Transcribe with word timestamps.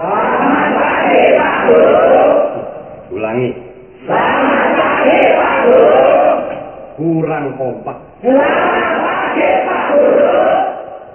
Selamat 0.00 0.72
pagi 0.80 1.20
Pak 1.36 1.54
Guru. 1.68 2.24
Ulangi. 3.20 3.52
Selamat 4.08 4.68
pagi 4.72 5.16
Pak 5.36 5.54
Guru. 5.60 6.00
Kurang 6.96 7.46
kompak. 7.60 7.98
Selamat 8.24 8.96
pagi 9.04 9.44
Pak 9.60 9.82
Guru. 9.92 10.40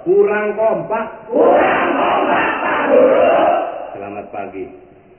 Kurang 0.06 0.46
kompak. 0.54 1.06
Kurang 1.26 1.86
kompak 1.98 2.46
Pak 2.62 2.78
Guru. 2.86 3.26
Selamat 3.90 4.26
pagi. 4.30 4.64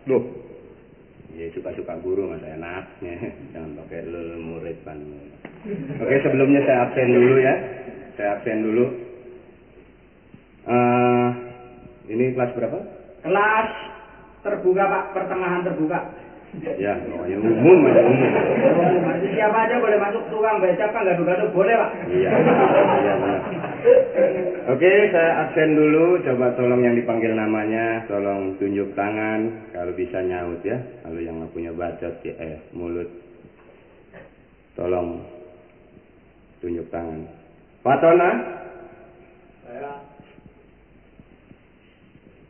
Loh. 0.07 0.23
Ya 1.35 1.51
suka-suka 1.51 1.99
guru 1.99 2.31
mas 2.31 2.47
enaknya. 2.47 3.19
Jangan 3.51 3.83
pakai 3.83 4.07
lul 4.07 4.47
murid 4.47 4.79
kan. 4.87 4.95
Oke 5.99 6.15
sebelumnya 6.23 6.63
saya 6.63 6.87
absen 6.87 7.11
dulu 7.11 7.35
ya. 7.35 7.55
Saya 8.15 8.39
absen 8.39 8.63
dulu. 8.63 8.85
Eh 10.71 11.27
ini 12.15 12.31
kelas 12.31 12.55
berapa? 12.55 12.96
Kelas 13.27 13.67
terbuka 14.39 14.83
Pak, 14.87 15.03
pertengahan 15.11 15.67
terbuka. 15.67 15.99
Ya, 16.79 16.95
pokoknya 16.95 17.37
umum 17.43 17.85
aja 17.91 18.01
umum. 18.07 18.31
Jadi 19.19 19.27
siapa 19.35 19.67
aja 19.67 19.83
boleh 19.83 19.99
masuk 19.99 20.23
tukang 20.31 20.63
becak 20.63 20.95
kan 20.95 21.03
gaduh-gaduh 21.03 21.51
boleh 21.51 21.75
Pak. 21.75 21.91
Iya, 22.07 22.29
iya 23.03 23.13
benar. 23.19 23.41
Oke, 24.71 24.91
saya 25.11 25.43
absen 25.43 25.75
dulu. 25.75 26.23
Coba 26.23 26.55
tolong 26.55 26.87
yang 26.87 26.95
dipanggil 26.95 27.35
namanya, 27.35 28.07
tolong 28.07 28.55
tunjuk 28.63 28.95
tangan. 28.95 29.69
Kalau 29.75 29.91
bisa 29.91 30.23
nyaut 30.23 30.63
ya. 30.63 30.79
Kalau 31.03 31.19
yang 31.19 31.43
nggak 31.43 31.51
punya 31.51 31.75
bacot 31.75 32.15
ya, 32.23 32.33
eh 32.39 32.63
mulut. 32.71 33.11
Tolong 34.79 35.27
tunjuk 36.63 36.87
tangan. 36.87 37.27
Fatona? 37.83 38.31
Saya. 39.67 40.06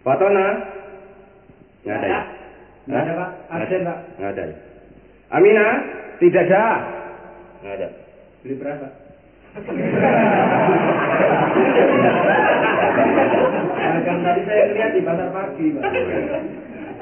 Fatona? 0.07 0.47
Nggak 1.83 1.97
ada 1.99 2.07
ya? 2.07 2.21
Nggak 2.87 3.01
ada 3.03 3.11
Pak, 3.11 3.29
absen 3.51 3.81
Pak. 3.83 3.97
Nggak 4.15 4.31
ada 4.31 4.43
ya? 4.47 4.55
Amina? 5.35 5.67
Tidak 6.23 6.43
ada. 6.47 6.63
Nggak 7.59 7.73
ada. 7.75 7.87
Beli 8.39 8.55
beras 8.55 8.79
Pak. 8.79 8.91
Dagang 13.75 14.19
tadi 14.23 14.41
saya 14.47 14.63
lihat 14.71 14.91
di 14.95 15.01
pasar 15.03 15.27
pagi 15.35 15.75
Pak. 15.75 15.83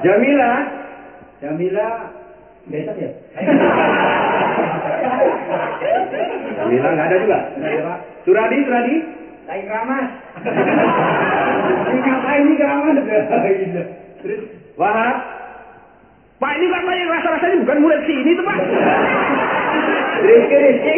Jamila? 0.02 0.52
Jamila 1.38 1.88
besok 2.66 2.96
ya? 2.98 3.10
Jamila 6.58 6.88
nggak 6.90 7.06
ada 7.06 7.16
juga? 7.22 7.38
Nggak 7.54 7.70
ada 7.70 7.82
Pak. 7.86 7.98
Suradi, 8.26 8.58
Suradi? 8.66 9.15
Lagi 9.46 9.62
keramas. 9.62 10.08
Ini 11.86 11.98
ngapain 12.02 12.42
ini 12.42 12.54
keramas? 12.58 12.96
Gitu. 13.46 13.82
Terus 14.22 14.42
Wahab? 14.76 15.16
Pak 16.36 16.52
ini 16.60 16.68
kan 16.68 16.84
yang 16.84 17.08
rasa-rasanya 17.16 17.64
bukan 17.64 17.78
murid 17.80 18.00
sini 18.04 18.36
tuh 18.36 18.44
Pak. 18.44 18.58
Rizky, 20.26 20.56
Rizky? 20.60 20.94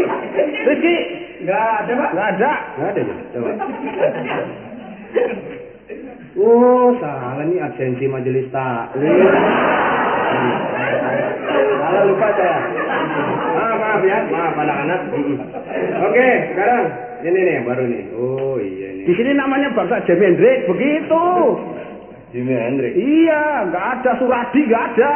Rizky. 0.67 0.97
nggak 1.47 1.63
ada 1.63 1.93
Pak. 1.95 2.11
Nggak 2.11 2.29
ada. 2.35 2.53
Nggak 2.75 2.89
ada 2.91 3.01
ya? 3.01 3.17
Coba. 3.33 3.51
Oh, 6.39 6.95
salah 7.03 7.43
nih 7.51 7.59
absensi 7.59 8.07
majelis 8.07 8.47
taklim. 8.55 9.27
Salah 11.83 12.03
lupa 12.07 12.29
saya. 12.39 12.59
Maaf 13.99 14.07
ya, 14.07 14.19
maaf 14.31 14.55
anak-anak. 14.55 15.01
Oke, 16.07 16.29
sekarang 16.55 16.83
ini 17.27 17.39
nih 17.51 17.57
baru 17.67 17.83
nih. 17.83 18.03
Oh 18.15 18.55
iya 18.63 18.95
nih. 18.95 19.11
Di 19.11 19.13
sini 19.19 19.35
namanya 19.35 19.75
bangsa 19.75 20.07
Jimi 20.07 20.23
Hendrix 20.23 20.71
begitu. 20.71 21.27
Jimi 22.31 22.55
Hendrix. 22.55 22.95
Iya, 22.95 23.43
nggak 23.67 23.87
ada 23.99 24.11
Suradi, 24.23 24.61
nggak 24.71 24.85
ada. 24.95 25.11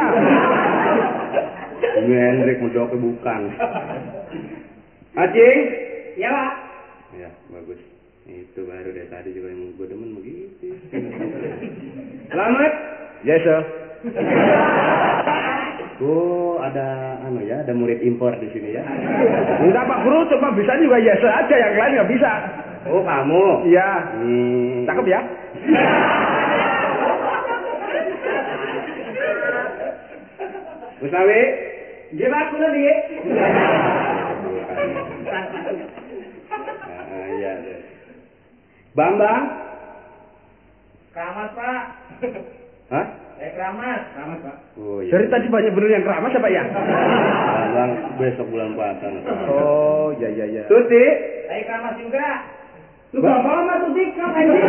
Jimi 1.95 2.11
Hendrix 2.11 2.57
mudoknya 2.59 2.99
bukan. 2.99 3.41
Acing? 5.23 5.59
Ya 6.19 6.27
Pak. 6.27 6.51
Ya, 7.15 7.29
bagus. 7.55 7.79
Itu 8.27 8.67
baru 8.67 8.91
dari 8.91 9.07
tadi 9.07 9.31
juga 9.31 9.47
yang 9.47 9.79
gue 9.79 9.87
demen 9.87 10.11
begitu. 10.19 10.75
Selamat. 12.35 12.73
Yes 13.23 13.39
sir. 13.47 13.63
Oh, 16.01 16.57
ada 16.57 17.21
anu 17.21 17.45
ya, 17.45 17.61
ada 17.61 17.69
murid 17.77 18.01
impor 18.01 18.33
di 18.41 18.49
sini 18.49 18.73
ya. 18.73 18.81
Enggak 19.61 19.85
Pak 19.85 20.01
Guru, 20.01 20.25
cuma 20.33 20.49
bisa 20.57 20.73
juga 20.81 20.97
yes 20.97 21.21
sir 21.21 21.29
aja, 21.29 21.53
yang 21.53 21.77
lain 21.77 21.93
nggak 22.01 22.11
bisa. 22.17 22.31
Oh, 22.89 23.05
kamu. 23.05 23.69
Iya. 23.69 23.89
Hmm. 24.17 24.89
Cakep 24.89 25.05
ya? 25.05 25.21
Musawi? 30.97 31.41
Nggih 32.17 32.27
Pak, 32.27 32.43
kula 32.49 32.67
nggih. 32.73 32.97
Ah, 36.89 37.25
iya, 37.37 37.51
iya. 37.63 37.77
Bambang? 38.97 39.43
Keramas 41.13 41.51
Pak. 41.53 41.83
Hah? 42.89 43.05
Eh 43.43 43.51
keramas. 43.51 44.01
Keramas 44.15 44.39
Pak. 44.39 44.55
Oh, 44.79 45.03
iya. 45.03 45.11
Dari 45.11 45.27
tadi 45.27 45.47
banyak 45.51 45.75
bener 45.75 45.89
yang 45.91 46.05
keramas 46.07 46.31
apa 46.31 46.47
ya? 46.47 46.63
Bambang 46.63 47.91
besok 48.15 48.47
bulan 48.47 48.71
puasa. 48.71 49.03
Oh, 49.51 50.15
ya 50.15 50.31
ya 50.31 50.47
ya. 50.47 50.63
Tuti? 50.71 51.05
Saya 51.51 51.61
keramas 51.67 51.99
juga. 51.99 52.23
Lu 53.11 53.19
Ba- 53.19 53.43
bapak 53.43 53.53
sama 53.59 53.75
tuti 53.83 54.03
ngapain 54.15 54.47
sih? 54.47 54.63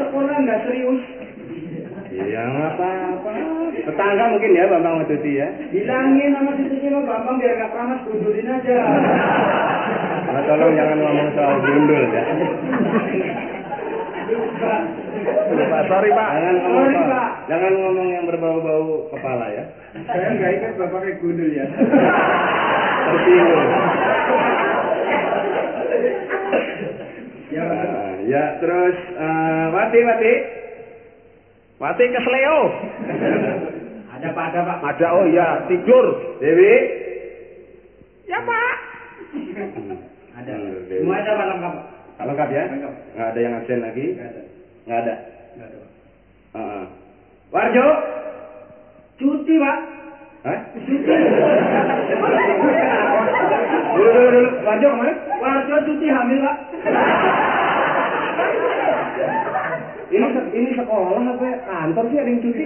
Sekolah 0.00 0.36
nggak 0.40 0.60
serius. 0.64 1.00
Iya, 2.16 2.42
nggak 2.48 2.72
apa-apa. 2.80 3.32
Tetangga 3.76 4.24
mungkin 4.32 4.56
ya 4.56 4.64
Bambang 4.72 4.94
sama 4.98 5.04
Tuti 5.04 5.32
ya. 5.36 5.48
Bilangin 5.68 6.32
sama 6.32 6.50
tuti 6.56 6.88
lo 6.88 7.04
Bambang 7.04 7.36
biar 7.36 7.60
nggak 7.60 7.70
keramas 7.76 8.00
gundulin 8.08 8.48
aja. 8.48 8.76
Nah, 10.26 10.42
tolong 10.48 10.72
jangan 10.72 10.96
ngomong 10.96 11.28
soal 11.36 11.56
gundul 11.60 12.02
ya. 12.08 12.24
Pak, 14.26 15.82
sorry 15.86 16.10
Pak. 16.10 16.28
Jangan 16.34 16.54
ngomong 16.58 16.82
Sorry, 16.82 17.06
Pak. 17.06 17.28
jangan 17.46 17.72
ngomong 17.78 18.08
yang 18.10 18.24
berbau-bau 18.26 19.06
kepala 19.08 19.46
ya. 19.54 19.64
Saya 20.04 20.28
nggak 20.34 20.50
ingat 20.52 20.72
bapaknya 20.76 21.12
gundul 21.22 21.50
ya. 21.50 21.66
Tersinggung. 23.06 23.68
Ya, 27.46 27.62
Ah, 27.62 28.12
ya, 28.26 28.44
terus 28.58 28.96
eh, 29.14 29.64
Wati, 29.70 29.98
Wati. 30.02 30.34
Mati 31.76 32.04
ke 32.04 32.20
Sleo. 32.20 32.58
ada 34.10 34.28
Pak, 34.32 34.44
ada 34.50 34.60
Pak. 34.64 34.78
Ada 34.82 35.06
oh 35.12 35.26
ya, 35.28 35.48
tidur. 35.68 36.06
Dewi. 36.40 36.74
Ya 38.26 38.42
Pak. 38.42 38.76
Ada. 40.36 40.52
Hmm. 40.52 40.88
Semua 40.90 41.16
ada 41.16 41.32
Pak 41.32 41.46
lengkap. 41.46 41.74
Pak. 42.16 42.24
Lengkap 42.26 42.48
ya? 42.48 42.62
Lengkap. 42.72 42.92
Nggak 43.16 43.28
ada 43.32 43.40
yang 43.40 43.52
absen 43.60 43.78
lagi? 43.84 44.04
Nggak 44.16 44.28
ada. 44.32 44.42
Nggak 44.86 44.98
ada. 44.98 45.14
Nggak 45.56 45.66
ada 45.68 45.76
Pak. 45.76 45.90
Heeh. 46.56 46.84
Warjo. 47.52 47.86
Cuti 49.16 49.54
Pak. 49.60 49.76
Hah? 50.46 50.58
Dulu, 53.96 54.08
dulu, 54.12 54.28
dulu. 54.30 54.50
Warjo 54.64 54.86
ke 54.88 54.96
mana? 54.96 55.12
Warga 55.40 55.76
cuti 55.84 56.06
hamil 56.08 56.38
Pak. 56.40 56.56
Ini 60.16 60.28
ini 60.56 60.70
sekolah 60.72 61.22
apa 61.28 61.44
ya? 61.44 61.56
kantor 61.68 62.04
sih 62.08 62.16
ada 62.16 62.30
yang 62.32 62.40
cuti? 62.40 62.64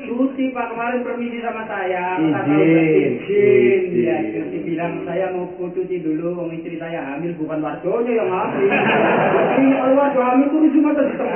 Cuti 0.00 0.44
Pak 0.50 0.66
kemarin 0.74 1.06
permisi 1.06 1.38
sama 1.38 1.62
saya. 1.70 2.18
Izin. 2.18 3.10
Izin. 3.30 3.82
Ya, 4.02 4.16
cuti 4.34 4.58
bilang 4.66 5.06
saya 5.06 5.30
mau 5.30 5.46
cuti 5.54 5.96
dulu. 6.02 6.34
Wong 6.34 6.50
istri 6.56 6.82
saya 6.82 7.14
hamil 7.14 7.30
bukan 7.38 7.62
wargonya 7.62 8.12
yang 8.18 8.30
hamil. 8.32 8.66
Jadi 8.66 9.64
kalau 9.70 9.94
warga 9.94 10.20
hamil 10.34 10.46
itu 10.50 10.68
cuma 10.80 10.90
tetap. 10.98 11.28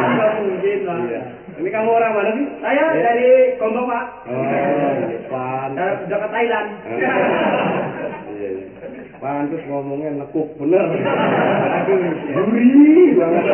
Nggak 0.00 0.30
mungkin 0.42 0.78
lah. 0.82 0.98
Iya. 1.06 1.22
Ini 1.60 1.68
kamu 1.68 1.88
orang 1.92 2.12
mana 2.16 2.30
sih? 2.40 2.46
Saya 2.64 2.84
Ya. 2.96 3.02
dari 3.04 3.30
Gombong 3.60 3.84
Pak. 3.86 4.04
Oh, 4.32 4.42
sudah 6.00 6.18
ke 6.24 6.28
Thailand. 6.32 6.68
Iya, 6.88 7.12
iya. 8.32 8.48
Pantes 9.20 9.60
ngomongnya 9.68 10.24
nekuk 10.24 10.48
bener. 10.56 10.80
Aduh, 11.84 12.00
gurih 12.32 13.12
banget. 13.20 13.44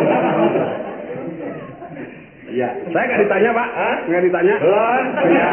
Iya. 2.56 2.73
Saya 2.88 3.05
nggak 3.05 3.20
ditanya 3.29 3.50
Pak. 3.53 3.69
Nggak 4.08 4.23
ditanya. 4.32 4.55
Belum. 4.64 5.05
Iya. 5.29 5.49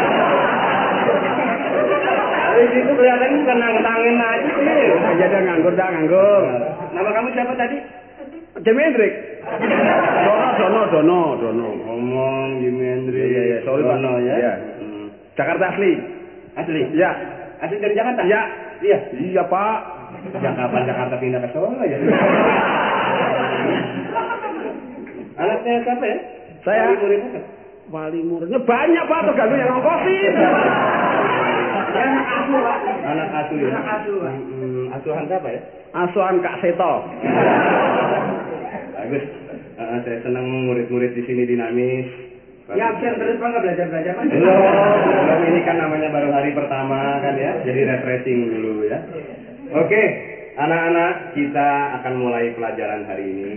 Dari 2.54 2.68
situ 2.72 2.92
kelihatan 2.96 3.44
bukan 3.44 3.58
nangtangin 3.60 4.16
aja 4.24 4.52
sih. 4.56 4.88
Ya 5.20 5.26
dah 5.28 5.42
nganggur 5.44 5.74
dah 5.76 5.88
nganggur. 5.92 6.44
Nama 6.96 7.10
kamu 7.12 7.28
siapa 7.36 7.54
tadi? 7.60 7.78
Jimi 8.64 8.82
Hendrix. 8.88 9.14
Dono, 10.24 10.48
Dono, 10.56 10.82
Dono, 10.88 11.22
Dono. 11.44 11.70
Ngomong 11.84 12.64
Jimi 12.64 12.86
Hendrix. 12.88 13.26
Iya, 13.28 13.42
iya, 13.52 13.58
sorry, 13.68 13.84
Pak. 13.84 14.00
Dono, 14.00 14.14
ya. 14.24 14.34
Iya. 14.40 14.54
Hmm. 14.80 15.12
Jakarta 15.36 15.76
asli. 15.76 15.92
Asli? 16.56 16.82
Ya. 16.96 17.12
Asli 17.60 17.84
dari 17.84 18.00
Jakarta? 18.00 18.24
Ya. 18.24 18.48
Iya. 18.80 19.00
Iya 19.12 19.44
Pak. 19.52 19.78
Sejak 20.24 20.56
kapan 20.56 20.88
Jakarta 20.88 21.20
pindah 21.20 21.42
ke 21.44 21.52
Solo 21.52 21.84
ya? 21.84 22.00
Anaknya 25.44 25.82
siapa 25.84 26.06
ya? 26.06 26.18
Saya- 26.64 26.88
Wali 26.88 26.98
muridnya 27.00 27.30
siapa? 27.30 27.50
Wali 27.92 28.20
muridnya 28.24 28.60
banyak 28.64 29.04
Pak, 29.06 29.20
tergantung 29.28 29.60
yang 29.60 29.70
ngongkosin. 29.76 30.34
Anak 31.94 32.26
asuh, 32.26 32.58
Pak. 32.58 32.78
Anak 33.06 33.28
asuh 33.44 33.58
ya? 33.60 33.70
Anak 33.70 33.86
asuh. 34.02 34.20
Hmm, 34.26 34.86
asuhan 34.92 35.24
siapa 35.30 35.50
ya? 35.52 35.62
Asuhan 35.94 36.36
Kak 36.42 36.56
Seto. 36.60 36.94
Bagus. 38.98 39.24
Eh, 39.74 39.98
saya 40.06 40.18
senang 40.22 40.46
murid-murid 40.70 41.12
di 41.14 41.24
sini 41.26 41.44
dinamis. 41.46 42.08
Ya 42.74 42.96
absen 42.96 43.20
terus 43.20 43.36
Pak, 43.38 43.48
nggak 43.52 43.64
belajar-belajar 43.68 44.14
Pak. 44.16 44.24
Belum, 44.32 44.56
belum 45.04 45.42
ini 45.52 45.60
kan 45.68 45.76
namanya 45.76 46.10
baru 46.10 46.30
hari 46.32 46.56
pertama 46.56 47.20
kan 47.20 47.36
ya, 47.36 47.60
jadi 47.68 47.82
refreshing 47.92 48.40
dulu 48.48 48.88
ya. 48.88 49.04
Oke, 49.76 50.02
anak-anak 50.56 51.36
kita 51.36 51.68
akan 52.00 52.14
mulai 52.16 52.56
pelajaran 52.56 53.04
hari 53.04 53.26
ini 53.28 53.54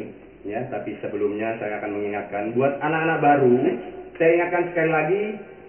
ya. 0.47 0.65
Tapi 0.71 0.95
sebelumnya 1.03 1.59
saya 1.59 1.83
akan 1.83 1.91
mengingatkan 1.99 2.55
buat 2.55 2.79
anak-anak 2.79 3.19
baru, 3.21 3.57
saya 4.17 4.31
ingatkan 4.39 4.65
sekali 4.73 4.91
lagi 4.91 5.23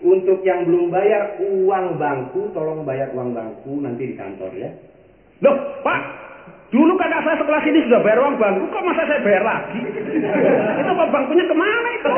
untuk 0.05 0.45
yang 0.45 0.63
belum 0.69 0.93
bayar 0.93 1.41
uang 1.41 1.97
bangku, 1.97 2.53
tolong 2.53 2.85
bayar 2.85 3.09
uang 3.17 3.33
bangku 3.33 3.81
nanti 3.81 4.13
di 4.13 4.15
kantor 4.15 4.53
ya. 4.53 4.69
Loh, 5.41 5.57
Pak, 5.81 5.99
dulu 6.69 6.93
kakak 6.97 7.25
saya 7.25 7.37
sekelas 7.41 7.65
ini 7.65 7.79
sudah 7.89 7.99
bayar 8.05 8.19
uang 8.21 8.37
bangku, 8.37 8.63
kok 8.69 8.85
masa 8.85 9.03
saya 9.09 9.21
bayar 9.25 9.43
lagi? 9.43 9.79
itu 10.81 10.91
Pak 10.93 11.09
bangkunya 11.09 11.45
ke 11.49 11.55
mana 11.57 11.89
itu? 11.97 12.11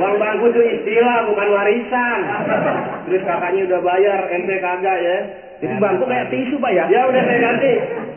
Uang 0.00 0.16
bangku 0.16 0.44
itu 0.48 0.60
istilah 0.80 1.28
bukan 1.28 1.48
warisan. 1.52 2.20
Terus 3.06 3.22
kakaknya 3.28 3.60
udah 3.68 3.80
bayar, 3.84 4.20
ente 4.32 4.56
kagak 4.62 4.98
ya. 4.98 5.18
Jadi 5.62 5.74
bangku 5.78 6.04
kayak 6.08 6.30
tisu 6.32 6.56
Pak 6.58 6.72
ya? 6.72 6.84
Ya 6.88 7.00
udah 7.06 7.22
saya 7.22 7.38
ganti. 7.38 7.72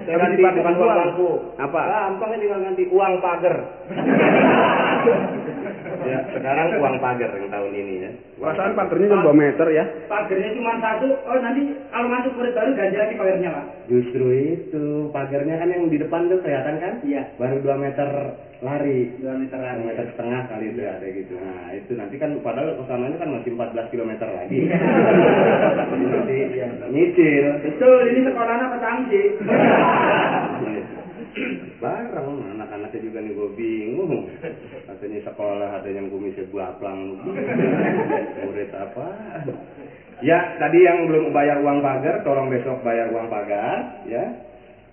Saya 0.05 0.17
ganti 0.21 0.41
bukan 0.45 0.73
uang 0.77 0.93
bangku. 0.93 1.29
Apa? 1.57 1.81
Gampangnya 1.81 2.37
tinggal 2.37 2.59
ganti 2.61 2.83
uang 2.93 3.13
pagar. 3.25 3.55
ya, 6.05 6.19
sekarang 6.31 6.67
uang 6.77 6.95
pagar 6.97 7.31
yang 7.35 7.49
tahun 7.49 7.71
ini 7.73 7.93
ya. 7.99 8.11
Perasaan 8.37 8.73
pagar. 8.73 8.95
pagernya 8.95 9.07
cuma 9.11 9.27
2 9.29 9.41
meter 9.41 9.67
ya. 9.73 9.85
Pagernya 10.05 10.49
cuma 10.55 10.73
satu. 10.79 11.07
Oh 11.25 11.37
nanti 11.41 11.61
kalau 11.89 12.07
masuk 12.07 12.31
murid 12.37 12.53
baru 12.53 12.71
ganti 12.73 12.97
lagi 12.97 13.13
pagernya 13.17 13.49
Pak. 13.51 13.65
Justru 13.85 14.25
itu 14.31 14.85
pagarnya 15.09 15.55
kan 15.57 15.69
yang 15.69 15.83
di 15.89 15.97
depan 15.97 16.29
tuh 16.29 16.39
kelihatan 16.41 16.75
kan? 16.77 16.93
Iya. 17.01 17.23
Baru 17.35 17.57
2 17.61 17.83
meter 17.83 18.09
lari. 18.63 18.99
Dua 19.19 19.33
meter 19.35 19.57
Satu 19.59 19.67
lagi. 19.67 19.85
meter 19.85 20.05
setengah 20.15 20.41
kali 20.47 20.65
itu 20.71 20.81
ada 20.81 21.07
gitu. 21.07 21.33
Nah 21.35 21.69
itu 21.75 21.91
nanti 21.93 22.15
kan 22.17 22.31
padahal 22.39 22.79
ke 22.79 22.83
sananya 22.87 23.17
kan 23.19 23.29
masih 23.35 23.51
14 23.53 23.91
km 23.93 24.11
lagi. 24.25 24.59
Jadi 25.85 26.05
nanti 26.07 26.37
nyicil. 26.95 27.45
Betul, 27.61 27.99
ini 28.15 28.19
sekolahnya 28.25 28.67
petangsi. 28.73 29.21
Bareng 31.83 32.29
anak-anaknya 32.55 32.99
juga 33.03 33.19
nih 33.19 33.33
gue 33.35 33.49
bingung. 33.59 34.31
Katanya 35.05 35.21
sekolah 35.21 35.69
ada 35.69 35.89
yang 35.93 36.09
kumisnya 36.09 36.49
buaplang. 36.49 37.21
Murid 38.41 38.73
apa? 38.73 39.05
Ya, 40.25 40.57
tadi 40.57 40.81
yang 40.81 41.05
belum 41.05 41.29
bayar 41.29 41.61
uang 41.61 41.85
pagar, 41.85 42.25
tolong 42.25 42.49
besok 42.49 42.81
bayar 42.81 43.13
uang 43.13 43.29
pagar, 43.29 44.01
ya. 44.09 44.25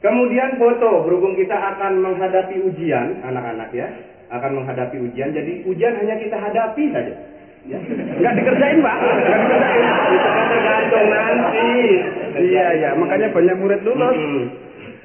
Kemudian 0.05 0.61
foto, 0.61 1.09
berhubung 1.09 1.32
kita 1.32 1.56
akan 1.56 2.05
menghadapi 2.05 2.61
ujian, 2.61 3.25
anak-anak 3.25 3.73
ya, 3.73 3.88
akan 4.29 4.61
menghadapi 4.61 5.00
ujian. 5.00 5.32
Jadi 5.32 5.64
ujian 5.64 5.97
hanya 5.97 6.20
kita 6.20 6.37
hadapi 6.37 6.85
saja. 6.93 7.17
Ya. 7.73 7.81
Nggak 8.20 8.37
dikerjain 8.37 8.85
Pak. 8.85 8.97
Nggak 9.00 9.38
dikerjain. 9.49 9.85
Itu 10.12 10.29
kan 10.29 10.44
tergantung 10.53 11.06
nanti. 11.09 11.73
Iya, 12.37 12.67
iya. 12.85 12.91
Makanya 13.00 13.32
banyak 13.32 13.56
murid 13.64 13.81
lulus. 13.81 14.19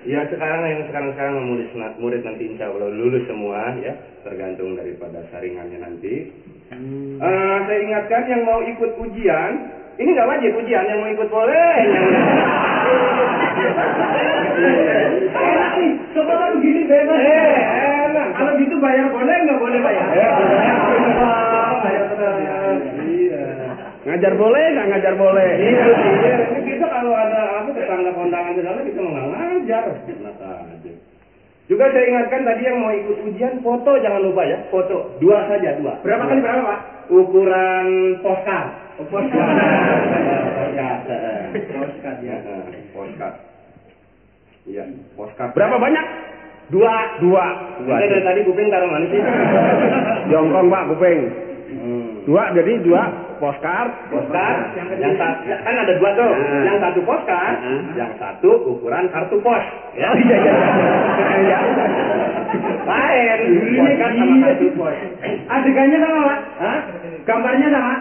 Ya 0.07 0.23
sekarang 0.31 0.63
yang 0.63 0.87
sekarang 0.87 1.11
sekarang 1.19 1.35
murid 1.51 1.67
murid 1.99 2.23
nanti 2.23 2.47
insya 2.47 2.71
Allah 2.71 2.87
lulus 2.87 3.27
semua 3.27 3.75
ya 3.83 3.91
tergantung 4.23 4.79
daripada 4.79 5.19
saringannya 5.35 5.83
nanti. 5.83 6.31
Eh, 6.71 7.57
saya 7.67 7.79
ingatkan 7.83 8.23
yang 8.31 8.47
mau 8.47 8.63
ikut 8.63 8.95
ujian 9.03 9.51
ini 9.99 10.15
nggak 10.15 10.29
wajib 10.31 10.55
ujian 10.63 10.87
yang 10.87 11.03
mau 11.03 11.11
ikut 11.11 11.27
boleh. 11.27 11.75
Yang... 14.57 15.67
Sekolah 16.17 16.47
begini 16.57 16.81
bebas. 16.89 17.19
Eh, 17.21 17.53
enak. 18.09 18.27
Kalau 18.37 18.51
gitu 18.57 18.75
bayar 18.81 19.05
boleh 19.13 19.35
nggak 19.45 19.59
boleh 19.61 19.79
bayar? 19.81 20.07
Ya, 20.17 20.29
boleh. 20.33 20.69
Bayar 21.83 22.03
terus. 22.09 22.81
Iya. 23.05 23.45
Ngajar 24.07 24.33
boleh, 24.33 24.63
nggak 24.73 24.87
ngajar 24.87 25.13
boleh. 25.19 25.49
Iya, 25.61 25.85
iya. 25.93 26.35
Kita 26.63 26.85
kalau 26.89 27.13
ada 27.13 27.41
apa 27.61 27.69
tetangga 27.75 28.11
kondangan 28.17 28.57
di 28.57 28.61
sana 28.65 28.79
kita 28.81 28.99
mau 29.01 29.13
aja. 29.75 30.91
Juga 31.67 31.83
saya 31.91 32.05
ingatkan 32.07 32.47
tadi 32.47 32.63
yang 32.63 32.79
mau 32.79 32.95
ikut 32.95 33.27
ujian 33.27 33.59
foto 33.59 33.99
jangan 33.99 34.23
lupa 34.23 34.47
ya, 34.47 34.71
foto 34.71 35.19
dua 35.19 35.51
saja 35.51 35.75
dua. 35.75 35.99
Berapa 35.99 36.23
kali 36.23 36.39
berapa 36.39 36.61
Pak? 36.63 36.79
Ukuran 37.11 37.87
postcard. 38.23 38.67
Oh, 38.97 39.05
postcard. 39.11 39.47
Postcard. 40.57 41.01
eh. 41.11 42.27
Ya. 42.27 42.37
Eh, 42.39 42.83
Postcard. 42.95 43.35
Iya, 44.67 44.83
postcard. 45.15 45.51
Berapa 45.55 45.75
banyak? 45.75 46.05
Dua. 46.67 47.19
Dua. 47.23 47.45
Dua. 47.83 47.95
Dari 47.99 48.19
tadi 48.23 48.39
kuping 48.43 48.67
taruh 48.67 48.91
mana 48.91 49.07
sih? 49.07 49.21
Jongkong 50.31 50.67
Pak, 50.67 50.83
kuping. 50.91 51.19
Hmm. 51.67 51.96
Dua, 52.27 52.51
jadi 52.51 52.83
dua 52.83 53.07
postcard. 53.39 54.11
Postcard, 54.11 54.75
yang 54.99 55.15
satu 55.15 55.47
kan 55.47 55.75
ada 55.79 55.93
dua 55.95 56.09
tuh. 56.11 56.27
Ah. 56.27 56.63
Yang 56.67 56.77
satu 56.83 56.99
postcard, 57.07 57.55
Ah. 57.63 57.79
yang 57.95 58.11
satu 58.19 58.49
ukuran 58.67 59.07
kartu 59.15 59.39
pos. 59.39 59.63
Ya. 59.95 60.11
Oh, 60.11 60.15
iya, 60.19 60.35
iya. 60.35 60.53
Iya. 61.39 61.59
Lain, 62.83 63.37
Iya, 63.47 63.79
postcard 63.79 64.13
sama 64.19 64.35
iya. 64.35 64.43
kartu 64.43 64.67
pos. 64.75 64.95
Adegannya 65.47 65.97
sama 66.03 66.19
Pak? 66.27 66.39
Hah? 66.59 66.79
Gambarnya 67.23 67.67
sama? 67.71 67.93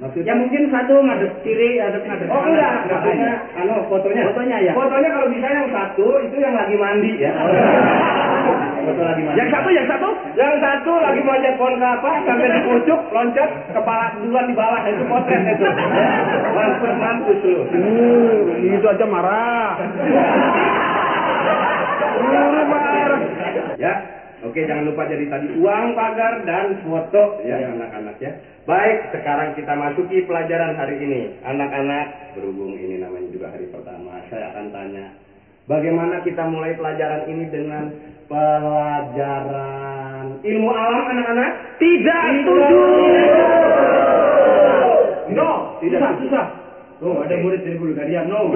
Maksudnya? 0.00 0.32
Ya 0.32 0.34
mungkin 0.40 0.62
satu 0.72 0.94
ngadep 1.04 1.32
kiri, 1.44 1.76
ngadep 1.76 2.02
ngadep 2.08 2.28
Oh 2.32 2.40
enggak, 2.48 2.72
maksudnya 2.88 3.30
anu 3.60 3.84
fotonya. 3.92 4.22
Fotonya 4.32 4.56
ya? 4.64 4.72
Fotonya 4.72 5.08
kalau 5.12 5.28
bisa 5.28 5.48
yang 5.52 5.68
satu 5.68 6.06
itu 6.24 6.36
yang 6.40 6.56
lagi 6.56 6.76
mandi 6.80 7.12
ya. 7.20 7.32
Foto 8.90 9.06
lagi 9.06 9.22
mandi. 9.22 9.38
Yang 9.38 9.50
satu, 9.54 9.68
yang 9.70 9.86
satu. 9.86 10.08
Yang 10.34 10.54
satu 10.58 10.92
lagi 10.98 11.20
manjat 11.22 11.54
pohon 11.54 11.74
kelapa 11.78 12.10
sampai 12.26 12.50
di 12.50 12.60
pucuk 12.66 13.00
loncat 13.14 13.50
kepala 13.70 14.06
duluan 14.18 14.44
di 14.50 14.54
bawah 14.58 14.82
itu 14.82 15.04
potret 15.06 15.42
itu. 15.46 15.66
Mampus 16.50 16.94
mampus 16.98 17.38
lu. 17.46 17.60
Hmm, 17.70 18.66
itu 18.66 18.86
aja 18.90 19.06
marah. 19.06 19.78
Hmm, 22.18 22.66
marah. 22.66 23.18
Ya, 23.78 23.94
oke 24.42 24.58
jangan 24.58 24.90
lupa 24.90 25.06
jadi 25.06 25.24
tadi 25.30 25.46
uang 25.54 25.86
pagar 25.94 26.42
dan 26.42 26.82
foto 26.82 27.46
ya 27.46 27.70
anak-anak 27.70 28.18
ya. 28.18 28.34
Baik, 28.66 29.14
sekarang 29.14 29.54
kita 29.54 29.72
masuki 29.72 30.26
pelajaran 30.26 30.74
hari 30.74 30.98
ini. 31.00 31.38
Anak-anak, 31.46 32.36
berhubung 32.36 32.76
ini 32.76 33.00
namanya 33.00 33.30
juga 33.32 33.48
hari 33.54 33.66
pertama, 33.72 34.20
saya 34.28 34.52
akan 34.52 34.68
tanya, 34.68 35.16
bagaimana 35.64 36.20
kita 36.22 36.44
mulai 36.44 36.76
pelajaran 36.76 37.24
ini 37.26 37.44
dengan 37.48 37.88
pelajaran 38.30 40.26
ilmu 40.38 40.70
alam 40.70 41.04
anak-anak? 41.10 41.50
Tidak 41.82 42.22
setuju. 42.38 42.80
No, 45.34 45.74
tidak 45.82 46.14
Susah. 46.22 46.46
Oh, 47.00 47.24
ada 47.24 47.32
murid 47.40 47.64
dari 47.64 47.80
Bulgaria, 47.80 48.28
no. 48.28 48.52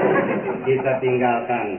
kita 0.66 0.96
tinggalkan 1.04 1.76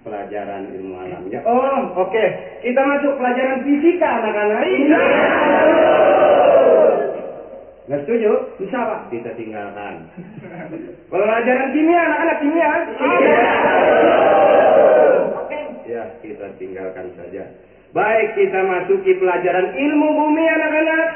pelajaran 0.00 0.72
ilmu 0.72 0.96
alamnya. 0.96 1.44
Oh, 1.44 1.92
oke. 2.00 2.24
Kita 2.64 2.80
masuk 2.80 3.12
pelajaran 3.20 3.60
fisika, 3.60 4.08
anak-anak. 4.24 4.64
Nggak 7.88 8.04
setuju? 8.04 8.30
Bisa, 8.60 8.78
Pak. 8.84 9.00
Kita 9.08 9.32
tinggalkan. 9.32 10.12
Pelajaran 11.08 11.72
kimia, 11.72 12.00
anak-anak 12.04 12.38
kimia. 12.44 12.68
Ya, 15.88 16.02
kita 16.20 16.46
tinggalkan 16.60 17.08
saja. 17.16 17.48
Baik, 17.88 18.36
kita 18.36 18.60
masuki 18.68 19.16
pelajaran 19.16 19.72
ilmu 19.72 20.08
bumi, 20.12 20.44
anak-anak. 20.44 21.08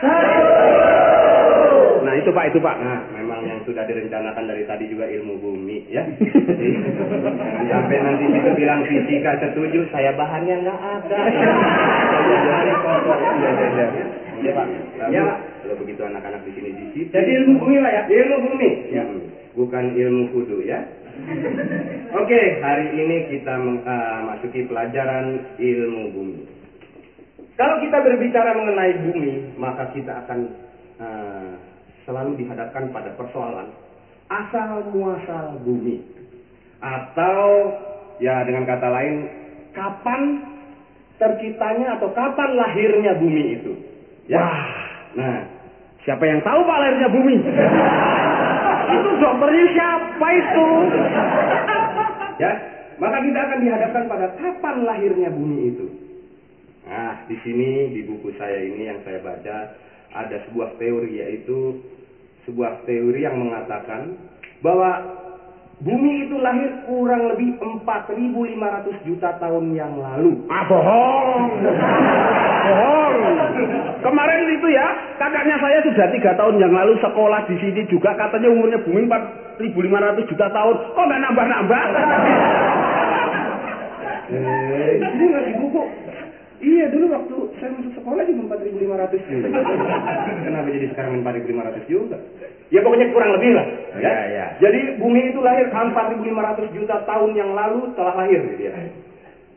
Nah, 2.00 2.14
itu 2.16 2.32
Pak, 2.32 2.48
itu 2.48 2.58
Pak. 2.64 2.76
Nah, 2.80 3.00
memang 3.12 3.44
yang 3.44 3.60
sudah 3.68 3.84
direncanakan 3.84 4.48
dari 4.48 4.64
tadi 4.64 4.88
juga 4.88 5.04
ilmu 5.04 5.36
bumi, 5.36 5.84
ya. 5.92 6.00
Jadi, 6.16 6.68
jangan 7.68 7.68
sampai 7.68 7.98
nanti 8.00 8.24
itu 8.24 8.50
bilang 8.56 8.80
fisika 8.88 9.36
setuju, 9.44 9.84
saya 9.92 10.16
bahannya 10.16 10.64
nggak 10.64 10.80
ada. 10.80 11.20
Ya, 14.40 14.52
Pak. 14.56 14.66
Ya, 15.12 15.20
Pak. 15.28 15.38
Kalau 15.60 15.76
begitu 15.76 16.00
anak-anak 16.08 16.40
di 16.48 16.56
sini 16.56 16.70
disiplin. 16.72 17.12
Jadi 17.12 17.30
ilmu 17.36 17.52
bumi, 17.60 17.76
Pak 17.84 17.92
ya? 17.92 18.02
Ilmu 18.08 18.36
bumi, 18.48 18.70
ya. 18.96 19.04
bukan 19.52 19.84
ilmu 19.92 20.24
kudu 20.32 20.64
ya. 20.64 20.80
Oke, 22.24 22.40
hari 22.64 22.96
ini 22.96 23.28
kita 23.28 23.60
ah, 23.84 24.24
masuki 24.24 24.64
pelajaran 24.64 25.52
ilmu 25.60 26.04
bumi. 26.16 26.61
Kalau 27.56 27.76
kita 27.84 27.98
berbicara 28.00 28.50
mengenai 28.56 28.92
bumi, 29.06 29.30
maka 29.60 29.92
kita 29.92 30.24
akan 30.24 30.38
ah, 30.98 31.52
selalu 32.08 32.40
dihadapkan 32.40 32.90
pada 32.90 33.12
persoalan 33.14 33.68
asal 34.32 34.88
muasal 34.96 35.60
bumi, 35.60 36.00
atau 36.80 37.40
ya 38.16 38.40
dengan 38.48 38.64
kata 38.64 38.88
lain, 38.88 39.28
kapan 39.76 40.20
terciptanya 41.20 42.00
atau 42.00 42.08
kapan 42.16 42.50
lahirnya 42.56 43.12
bumi 43.20 43.44
itu. 43.60 43.72
Ya. 44.26 44.40
Wah. 44.40 44.64
Nah, 45.12 45.38
Siapa 46.02 46.24
yang 46.26 46.42
tahu 46.42 46.60
Pak 46.66 46.78
lahirnya 46.82 47.08
bumi? 47.14 47.36
itu 48.98 49.10
dokternya 49.22 49.66
siapa 49.70 50.28
itu? 50.34 50.66
ya, 52.42 52.52
maka 52.98 53.18
kita 53.22 53.38
akan 53.38 53.58
dihadapkan 53.62 54.04
pada 54.10 54.26
kapan 54.34 54.76
lahirnya 54.82 55.30
bumi 55.30 55.70
itu. 55.70 55.86
Nah, 56.92 57.24
di 57.24 57.40
sini 57.40 57.88
di 57.96 58.04
buku 58.04 58.36
saya 58.36 58.68
ini 58.68 58.84
yang 58.84 59.00
saya 59.00 59.24
baca 59.24 59.56
ada 60.12 60.36
sebuah 60.44 60.76
teori 60.76 61.24
yaitu 61.24 61.80
sebuah 62.44 62.84
teori 62.84 63.24
yang 63.24 63.40
mengatakan 63.40 64.12
bahwa 64.60 65.00
bumi 65.80 66.28
itu 66.28 66.36
lahir 66.36 66.84
kurang 66.84 67.32
lebih 67.32 67.56
4.500 67.56 69.08
juta 69.08 69.40
tahun 69.40 69.72
yang 69.72 69.96
lalu. 69.96 70.36
Ah 70.52 70.68
bohong. 70.68 71.64
bohong. 72.68 73.14
Kemarin 74.04 74.52
itu 74.52 74.68
ya, 74.68 74.84
kakaknya 75.16 75.56
saya 75.64 75.80
sudah 75.88 76.06
tiga 76.12 76.36
tahun 76.36 76.60
yang 76.60 76.76
lalu 76.76 76.92
sekolah 77.00 77.40
di 77.48 77.56
sini 77.56 77.88
juga 77.88 78.12
katanya 78.20 78.52
umurnya 78.52 78.84
bumi 78.84 79.08
4.500 79.64 80.28
juta 80.28 80.46
tahun. 80.52 80.76
Kok 80.92 81.04
nggak 81.08 81.22
nambah-nambah? 81.24 81.82
Eh, 84.32 84.92
ini 85.00 85.24
di 85.48 85.52
buku. 85.56 86.01
Iya 86.62 86.84
dulu 86.94 87.10
waktu 87.10 87.34
saya 87.58 87.70
masuk 87.74 87.92
sekolah 87.98 88.22
juga 88.22 88.54
4.500 88.54 89.30
juga. 89.34 89.48
Kenapa 90.46 90.68
jadi 90.70 90.86
sekarang 90.94 91.12
4.500 91.26 91.90
juga? 91.90 92.16
Ya 92.70 92.80
pokoknya 92.86 93.10
kurang 93.10 93.34
lebih 93.34 93.50
lah. 93.58 93.66
Ya. 93.98 94.06
Ya, 94.06 94.22
ya. 94.30 94.46
Jadi 94.62 94.80
bumi 95.02 95.34
itu 95.34 95.42
lahir 95.42 95.66
4.500 95.74 96.22
juta 96.70 97.02
tahun 97.02 97.30
yang 97.34 97.50
lalu 97.50 97.90
telah 97.98 98.14
lahir 98.14 98.40
gitu 98.54 98.62
ya. 98.70 98.74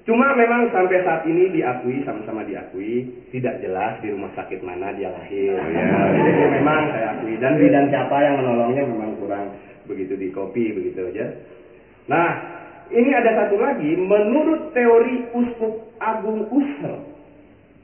Cuma 0.06 0.38
memang 0.38 0.70
sampai 0.70 1.02
saat 1.02 1.26
ini 1.26 1.50
diakui 1.50 2.06
sama-sama 2.06 2.46
diakui 2.46 3.10
tidak 3.34 3.58
jelas 3.62 3.98
di 4.06 4.14
rumah 4.14 4.30
sakit 4.38 4.62
mana 4.62 4.94
dia 4.94 5.10
lahir. 5.10 5.58
Ya, 5.58 5.98
jadi 6.14 6.62
memang 6.62 6.94
saya 6.94 7.08
akui 7.18 7.38
dan 7.42 7.58
bidan 7.58 7.90
siapa 7.90 8.14
yang 8.22 8.38
menolongnya 8.38 8.86
memang 8.86 9.18
kurang 9.18 9.58
begitu 9.90 10.14
di 10.14 10.30
copy 10.30 10.78
begitu 10.78 11.10
aja. 11.10 11.26
Nah, 12.06 12.30
ini 12.94 13.10
ada 13.14 13.32
satu 13.46 13.58
lagi 13.58 13.98
menurut 13.98 14.70
teori 14.78 15.26
Uskup 15.34 15.74
Agung 15.98 16.46
Usher. 16.54 17.16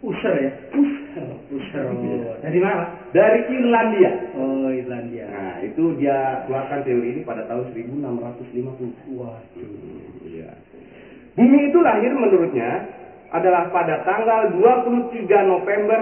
User 0.02 0.34
ya? 0.34 0.52
Usher. 0.74 1.30
User. 1.54 1.84
Oh. 1.94 2.34
Dari 2.42 2.58
mana? 2.58 2.90
Dari 3.14 3.46
Irlandia. 3.54 4.12
Oh, 4.34 4.70
Irlandia. 4.74 5.30
Nah, 5.30 5.62
itu 5.62 5.94
dia 6.02 6.42
keluarkan 6.50 6.82
teori 6.82 7.08
ini 7.18 7.22
pada 7.22 7.46
tahun 7.46 7.70
1650. 7.74 9.14
Wah. 9.18 9.38
Hmm, 9.54 10.26
iya. 10.26 10.50
Bumi 11.38 11.70
itu 11.70 11.80
lahir 11.86 12.12
menurutnya 12.18 12.70
adalah 13.30 13.70
pada 13.70 14.02
tanggal 14.02 14.58
23 14.58 15.22
November 15.46 16.00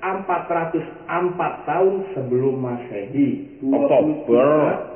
404 0.00 1.68
tahun 1.68 1.94
sebelum 2.16 2.56
Masehi. 2.56 3.60
Oktober. 3.62 4.48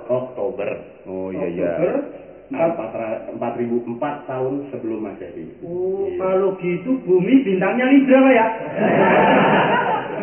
Oktober. 0.08 0.68
Oh 1.06 1.28
iya 1.30 1.46
iya. 1.46 1.72
Oktober 1.76 2.25
4004 2.46 4.30
tahun 4.30 4.54
sebelum 4.70 5.00
Masehi. 5.02 5.44
Oh, 5.66 6.06
Iya. 6.06 6.18
kalau 6.22 6.54
gitu 6.62 6.94
bumi 7.02 7.42
bintangnya 7.42 7.90
Libra 7.90 8.18
Pak, 8.22 8.32
ya? 8.32 8.46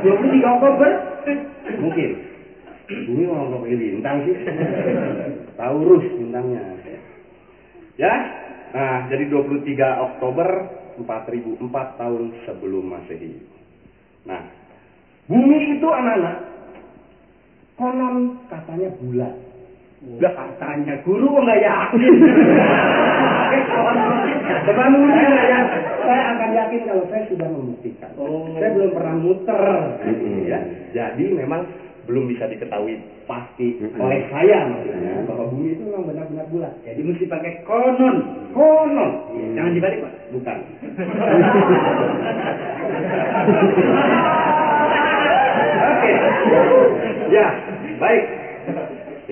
23 0.08 0.56
Oktober. 0.56 0.92
Mungkin. 1.80 2.10
Bumi 3.08 3.24
mau 3.28 3.48
pakai 3.64 3.80
bintang 3.80 4.18
sih. 4.28 4.36
Taurus 5.56 6.06
bintangnya. 6.16 6.64
Ya. 7.96 8.14
Nah, 8.74 9.06
jadi 9.08 9.30
23 9.30 10.02
Oktober 10.12 10.48
4004 11.00 12.00
tahun 12.00 12.24
sebelum 12.44 12.84
Masehi. 12.90 13.38
Nah, 14.26 14.44
bumi 15.28 15.78
itu 15.78 15.88
anak-anak 15.88 16.38
konon 17.76 18.16
katanya 18.50 18.90
bulat. 18.98 19.34
Lah 20.04 20.34
katanya 20.36 21.00
guru 21.08 21.32
kok 21.32 21.44
nggak 21.48 21.64
yakin. 21.64 22.14
Coba 24.64 24.84
saya, 24.84 25.44
ya, 25.48 25.60
saya 26.04 26.24
akan 26.36 26.50
yakin 26.52 26.82
kalau 26.84 27.04
saya 27.08 27.24
sudah 27.32 27.48
membuktikan. 27.48 28.12
Oh. 28.20 28.52
Saya 28.60 28.76
belum 28.76 28.92
pernah 28.92 29.16
muter, 29.16 29.64
ya. 30.44 30.60
Jadi 30.92 31.26
memang 31.32 31.64
belum 32.04 32.28
bisa 32.28 32.52
diketahui 32.52 33.00
pasti 33.24 33.80
oleh 33.96 34.28
saya 34.28 34.68
maksudnya 34.68 35.24
bahwa 35.24 35.48
bumi 35.56 35.80
itu 35.80 35.88
memang 35.88 36.04
benar-benar 36.12 36.52
bulat. 36.52 36.76
Jadi 36.84 37.00
mesti 37.00 37.24
pakai 37.32 37.64
konon. 37.64 38.16
Konon. 38.52 39.12
Jangan 39.56 39.72
dibalik 39.72 40.04
Pak. 40.04 40.12
Bukan. 40.36 40.58
Oke. 45.96 46.12
Ya, 47.32 47.48
baik. 48.04 48.24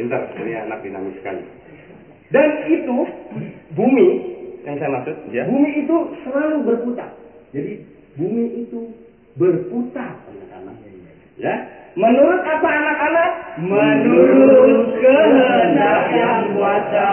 Pintar, 0.02 0.34
ini 0.42 0.58
anak 0.58 0.82
dinamis 0.82 1.14
sekali. 1.22 1.46
Dan 2.34 2.50
itu 2.74 3.06
bumi 3.78 4.08
yang 4.66 4.82
saya 4.82 4.90
maksud, 4.98 5.14
ya. 5.30 5.46
Bumi 5.46 5.86
itu 5.86 5.96
selalu 6.26 6.58
berputar. 6.66 7.14
Jadi 7.54 7.86
bumi 8.18 8.66
itu 8.66 8.90
berputar, 9.38 10.18
anak-anak. 10.26 10.74
Ya. 11.38 11.54
Menurut 11.94 12.42
apa 12.42 12.66
anak-anak? 12.66 13.32
Menurut 13.62 14.90
kehendak 15.06 16.04
yang 16.18 16.50
kuasa. 16.58 17.08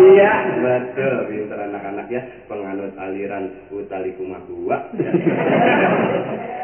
Iya, 0.00 0.32
betul. 0.64 1.16
Pintar 1.28 1.60
anak-anak 1.68 2.06
ya, 2.08 2.22
penganut 2.48 2.96
aliran 2.96 3.52
utali 3.68 4.16
kumahua. 4.16 4.88
Ya. 4.96 5.12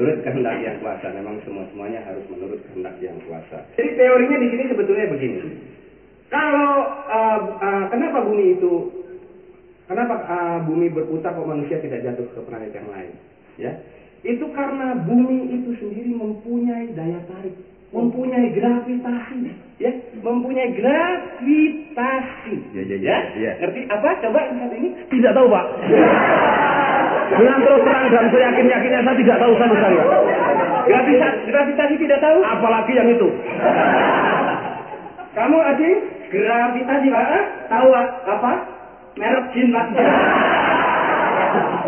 menurut 0.00 0.24
kehendak 0.24 0.56
yang 0.64 0.80
kuasa, 0.80 1.12
memang 1.12 1.36
semua 1.44 1.68
semuanya 1.68 2.00
harus 2.08 2.24
menurut 2.32 2.56
kehendak 2.64 2.96
yang 3.04 3.20
kuasa. 3.28 3.68
Jadi 3.76 4.00
teorinya 4.00 4.40
di 4.40 4.48
sini 4.48 4.64
sebetulnya 4.72 5.12
begini. 5.12 5.40
Kalau 6.32 6.72
uh, 7.04 7.40
uh, 7.60 7.84
kenapa 7.92 8.24
bumi 8.24 8.56
itu, 8.56 8.72
kenapa 9.84 10.24
uh, 10.24 10.58
bumi 10.64 10.88
berputar 10.88 11.36
kok 11.36 11.44
manusia 11.44 11.84
tidak 11.84 12.00
jatuh 12.00 12.24
ke 12.32 12.40
planet 12.48 12.72
yang 12.72 12.88
lain? 12.88 13.12
Ya, 13.60 13.76
itu 14.24 14.48
karena 14.56 14.96
bumi 15.04 15.52
itu 15.52 15.76
sendiri 15.76 16.16
mempunyai 16.16 16.96
daya 16.96 17.20
tarik, 17.28 17.60
mempunyai 17.92 18.56
gravitasi, 18.56 19.52
ya, 19.84 19.92
mempunyai 20.24 20.80
gravitasi. 20.80 22.54
Ya, 22.72 22.82
ya, 22.88 22.96
ya, 23.04 23.16
ya. 23.36 23.52
Ngerti 23.60 23.80
apa? 23.92 24.08
Coba 24.24 24.48
saat 24.48 24.72
ini. 24.80 24.96
Tidak 25.12 25.32
tahu 25.36 25.46
Pak. 25.52 25.66
Dengan 27.30 27.58
terus 27.62 27.82
terang 27.86 28.06
dan 28.10 28.26
seyakin-yakinnya 28.34 29.00
saya 29.06 29.16
tidak 29.22 29.38
tahu 29.38 29.52
sama 29.54 29.74
sekali. 29.78 29.96
Gravitasi, 30.90 31.38
gravitasi 31.46 31.94
tidak 32.02 32.18
tahu? 32.18 32.38
Apalagi 32.42 32.92
yang 32.98 33.08
itu. 33.08 33.28
Kamu 35.30 35.58
Adi? 35.62 35.90
Gravitasi 36.30 37.06
Pak. 37.10 37.24
Ah, 37.30 37.44
Tahu 37.70 37.88
apa? 38.26 38.52
Merek 39.14 39.46
jin 39.54 39.70
Pak. 39.70 39.86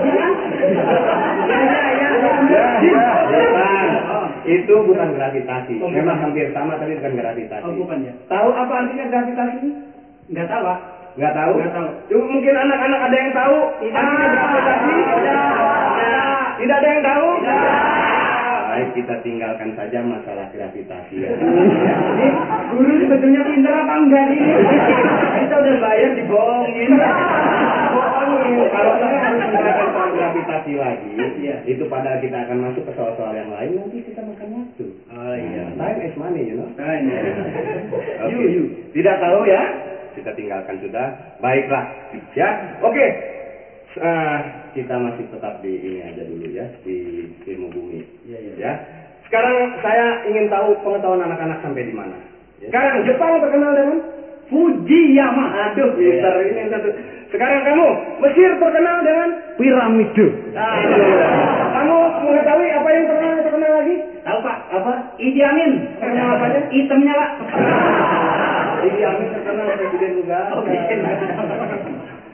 Ya, 0.03 1.59
ya, 1.59 1.81
ya, 1.99 2.09
Ya, 2.43 2.67
ya. 2.83 3.07
Bukan. 3.31 3.89
Itu 4.43 4.75
bukan 4.87 5.09
gravitasi. 5.15 5.75
Oh, 5.79 5.87
bukan. 5.91 5.99
Memang 6.03 6.17
hampir 6.23 6.51
sama 6.55 6.75
tapi 6.79 6.99
bukan 6.99 7.15
gravitasi. 7.19 7.65
Oh, 7.67 7.75
bukan 7.75 7.99
ya? 8.07 8.15
Tahu 8.31 8.49
apa 8.51 8.73
artinya 8.87 9.05
gravitasi? 9.11 9.67
Enggak 10.31 10.47
tahu 10.51 10.63
Pak. 10.67 10.79
Nggak 11.13 11.33
tahu? 11.37 11.53
Nggak 11.61 11.73
tahu. 11.77 11.89
Cuma 12.09 12.25
mungkin 12.25 12.55
anak-anak 12.57 13.01
ada 13.05 13.17
yang 13.17 13.33
tahu? 13.37 13.57
Tidak. 13.85 14.01
Artinya 14.01 14.29
gravitasi? 14.33 14.95
Tidak. 14.97 15.41
Tidak 16.57 16.77
ada 16.81 16.89
yang 16.89 17.03
tahu? 17.05 17.27
Tidak. 17.43 17.61
Baik, 18.73 18.89
kita 18.97 19.15
tinggalkan 19.21 19.77
saja 19.77 20.01
masalah 20.01 20.49
gravitasi 20.49 21.15
ya. 21.21 21.29
Ini 21.37 22.27
guru 22.73 22.93
sebetulnya 23.05 23.45
pintar 23.45 23.85
apa 23.85 23.95
enggak 24.01 24.25
sih? 24.33 24.41
Kita 25.45 25.55
udah 25.61 25.77
bayar 25.77 26.11
dibohongin. 26.17 26.91
Bohongin. 27.93 28.57
Kalau 28.73 28.93
kita 28.97 29.17
harus 29.21 29.91
soal 29.93 30.09
gravitasi 30.17 30.73
lagi, 30.81 31.13
Iya. 31.45 31.57
itu 31.69 31.85
pada 31.93 32.17
kita 32.25 32.49
akan 32.49 32.59
masuk 32.65 32.89
ke 32.89 32.93
soal-soal 32.97 33.37
yang 33.37 33.53
lain, 33.53 33.77
nanti 33.77 34.01
kita 34.09 34.25
makan 34.25 34.49
waktu. 34.65 34.87
Oh 35.13 35.35
iya. 35.37 35.65
Time 35.77 36.01
is 36.01 36.17
money, 36.17 36.43
you 36.49 36.57
know. 36.57 36.73
Nah, 36.73 36.97
ini. 36.97 37.13
Oke. 38.25 38.33
You, 38.33 38.39
you. 38.49 38.65
Tidak 38.97 39.17
tahu 39.21 39.45
ya? 39.45 39.92
Kita 40.23 40.39
tinggalkan 40.39 40.79
sudah. 40.79 41.37
Baiklah. 41.43 41.85
Ya. 42.39 42.79
Oke. 42.87 43.07
Eh, 43.93 44.39
kita 44.73 44.95
masih 44.97 45.29
tetap 45.29 45.61
di 45.61 45.77
ini 45.77 46.01
aja 46.01 46.25
dulu 46.25 46.49
ya 46.49 46.65
di 46.81 47.29
ilmu 47.45 47.69
bumi. 47.69 48.01
Iya, 48.25 48.39
iya. 48.39 48.53
Ya. 48.57 48.73
Sekarang 49.29 49.77
saya 49.85 50.25
ingin 50.33 50.49
tahu 50.49 50.79
pengetahuan 50.81 51.27
anak-anak 51.27 51.61
sampai 51.61 51.85
di 51.85 51.93
mana. 51.93 52.17
Sekarang 52.63 53.05
Jepang 53.05 53.43
terkenal 53.43 53.75
dengan 53.75 53.99
Fujiyama. 54.53 55.45
Aduh, 55.73 55.97
pintar 55.97 56.37
ini 56.45 56.69
satu. 56.69 56.93
Sekarang 57.33 57.65
kamu 57.65 57.89
Mesir 58.21 58.53
terkenal 58.61 58.97
dengan 59.01 59.29
Piramide. 59.57 60.27
Aduh. 60.53 61.01
Kamu 61.73 61.97
mengetahui 62.29 62.69
apa 62.69 62.89
yang 62.93 63.05
terkenal 63.09 63.41
terkenal 63.41 63.73
lagi? 63.81 63.97
Tahu 64.21 64.39
Pak? 64.45 64.59
Apa? 64.77 64.93
Idi 65.17 65.41
Amin. 65.41 65.71
Terkenal 65.97 66.37
apanya? 66.37 66.61
Itemnya 66.69 67.15
Pak. 67.17 67.31
Idi 68.93 69.01
Amin 69.01 69.29
terkenal 69.33 69.67
presiden 69.81 70.13
juga. 70.21 70.39
Oke. 70.61 70.77
Oke. 70.77 70.97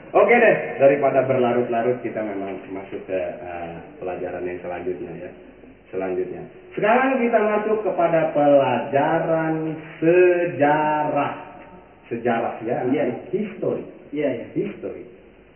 Oke 0.09 0.33
deh, 0.33 0.55
daripada 0.81 1.21
berlarut-larut 1.21 2.01
kita 2.01 2.17
memang 2.25 2.57
masuk 2.73 2.97
ke 3.05 3.13
eh, 3.13 3.77
pelajaran 4.01 4.41
yang 4.41 4.57
selanjutnya 4.65 5.13
ya. 5.21 5.31
Selanjutnya. 5.93 6.49
Sekarang 6.73 7.17
kita 7.21 7.37
masuk 7.37 7.81
kepada 7.85 8.33
pelajaran 8.33 9.77
sejarah. 10.01 11.48
Sejarah 12.09 12.57
ya, 12.65 12.83
Iya. 12.89 13.05
history. 13.29 13.85
Iya, 14.09 14.29
iya. 14.33 14.45
History. 14.57 15.03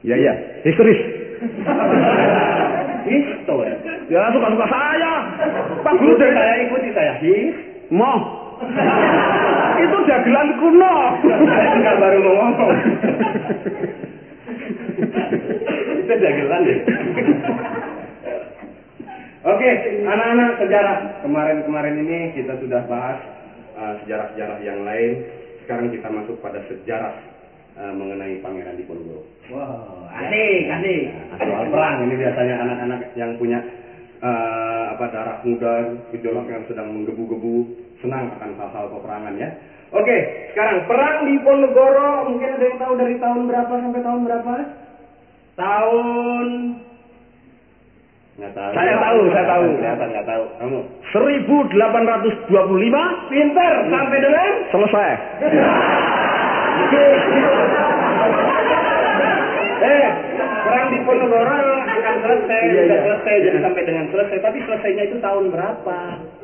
Ya 0.03 0.15
ya, 0.19 0.33
historis. 0.61 0.99
History. 3.09 3.71
Ya 4.11 4.31
suka-suka 4.31 4.67
saya. 4.67 5.13
Pak 5.83 5.93
Guru 5.99 6.15
saya, 6.19 6.53
ikuti 6.67 6.89
saya. 6.95 7.13
His. 7.23 7.55
Mo. 7.91 8.13
Itu 9.83 9.97
dagelan 10.07 10.49
kuno. 10.59 10.95
Saya 11.23 11.67
juga 11.75 11.91
baru 11.99 12.17
mau 12.19 12.35
ngomong. 12.35 12.71
Itu 16.03 16.13
dagelan 16.19 16.61
ya. 16.63 16.77
Oke, 19.43 19.69
anak-anak 20.07 20.51
sejarah. 20.63 20.97
Kemarin-kemarin 21.27 21.95
ini 21.99 22.19
kita 22.39 22.55
sudah 22.63 22.87
bahas 22.87 23.19
uh, 23.75 23.99
sejarah-sejarah 24.03 24.59
yang 24.63 24.87
lain. 24.87 25.42
Sekarang 25.63 25.89
kita 25.95 26.11
masuk 26.11 26.37
pada 26.43 26.59
sejarah 26.67 27.15
uh, 27.79 27.93
mengenai 27.95 28.43
Pangeran 28.43 28.75
Diponegoro. 28.75 29.23
Wow, 29.49 30.11
asik, 30.11 30.67
asik. 30.67 31.01
Nah, 31.09 31.39
soal 31.39 31.65
perang 31.71 31.95
ini 32.05 32.15
biasanya 32.19 32.55
anak-anak 32.67 32.99
yang 33.15 33.31
punya 33.39 33.59
eh, 34.23 34.83
apa 34.95 35.05
darah 35.11 35.37
muda, 35.43 35.99
gejolak 36.15 36.47
yang 36.47 36.63
sedang 36.71 36.95
menggebu-gebu, 36.95 37.55
senang 37.99 38.31
akan 38.39 38.55
hal-hal 38.55 38.85
peperangan 38.95 39.35
ya. 39.35 39.49
Oke, 39.93 40.17
sekarang 40.55 40.89
perang 40.89 41.27
di 41.29 41.35
Ponegoro 41.43 42.33
mungkin 42.33 42.49
ada 42.55 42.65
yang 42.65 42.79
tahu 42.81 42.93
dari 42.97 43.15
tahun 43.21 43.41
berapa 43.45 43.73
sampai 43.77 44.01
tahun 44.01 44.21
berapa? 44.25 44.53
Tahun 45.53 46.47
Nggak 48.33 48.49
tahu. 48.57 48.71
Saya 48.73 48.97
tahu, 48.97 49.29
saya 49.29 49.45
tahu. 49.45 49.77
Kelihatan 49.77 50.07
nggak 50.09 50.25
tahu. 50.25 50.43
Kamu 50.57 50.79
1825 51.13 53.29
pinter 53.29 53.71
sampai 53.93 54.17
dengan 54.17 54.49
selesai. 54.73 55.11
eh 59.83 60.07
perang 60.65 60.87
di 60.89 60.97
Ponegoro 61.05 61.61
akan 61.85 62.15
selesai, 62.25 62.61
Iya, 62.65 62.73
sudah 62.73 62.97
iya. 62.97 63.05
selesai 63.05 63.35
jadi 63.45 63.57
sampai 63.61 63.83
dengan 63.85 64.05
selesai. 64.09 64.37
Tapi 64.41 64.57
selesainya 64.65 65.03
itu 65.13 65.21
tahun 65.21 65.53
berapa? 65.53 65.97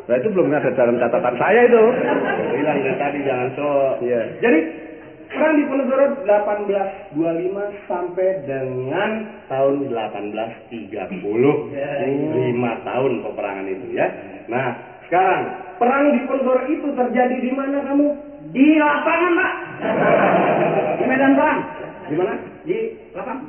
Nah 0.06 0.16
itu 0.18 0.30
belum 0.30 0.54
ada 0.54 0.70
dalam 0.78 0.94
catatan 1.02 1.36
saya 1.42 1.66
itu. 1.66 1.84
Bilang 2.54 2.78
dari 2.86 2.98
tadi 3.02 3.20
jangan 3.26 3.50
sok. 3.58 4.06
Iya. 4.06 4.22
Jadi 4.46 4.60
perang 5.30 5.54
di 5.56 5.64
Ponegoro 5.70 6.06
1825 6.26 7.14
sampai 7.88 8.28
dengan 8.44 9.12
tahun 9.46 9.76
1830. 9.88 11.14
Lima 12.34 12.72
tahun 12.84 13.12
peperangan 13.24 13.66
itu 13.70 13.88
ya. 13.94 14.08
Nah, 14.50 14.74
sekarang 15.08 15.42
perang 15.78 16.12
di 16.12 16.20
Ponegoro 16.26 16.66
itu 16.68 16.88
terjadi 16.98 17.38
di 17.40 17.52
mana 17.54 17.86
kamu? 17.86 18.30
di 18.50 18.68
lapangan, 18.82 19.32
Pak. 19.38 19.54
Di 20.98 21.04
medan 21.06 21.34
perang. 21.38 21.60
Di 22.10 22.16
mana? 22.18 22.34
Di 22.66 22.78
lapangan. 23.14 23.46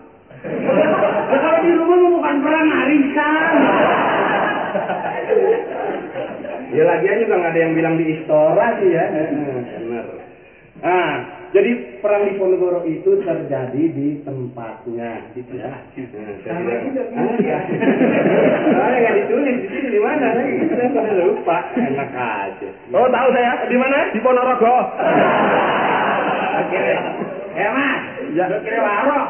Ya, 1.30 1.36
kalau 1.36 1.58
di 1.60 1.70
rumah 1.76 1.96
mah 2.00 2.10
bukan 2.16 2.36
perang 2.40 2.68
arisan. 2.68 3.54
Ya 6.70 6.82
lagian 6.86 7.26
juga 7.26 7.34
nggak 7.34 7.52
ada 7.52 7.60
yang 7.60 7.74
bilang 7.74 7.94
di 7.98 8.04
Istora 8.14 8.66
sih 8.78 8.88
ya. 8.94 9.04
Benar. 9.10 10.06
Ah, 10.80 11.14
jadi 11.50 11.98
perang 11.98 12.30
di 12.30 12.38
Ponegoro 12.38 12.86
itu 12.86 13.10
terjadi 13.26 13.82
di 13.90 14.22
tempatnya, 14.22 15.34
gitu 15.34 15.58
ya. 15.58 15.82
Saya 15.98 16.46
Sama 16.46 16.62
bilang, 16.62 16.82
juga, 16.94 17.02
ah, 17.10 17.36
ya. 17.42 17.58
Soalnya 18.70 18.98
nggak 19.02 19.16
ditulis 19.18 19.56
di 19.58 19.66
sini 19.66 19.88
di 19.90 20.00
mana 20.00 20.26
lagi? 20.30 20.52
Saya 20.70 20.86
sudah 20.94 21.14
lupa. 21.26 21.58
Enak 21.74 22.10
aja. 22.14 22.68
Oh 22.94 23.06
tahu 23.10 23.28
saya. 23.34 23.52
Di 23.66 23.76
mana? 23.82 23.98
Di 24.14 24.20
Ponorogo. 24.22 24.76
Oke. 26.62 26.84
Eh, 27.50 27.70
Mas. 27.74 28.02
Ya. 28.30 28.46
Kira 28.62 28.80
warok. 28.86 29.26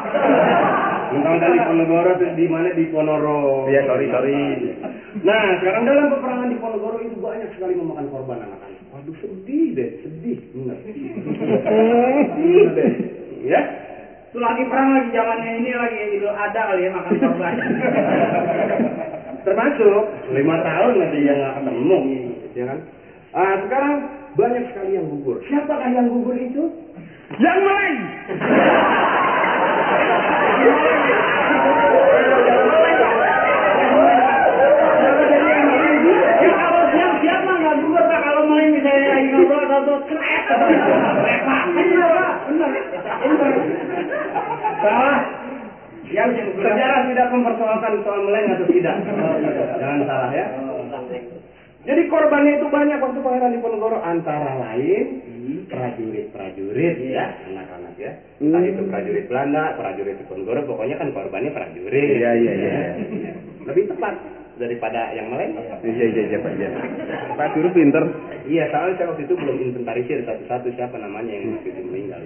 Mentang-mentang 1.11 1.53
di 1.57 1.61
Ponegoro 1.65 2.11
terus 2.21 2.33
di 2.37 2.45
mana 2.45 2.69
di 2.69 2.85
Ponoro. 2.93 3.65
Iya, 3.65 3.81
sorry, 3.89 4.05
sorry. 4.13 4.39
Nah, 5.25 5.57
sekarang 5.57 5.83
dalam 5.89 6.13
peperangan 6.13 6.53
di 6.53 6.57
Ponegoro 6.61 7.01
itu 7.01 7.17
banyak 7.17 7.49
sekali 7.57 7.73
memakan 7.75 8.05
korban 8.13 8.45
anak-anak. 8.45 8.70
Waduh, 9.01 9.17
sedih 9.17 9.73
deh, 9.73 9.89
sedih. 10.05 10.37
Deh. 12.77 12.91
Ya. 13.49 13.61
Itu 14.29 14.37
lagi 14.37 14.61
perang 14.69 14.93
lagi 14.93 15.09
zamannya 15.09 15.51
ini 15.57 15.73
lagi 15.73 16.21
Idul 16.21 16.29
Adha 16.29 16.61
kali 16.69 16.85
ya 16.85 16.93
makan 16.93 17.17
korban. 17.17 17.53
Termasuk 19.49 20.01
lima 20.37 20.61
tahun 20.61 20.93
nanti 21.01 21.17
yang 21.25 21.37
nggak 21.41 21.65
ketemu, 21.65 21.97
ya 22.53 22.63
kan? 22.69 22.79
Ah, 23.33 23.53
sekarang 23.65 23.93
banyak 24.37 24.69
sekali 24.69 24.93
yang 24.93 25.09
gugur. 25.09 25.41
Siapakah 25.49 25.89
yang 25.89 26.05
gugur 26.05 26.37
itu? 26.37 26.69
Yang 27.41 27.59
main. 27.65 27.97
Ya 36.41 36.49
kalau 36.57 36.83
siap 36.89 37.11
siap 37.21 37.39
mah 37.45 37.55
nggak 37.61 37.75
gugur 37.81 38.05
misalnya 38.69 39.07
lagi 39.09 39.27
ngobrol. 39.33 39.61
Yang 46.11 46.29
Sejarah 46.59 47.07
tidak 47.07 47.27
mempersoalkan 47.31 48.03
soal 48.03 48.21
meleng 48.27 48.51
atau 48.51 48.67
tidak. 48.67 48.95
Jangan 49.79 49.99
salah 50.03 50.31
ya. 50.35 50.45
Jadi 51.81 52.01
korbannya 52.13 52.61
itu 52.61 52.67
banyak 52.69 53.01
waktu 53.01 53.19
pangeran 53.25 53.57
Diponegoro 53.57 53.97
antara 54.05 54.53
lain 54.53 55.05
prajurit-prajurit 55.65 56.95
ya, 57.09 57.25
anak-anak 57.49 57.97
ya. 57.97 58.11
Entah 58.37 58.61
itu 58.61 58.85
prajurit 58.85 59.25
Belanda, 59.25 59.73
prajurit 59.81 60.21
Diponegoro, 60.21 60.61
pokoknya 60.69 61.01
kan 61.01 61.09
korbannya 61.09 61.49
prajurit. 61.49 62.21
Iya, 62.21 62.31
iya, 62.37 62.53
iya. 62.53 63.33
Lebih 63.65 63.89
tepat 63.89 64.13
daripada 64.61 65.09
yang 65.17 65.33
meleng. 65.33 65.57
Iya 65.81 66.05
iya 66.05 66.23
iya 66.29 66.37
Pak. 66.37 66.53
Iya. 66.53 66.69
Pak 67.33 67.47
Guru 67.57 67.69
pinter. 67.73 68.03
Iya, 68.45 68.69
soalnya 68.69 68.93
saya 69.01 69.09
waktu 69.09 69.25
itu 69.25 69.33
belum 69.33 69.57
inventarisir 69.57 70.21
satu-satu 70.21 70.69
siapa 70.77 71.01
namanya 71.01 71.33
yang 71.33 71.57
waktu 71.57 71.73
itu 71.73 71.81
meninggal. 71.81 72.21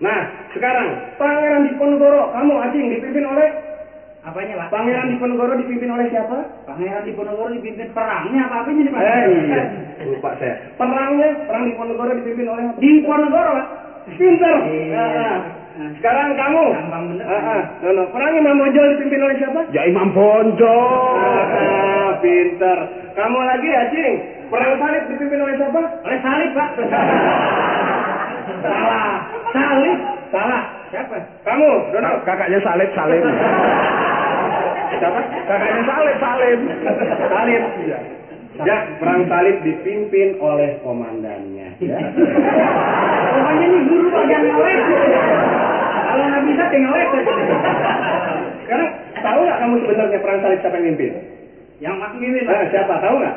Nah, 0.00 0.20
sekarang 0.56 0.88
Pangeran 1.20 1.68
Diponegoro, 1.68 2.32
kamu 2.32 2.52
asing 2.64 2.88
dipimpin 2.88 3.28
oleh 3.28 3.48
Apanya 4.20 4.52
pak? 4.52 4.68
Pangeran 4.68 5.16
Diponegoro 5.16 5.56
dipimpin 5.56 5.88
oleh 5.96 6.06
siapa? 6.12 6.44
Pangeran 6.68 7.08
Diponegoro 7.08 7.56
dipimpin 7.56 7.88
perangnya 7.96 8.52
apa 8.52 8.54
apanya 8.60 8.80
nih 8.84 8.92
pak? 8.92 9.00
Eh, 9.00 9.24
iya. 9.48 9.62
Lupa 10.12 10.30
saya. 10.36 10.54
Perangnya, 10.76 11.28
perang 11.48 11.64
Diponegoro 11.72 12.12
dipimpin 12.20 12.46
oleh 12.52 12.62
apa? 12.68 12.76
Di 12.76 12.90
Ponegoro 13.00 13.50
pak? 13.56 13.66
Pinter. 14.20 14.56
Iya. 14.68 14.92
Ah, 14.92 15.08
ah. 15.24 15.36
Sekarang 15.80 16.36
kamu. 16.36 16.64
Gampang 16.76 17.04
bener. 17.08 17.24
Ah, 17.24 17.40
ah. 17.56 17.62
No, 17.80 17.88
no. 17.96 18.02
Perang 18.12 18.36
Imam 18.36 18.60
Bonjol 18.60 18.86
dipimpin 18.96 19.24
oleh 19.24 19.36
siapa? 19.40 19.60
Ya 19.72 19.82
Imam 19.88 20.12
Bonjo. 20.12 20.76
Ah, 21.16 22.20
pinter. 22.20 22.78
Kamu 23.16 23.38
lagi 23.40 23.68
acing. 23.72 24.14
Perang 24.52 24.76
salib 24.76 25.02
dipimpin 25.08 25.40
oleh 25.40 25.56
siapa? 25.56 25.80
Oleh 26.04 26.18
salib 26.20 26.50
pak. 26.52 26.68
Salah. 28.60 29.10
Salib. 29.56 29.98
Salah. 30.28 30.62
Siapa? 30.90 31.16
Kamu, 31.46 31.70
Dono. 31.94 32.12
Kakaknya 32.28 32.58
Salib 32.60 32.90
Salim. 32.92 33.22
Siapa? 35.00 35.20
Kakaknya 35.48 35.82
Salib 35.88 36.16
Salim. 36.20 36.58
Salib. 37.30 37.62
Ya, 38.60 38.76
perang 39.00 39.22
salib 39.24 39.56
dipimpin 39.64 40.36
oleh 40.36 40.76
komandannya. 40.84 41.68
Ya. 41.80 41.98
Pokoknya 43.30 43.66
nih 43.66 43.82
guru 43.88 44.06
bagian 44.12 44.42
ngeles. 44.44 44.80
Kalau 46.00 46.24
nggak 46.26 46.42
bisa 46.44 46.62
tinggal 46.68 46.92
les. 46.92 47.10
Sekarang 48.66 48.88
tahu 49.20 49.38
nggak 49.46 49.58
kamu 49.58 49.74
sebenarnya 49.80 50.18
perang 50.20 50.38
salib 50.42 50.58
siapa 50.60 50.76
yang 50.76 50.86
mimpin? 50.92 51.12
Yang 51.80 51.94
masuk 51.96 52.18
mimpin 52.20 52.42
Nah, 52.44 52.52
pak? 52.60 52.68
siapa? 52.68 52.94
Tahu 53.00 53.14
nggak? 53.16 53.36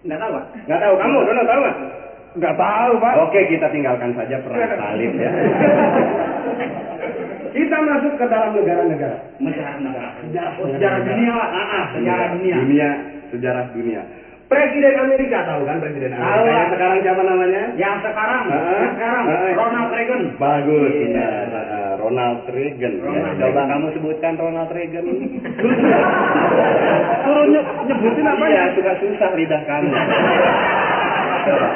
Nggak 0.00 0.18
tahu 0.18 0.30
pak? 0.34 0.44
Nggak 0.66 0.80
tahu. 0.80 0.94
Kamu, 0.98 1.16
Dono, 1.22 1.42
tahu 1.44 1.60
nggak? 1.62 1.76
Enggak 2.30 2.54
tahu 2.54 2.92
Pak. 3.02 3.14
Oke, 3.26 3.40
kita 3.50 3.66
tinggalkan 3.74 4.14
saja 4.14 4.38
perang 4.46 4.62
salib 4.78 5.12
ya. 5.18 5.30
kita 7.58 7.76
masuk 7.82 8.12
ke 8.14 8.24
dalam 8.30 8.54
negara-negara. 8.54 9.18
Sejarah 9.42 9.76
negara. 9.82 10.10
Sejarah, 10.22 10.52
sejarah 10.62 11.00
dunia 11.02 11.32
pak? 11.34 11.48
Ah, 11.50 11.58
ah, 11.58 11.84
Sejarah 11.98 12.26
dunia. 12.38 12.56
Dunia, 12.62 12.90
sejarah 13.30 13.70
dunia. 13.70 14.02
Presiden 14.46 14.94
Amerika 14.98 15.44
tahu 15.44 15.62
kan 15.62 15.78
presiden 15.78 16.10
Tahu, 16.10 16.18
Amerika 16.18 16.42
yang 16.42 16.60
Pak. 16.60 16.70
sekarang 16.74 16.98
siapa 17.00 17.22
namanya? 17.22 17.62
Yang 17.72 17.96
sekarang, 18.02 18.42
Ah, 18.44 18.58
yang 18.58 18.90
sekarang 18.92 19.24
ah. 19.24 19.52
Ronald 19.54 19.88
Reagan. 19.88 20.22
Bagus, 20.36 20.90
Iya. 20.90 21.00
benar. 21.06 21.46
Ah, 21.54 21.92
Ronald 21.96 22.40
Reagan. 22.50 22.92
Ya, 22.92 23.00
Ronald 23.00 23.32
Coba 23.32 23.46
Reagan. 23.46 23.66
kamu 23.70 23.86
sebutkan 23.94 24.32
Ronald 24.34 24.70
Reagan. 24.72 25.04
Suruh 27.20 27.46
nye- 27.46 27.68
nyebutin 27.86 28.26
apa 28.26 28.44
Iya, 28.44 28.58
ya? 28.58 28.64
suka 28.74 28.92
susah 28.98 29.30
lidah 29.32 29.62
kamu. 29.64 29.90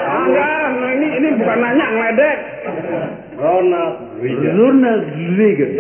Enggak, 0.05 0.67
nah 0.75 0.91
ini 0.93 1.07
ini 1.15 1.29
bukan 1.37 1.57
nanya 1.57 1.87
ngeledek. 1.89 2.37
Ronald 3.35 3.95
Reagan. 4.19 4.53
Ronald 4.53 5.03
Reagan. 5.33 5.71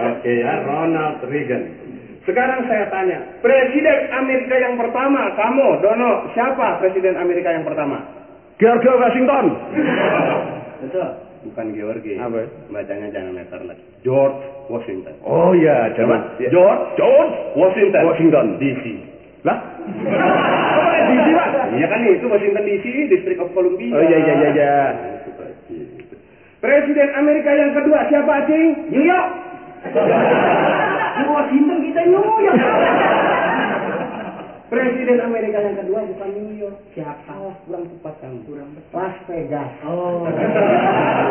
Oke 0.00 0.32
ya, 0.36 0.52
Ronald 0.62 1.16
Reagan. 1.26 1.62
Sekarang 2.28 2.68
saya 2.68 2.84
tanya, 2.92 3.18
Presiden 3.40 4.12
Amerika 4.12 4.56
yang 4.60 4.76
pertama, 4.76 5.32
kamu, 5.34 5.80
Dono, 5.80 6.28
siapa 6.36 6.76
Presiden 6.76 7.16
Amerika 7.16 7.48
yang 7.48 7.64
pertama? 7.64 8.04
George 8.60 8.84
Washington. 8.84 9.44
Betul. 10.84 11.08
Bukan 11.40 11.66
George. 11.72 12.12
Apa? 12.20 12.44
Bacanya 12.68 13.08
jangan 13.08 13.32
letter 13.32 13.60
lagi. 13.64 13.80
George 14.04 14.36
Washington. 14.68 15.16
Oh 15.24 15.56
ya, 15.56 15.88
Coba. 15.96 16.36
jangan. 16.36 16.52
George, 16.52 16.82
George 17.00 17.34
Washington. 17.56 18.02
Washington. 18.04 18.46
DC. 18.60 18.84
Lah? 19.40 19.56
Apa 19.80 20.96
DC, 21.08 21.26
Pak? 21.32 21.48
Iya 21.72 21.86
kan 21.88 22.00
itu 22.04 22.26
Washington 22.28 22.64
DC, 22.68 22.84
District 23.08 23.40
of 23.40 23.48
Columbia. 23.56 23.96
Oh 23.96 24.04
iya 24.04 24.18
iya 24.20 24.34
iya 24.36 24.50
iya. 24.52 24.76
Presiden 26.60 27.08
Amerika 27.16 27.48
yang 27.56 27.72
kedua 27.72 28.04
siapa, 28.12 28.44
Cing? 28.44 28.92
New 28.92 29.00
York. 29.00 29.49
Di 29.80 31.22
Washington 31.24 31.78
kita 31.88 32.00
New 32.04 32.20
York. 32.20 32.60
Presiden 34.70 35.18
Amerika 35.18 35.58
yang 35.66 35.76
kedua 35.82 36.06
bukan 36.06 36.30
New 36.30 36.54
York. 36.54 36.78
Siapa? 36.94 37.32
Oh, 37.42 37.50
kurang 37.66 37.90
tepat 37.90 38.14
kamu. 38.22 38.38
Kurang 38.46 38.70
tepat. 38.78 38.94
Las 38.94 39.16
Vegas. 39.26 39.70
Oh. 39.82 40.22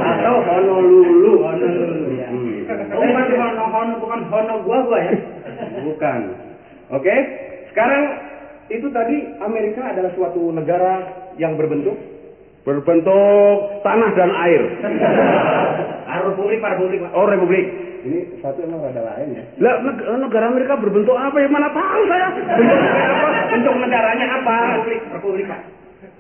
Atau 0.03 0.35
Honolulu. 0.43 1.33
Honolulu 1.47 2.19
ya. 2.19 2.27
Hmm. 2.27 2.67
Oh, 2.67 2.99
bukan 2.99 3.25
Hono 3.39 3.65
Hono 3.71 3.93
bukan 4.03 4.21
Hono 4.27 4.53
gua 4.67 4.77
gua 4.83 4.99
ya. 4.99 5.13
Bukan. 5.87 6.19
Oke. 6.91 7.15
Sekarang 7.71 8.03
itu 8.67 8.87
tadi 8.91 9.17
Amerika 9.39 9.87
adalah 9.87 10.11
suatu 10.19 10.51
negara 10.51 11.07
yang 11.39 11.55
berbentuk 11.55 11.95
Berbentuk 12.67 13.81
tanah 13.87 14.11
dan 14.19 14.29
air. 14.35 14.61
Republik 16.27 16.59
Republik. 16.59 17.01
Oh, 17.15 17.25
republik. 17.25 17.65
Ini 18.01 18.19
satu 18.39 18.59
emang 18.61 18.81
ada 18.85 19.01
lain 19.01 19.35
ya. 19.35 19.43
Lah, 19.59 19.75
neg- 19.81 20.05
negara 20.19 20.45
Amerika 20.47 20.73
berbentuk 20.75 21.13
apa 21.13 21.37
ya? 21.37 21.47
Mana 21.47 21.69
tahu 21.69 22.01
saya. 22.05 22.27
Bentuknya 22.35 22.91
apa? 23.09 23.27
Bentuk 23.49 23.75
negaranya 23.77 24.25
apa? 24.39 24.55
Republik 24.79 25.01
Republik 25.11 25.45
Pak. 25.47 25.61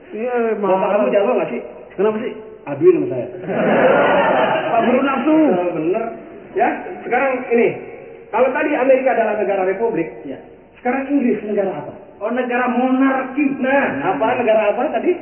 Iya, 0.09 0.35
Bapak 0.57 0.87
kamu 0.89 1.05
jago 1.13 1.31
nggak 1.37 1.49
sih? 1.49 1.61
Kenapa 1.93 2.17
sih? 2.19 2.33
Aduin 2.65 2.95
sama 2.97 3.07
saya. 3.09 3.27
Pak 4.71 4.79
Guru 4.85 4.99
nafsu. 5.01 5.35
Eh, 5.35 5.69
bener. 5.73 6.03
Ya, 6.53 6.69
sekarang 7.05 7.31
ini. 7.49 7.69
Kalau 8.29 8.49
tadi 8.53 8.71
Amerika 8.73 9.09
adalah 9.13 9.35
negara 9.37 9.63
republik, 9.65 10.09
Ya. 10.21 10.37
sekarang 10.77 11.09
Inggris 11.09 11.41
negara 11.43 11.81
apa? 11.81 11.93
Oh 12.19 12.29
negara 12.29 12.69
monarki. 12.69 13.57
Nah, 13.57 14.13
apa 14.13 14.25
negara 14.37 14.73
apa 14.73 14.81
tadi? 14.91 15.13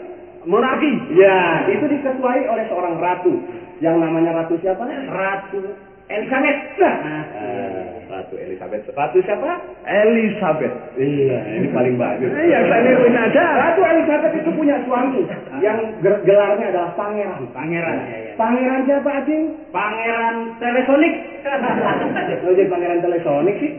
Monarki. 0.43 0.91
Ya, 1.15 1.67
itu 1.67 1.85
diketuai 1.85 2.47
oleh 2.47 2.65
seorang 2.67 2.99
ratu. 2.99 3.31
Yang 3.77 3.95
namanya 4.01 4.43
ratu 4.43 4.57
siapa? 4.57 4.83
Ratu 5.07 5.61
Elizabeth. 6.07 6.59
Nah. 6.79 7.23
Eh, 7.35 7.83
ratu 8.07 8.39
Elizabeth. 8.39 8.87
Ratu 8.95 9.19
siapa? 9.27 9.59
Elizabeth. 9.83 10.71
Iya, 10.95 11.39
ini 11.59 11.67
paling 11.75 11.99
bagus. 11.99 12.31
Iya, 12.31 12.63
saya 12.63 12.79
niruin 12.79 13.11
aja. 13.11 13.43
Ratu 13.43 13.83
Elizabeth 13.83 14.33
itu 14.39 14.49
punya 14.55 14.79
suami 14.87 15.27
yang 15.59 15.99
ger- 15.99 16.23
gelarnya 16.23 16.71
adalah 16.71 16.95
pangeran. 16.95 17.51
Pangeran. 17.51 17.97
Ya, 18.07 18.17
ya. 18.23 18.33
Pangeran 18.39 18.81
siapa, 18.87 19.09
Acing? 19.19 19.43
Pangeran 19.75 20.35
Telesonik. 20.63 21.13
Kalau 21.43 22.53
jadi 22.57 22.71
pangeran 22.71 22.99
telesonik 23.03 23.55
sih? 23.59 23.71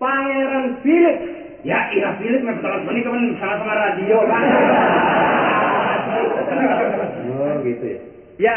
Pangeran 0.00 0.80
Philip. 0.80 1.16
Ya, 1.62 1.78
iya 1.92 2.16
Philip 2.16 2.40
mah 2.42 2.56
Telesonik 2.64 3.04
kan 3.04 3.22
sama-sama 3.36 3.72
radio 3.76 4.18
Pak. 4.24 4.42
Oh, 7.32 7.54
gitu 7.64 7.84
ya. 7.96 8.00
Ya, 8.38 8.54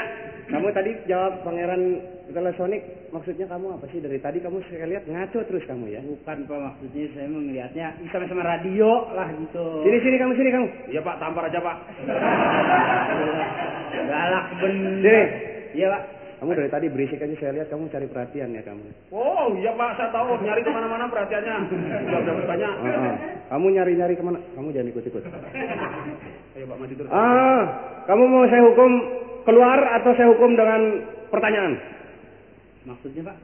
kamu 0.50 0.70
tadi 0.72 0.92
jawab 1.08 1.42
pangeran 1.42 2.02
telesonik. 2.34 2.82
Maksudnya 3.14 3.46
kamu 3.46 3.78
apa 3.78 3.86
sih? 3.92 4.00
Dari 4.02 4.18
tadi 4.18 4.42
kamu 4.42 4.58
saya 4.70 4.90
lihat 4.90 5.06
ngaco 5.06 5.40
terus 5.46 5.64
kamu 5.70 5.86
ya. 5.94 6.02
Bukan 6.02 6.38
Pak 6.50 6.58
maksudnya 6.58 7.06
saya 7.14 7.28
mau 7.30 7.42
ngelihatnya 7.42 7.88
sama-sama 8.10 8.42
radio 8.42 8.90
lah 9.14 9.30
gitu. 9.36 9.66
Sini 9.86 9.98
sini 10.02 10.16
kamu 10.18 10.34
sini 10.34 10.50
kamu. 10.50 10.68
Iya, 10.90 11.02
Pak, 11.06 11.16
tampar 11.22 11.46
aja, 11.46 11.60
Pak. 11.62 11.78
Galak 14.10 14.46
bener. 14.62 15.04
Sini. 15.04 15.24
Iya 15.76 15.88
Pak. 15.92 16.04
Kamu 16.36 16.52
dari 16.52 16.68
tadi 16.68 16.92
berisik 16.92 17.24
aja 17.24 17.36
saya 17.40 17.52
lihat 17.56 17.72
kamu 17.72 17.88
cari 17.88 18.08
perhatian 18.12 18.52
ya 18.52 18.62
kamu. 18.62 18.84
Oh, 19.16 19.56
iya, 19.56 19.72
Pak, 19.72 19.96
saya 19.96 20.12
tahu 20.12 20.36
nyari 20.44 20.62
ke 20.62 20.70
mana-mana 20.70 21.08
perhatiannya. 21.08 21.56
Sudah 21.72 22.22
dapat 22.28 22.46
banyak. 22.46 22.74
Oh, 22.76 22.92
oh. 22.92 23.16
Kamu 23.56 23.66
nyari-nyari 23.72 24.14
ke 24.20 24.24
mana? 24.24 24.40
Kamu 24.54 24.68
jangan 24.76 24.92
ikut-ikut. 24.92 25.24
Ayo, 26.60 26.66
Pak, 26.68 26.78
maju 26.78 26.94
terus. 26.94 27.10
Ah, 27.10 27.62
kamu 28.04 28.24
mau 28.28 28.46
saya 28.52 28.62
hukum 28.68 28.92
keluar 29.48 29.80
atau 29.96 30.12
saya 30.20 30.28
hukum 30.36 30.52
dengan 30.60 30.82
pertanyaan? 31.32 31.74
Maksudnya 32.86 33.22
Pak, 33.26 33.38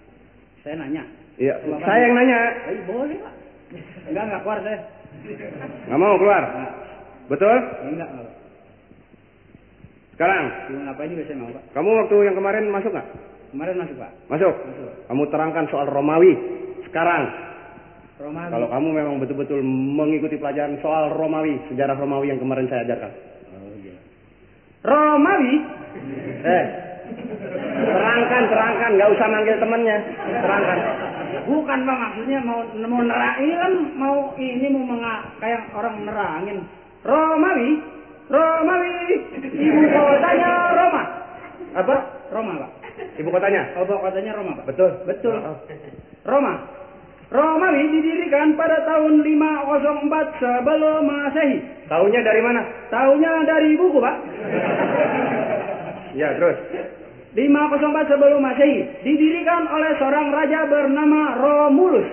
saya 0.61 0.75
nanya. 0.77 1.03
Iya, 1.35 1.53
saya 1.81 1.99
yang 1.99 2.13
nanya. 2.13 2.39
Eh, 2.69 2.81
boleh 2.85 3.17
Pak. 3.17 3.33
Enggak, 4.05 4.23
enggak 4.29 4.41
keluar 4.43 4.59
saya. 4.61 4.79
Nggak 5.87 5.99
mau 5.99 6.15
keluar? 6.15 6.43
Betul? 7.27 7.57
Ya, 7.57 7.89
enggak, 7.89 8.09
enggak. 8.11 8.33
Sekarang, 10.13 10.43
Mau 10.69 10.81
ngapain 10.85 11.09
juga 11.09 11.23
saya 11.25 11.37
mau 11.39 11.49
Pak. 11.49 11.63
kamu 11.73 11.89
waktu 11.97 12.15
yang 12.21 12.35
kemarin 12.37 12.63
masuk 12.69 12.91
nggak? 12.93 13.07
Kemarin 13.51 13.75
masuk 13.79 13.95
Pak. 13.97 14.11
Masuk. 14.29 14.53
Masuk. 14.53 14.91
Kamu 15.09 15.23
terangkan 15.27 15.65
soal 15.67 15.87
Romawi. 15.89 16.33
Sekarang, 16.85 17.23
Romawi. 18.21 18.51
kalau 18.53 18.67
kamu 18.69 18.87
memang 18.93 19.15
betul-betul 19.17 19.59
mengikuti 19.65 20.37
pelajaran 20.37 20.77
soal 20.79 21.09
Romawi, 21.09 21.57
sejarah 21.67 21.97
Romawi 21.97 22.29
yang 22.29 22.37
kemarin 22.37 22.69
saya 22.69 22.85
ajarkan. 22.85 23.11
Oh 23.57 23.73
iya. 23.81 23.97
Romawi? 24.85 25.55
Eh, 26.41 26.65
terangkan, 27.81 28.43
terangkan, 28.47 28.91
nggak 28.97 29.11
usah 29.15 29.27
manggil 29.27 29.55
temannya. 29.59 29.97
Terangkan. 30.25 30.77
Bukan 31.41 31.79
Pak, 31.87 31.97
maksudnya 31.97 32.39
mau 32.43 32.59
mau 32.85 33.01
nerang 33.01 33.35
ini 33.41 33.53
kan 33.55 33.73
mau 33.97 34.17
ini 34.37 34.67
mau 34.69 34.83
menga, 34.95 35.15
kayak 35.41 35.61
orang 35.73 35.95
nerangin. 36.05 36.57
Romawi, 37.01 37.69
Romawi, 38.29 38.91
ibu 39.41 39.81
kotanya 39.89 40.49
Roma. 40.77 41.03
Apa? 41.71 41.95
Roma 42.31 42.51
Pak. 42.61 42.71
Ibu 43.17 43.29
kotanya? 43.31 43.61
Oh, 43.79 43.83
ibu 43.87 43.95
kotanya 43.97 44.31
Roma 44.37 44.51
Pak. 44.61 44.65
Betul. 44.69 44.91
Betul. 45.09 45.35
Roma. 46.27 46.53
Romawi 47.31 47.87
didirikan 47.87 48.59
pada 48.59 48.83
tahun 48.83 49.23
504 49.23 50.43
sebelum 50.43 51.07
Masehi. 51.07 51.63
Tahunya 51.87 52.19
dari 52.27 52.41
mana? 52.43 52.61
Tahunya 52.91 53.31
dari 53.47 53.69
buku, 53.79 54.03
Pak. 54.03 54.15
Ya, 56.11 56.35
terus. 56.35 56.59
504 57.31 58.11
sebelum 58.11 58.43
Masehi 58.43 59.07
didirikan 59.07 59.63
oleh 59.71 59.95
seorang 59.95 60.35
raja 60.35 60.67
bernama 60.67 61.39
Romulus. 61.39 62.07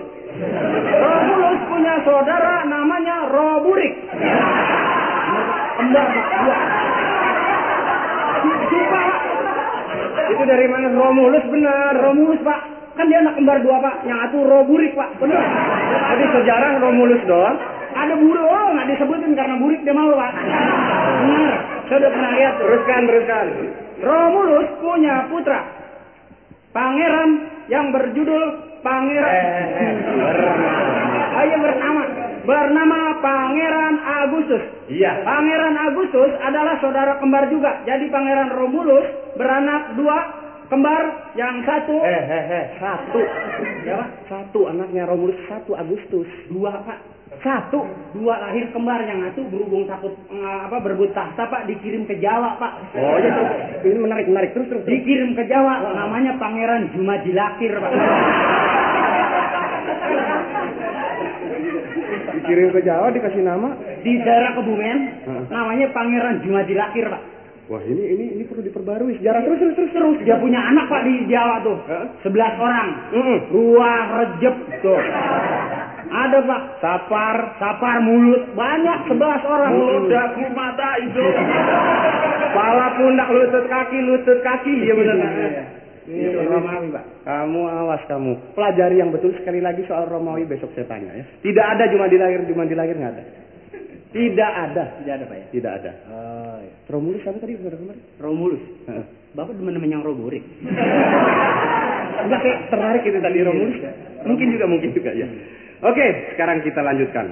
Romulus 0.95 1.59
punya 1.67 1.95
saudara 2.07 2.63
namanya 2.63 3.27
Roburik. 3.27 3.93
Itu 10.29 10.43
dari 10.47 10.67
mana? 10.71 10.87
Romulus 10.95 11.43
benar. 11.51 11.99
Romulus, 11.99 12.39
Pak. 12.39 12.59
Kan 12.95 13.11
dia 13.11 13.19
anak 13.19 13.35
kembar 13.35 13.59
dua, 13.59 13.75
Pak. 13.83 13.95
Yang 14.07 14.19
satu 14.23 14.39
Roburik, 14.47 14.95
Pak. 14.95 15.19
Benar. 15.19 15.43
Tapi 16.15 16.23
sejarah 16.31 16.79
Romulus 16.79 17.19
doang. 17.27 17.59
Ada 17.89 18.15
buruk, 18.15 18.45
oh 18.47 18.67
nggak 18.71 18.87
disebutin 18.95 19.35
karena 19.35 19.59
burik 19.59 19.83
dia 19.83 19.91
mau, 19.91 20.15
Pak. 20.15 20.31
Benar. 21.27 21.55
Saya 21.91 21.97
udah 22.07 22.11
pernah 22.15 22.31
lihat. 22.39 22.53
Teruskan, 22.55 23.01
teruskan. 23.03 23.47
Romulus 23.99 24.67
punya 24.79 25.27
putra. 25.27 25.61
Pangeran 26.71 27.31
yang 27.67 27.91
berjudul 27.91 28.47
Pangeran. 28.79 29.33
Eh, 29.35 29.93
bernama. 30.15 30.69
Oh 31.35 31.43
iya 31.43 31.57
bernama. 31.59 32.01
Bernama 32.39 32.99
Pangeran 33.19 33.95
Agustus. 34.25 34.63
Iya. 34.87 35.21
Pangeran 35.21 35.75
Agustus 35.91 36.31
adalah 36.39 36.79
saudara 36.79 37.19
kembar 37.19 37.51
juga. 37.51 37.83
Jadi 37.83 38.07
Pangeran 38.09 38.49
Romulus 38.55 39.05
beranak 39.35 39.93
dua 39.99 40.17
kembar 40.69 41.33
yang 41.35 41.65
satu. 41.65 41.97
Eh, 42.05 42.23
eh, 42.23 42.45
eh, 42.53 42.65
satu. 42.79 43.19
Ya, 43.83 43.99
Pak? 43.99 44.09
Satu 44.29 44.69
anaknya 44.69 45.09
Romulus, 45.09 45.35
satu 45.49 45.75
Agustus. 45.75 46.29
Dua, 46.47 46.71
Pak. 46.85 47.18
Satu. 47.39 47.79
Dua 48.09 48.35
lahir 48.41 48.67
kembar 48.75 48.99
yang 49.05 49.23
satu 49.31 49.47
berhubung 49.47 49.87
takut 49.87 50.11
eh, 50.33 50.59
apa 50.65 50.77
berebut 50.83 51.15
tahta, 51.15 51.47
Pak, 51.47 51.69
dikirim 51.71 52.03
ke 52.03 52.19
Jawa, 52.19 52.59
Pak. 52.59 52.71
Oh, 52.99 53.15
ya, 53.21 53.29
terus. 53.31 53.49
ini 53.87 53.99
menarik, 54.01 54.25
menarik. 54.27 54.51
Terus, 54.51 54.67
terus. 54.67 54.83
Dikirim 54.83 55.37
ke 55.37 55.47
Jawa, 55.47 55.93
namanya 55.95 56.35
Pangeran 56.35 56.91
Jumajilakir, 56.91 57.71
Pak. 57.79 57.91
Dikirim 62.39 62.67
ke 62.75 62.81
Jawa, 62.83 63.07
dikasih 63.13 63.43
nama. 63.45 63.69
Di 64.03 64.13
daerah 64.25 64.51
Kebumen, 64.59 64.97
namanya 65.47 65.87
Pangeran 65.95 66.43
Jumajilakir, 66.43 67.07
Pak. 67.07 67.38
Wah, 67.69 67.81
ini 67.85 68.01
ini 68.01 68.25
ini 68.33 68.43
perlu 68.49 68.65
diperbarui 68.65 69.21
sejarah. 69.21 69.45
Terus, 69.45 69.61
terus, 69.61 69.75
terus. 69.77 69.91
Terus 69.93 70.17
dia 70.25 70.41
punya 70.41 70.57
anak, 70.57 70.89
Pak, 70.89 71.05
di 71.05 71.29
Jawa 71.29 71.61
tuh. 71.61 71.77
Sebelas 72.25 72.57
orang. 72.57 73.13
Mm-mm. 73.13 73.37
Ruang 73.53 74.05
rejep 74.17 74.55
tuh. 74.81 75.01
Ada 76.09 76.41
pak, 76.41 76.61
sapar, 76.81 77.53
sapar 77.61 78.01
mulut, 78.01 78.57
banyak 78.57 79.05
sebelas 79.05 79.45
orang. 79.45 79.77
Mulut, 79.77 80.09
dagu, 80.09 80.41
mata, 80.57 80.97
hidung. 80.97 81.37
Kepala 82.49 82.97
pundak 82.97 83.29
lutut 83.29 83.65
kaki 83.69 83.97
lutut 84.01 84.41
kaki 84.41 84.73
ya 84.89 84.93
benar. 84.97 85.29
Itu 86.09 86.41
Romawi, 86.41 86.89
Pak. 86.89 87.05
Kamu 87.21 87.61
awas 87.69 88.01
kamu. 88.09 88.57
Pelajari 88.57 88.97
yang 88.97 89.13
betul 89.13 89.37
sekali 89.37 89.61
lagi 89.61 89.85
soal 89.85 90.09
Romawi 90.09 90.49
besok 90.49 90.73
saya 90.73 90.89
tanya 90.89 91.13
ya. 91.13 91.25
Tidak 91.45 91.65
ada 91.77 91.85
cuma 91.93 92.09
di 92.09 92.17
lahir 92.17 92.41
cuma 92.49 92.65
di 92.65 92.73
lahir 92.73 92.97
nggak 92.97 93.13
ada. 93.13 93.23
Tidak 94.09 94.51
ada. 94.57 94.83
Tidak 95.05 95.13
ada, 95.13 95.25
Pak 95.29 95.37
ya. 95.37 95.45
Tidak 95.53 95.71
ada. 95.77 95.91
Iya. 95.93 96.38
Romulus 96.89 97.21
apa 97.25 97.37
tadi 97.37 97.53
saudara 97.57 97.77
kemarin? 97.77 98.01
Romulus. 98.17 98.63
Bapak 99.37 99.53
demen-demen 99.53 99.93
yang 99.93 100.01
roborik. 100.01 100.41
Enggak 102.25 102.39
kayak 102.43 102.59
tertarik 102.73 103.03
itu 103.05 103.19
tadi 103.21 103.39
Romulus. 103.45 103.77
Mungkin 104.25 104.47
juga 104.51 104.65
mungkin 104.67 104.89
juga 104.91 105.11
ya. 105.15 105.27
Oke, 105.79 106.35
sekarang 106.35 106.59
kita 106.59 106.83
lanjutkan. 106.83 107.25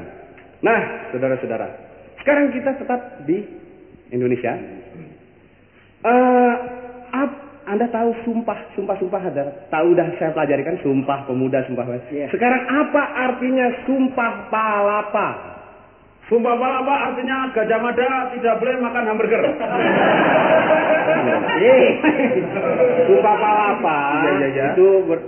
Nah, 0.64 1.12
saudara-saudara, 1.12 1.68
sekarang 2.24 2.56
kita 2.56 2.80
tetap 2.80 3.28
di 3.28 3.44
Indonesia. 4.16 4.56
Eh, 6.08 6.54
ap- 7.12 7.44
anda 7.68 7.92
tahu 7.92 8.16
sumpah, 8.24 8.72
sumpah-sumpah 8.80 9.22
ada. 9.28 9.68
Tahu 9.68 9.92
dah 9.92 10.08
saya 10.16 10.32
pelajari 10.32 10.64
kan 10.64 10.80
sumpah 10.80 11.28
pemuda, 11.28 11.68
sumpah. 11.68 11.84
Iya. 12.08 12.32
Sekarang 12.32 12.64
apa 12.64 13.04
artinya 13.28 13.68
sumpah 13.84 14.48
palapa? 14.48 15.28
Sumpah 16.28 16.60
palapa 16.60 16.96
artinya 17.08 17.48
Gajah 17.56 17.80
Mada 17.80 18.36
tidak 18.36 18.60
boleh 18.60 18.76
makan 18.84 19.04
hamburger. 19.08 19.48
Sumpah 23.08 23.36
palapa 23.40 23.98
Iya, 24.28 24.32
iya, 24.36 24.48
iya. 24.52 24.68
itu 24.76 25.08
ber, 25.08 25.24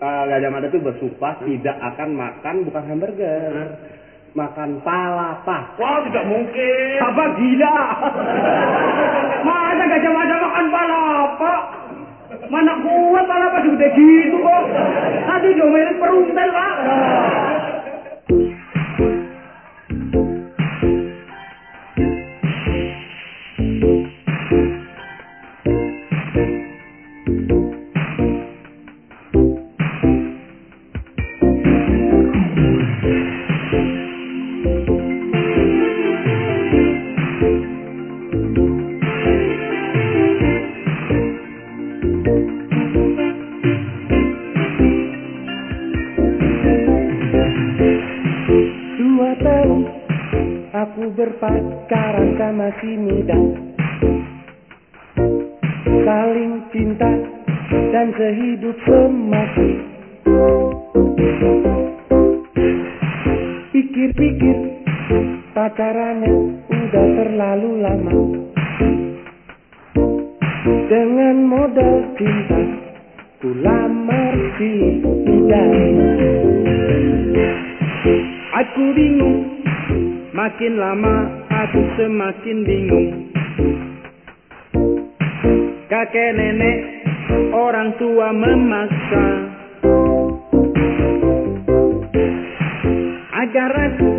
eh, 0.00 0.22
Gajah 0.32 0.48
Mada 0.48 0.72
itu 0.72 0.80
bersumpah 0.80 1.36
tidak 1.44 1.76
akan 1.76 2.08
makan 2.16 2.64
bukan 2.64 2.82
hamburger, 2.88 3.76
makan 4.32 4.80
palapa. 4.80 5.76
Wah 5.76 6.00
tidak 6.08 6.24
mungkin. 6.24 6.96
Apa 7.04 7.24
gila? 7.36 7.76
Masa 9.44 9.84
gajah 9.84 10.12
mada 10.16 10.36
makan 10.40 10.66
palapa? 10.72 11.54
Mana 12.48 12.72
kuat 12.80 13.24
palapa 13.28 13.60
segede 13.68 13.88
gitu 14.00 14.40
kok. 14.40 14.64
Tadi 15.28 15.48
diomelin 15.60 16.00
peruntel, 16.00 16.48
Pak. 16.48 16.74
Aku 50.82 51.14
berpacaran 51.14 52.34
sama 52.34 52.74
si 52.82 52.90
muda 52.98 53.38
Saling 56.02 56.66
cinta 56.74 57.12
dan 57.94 58.10
sehidup 58.18 58.74
semati. 58.82 59.70
Pikir-pikir 63.70 64.56
pacarannya 65.54 66.34
udah 66.66 67.06
terlalu 67.14 67.70
lama. 67.78 68.14
Dengan 70.90 71.36
modal 71.46 71.96
cinta 72.18 72.62
ku 73.38 73.54
lamar 73.62 74.34
si 74.58 74.72
muda 75.06 75.64
Aku 78.52 78.84
bingung, 78.92 79.51
makin 80.32 80.80
lama 80.80 81.16
aku 81.52 81.80
semakin 82.00 82.58
bingung. 82.64 83.08
Kakek 85.92 86.30
nenek, 86.32 86.78
orang 87.52 87.92
tua 88.00 88.32
memaksa 88.32 89.26
agar 93.44 93.72
aku 93.92 94.12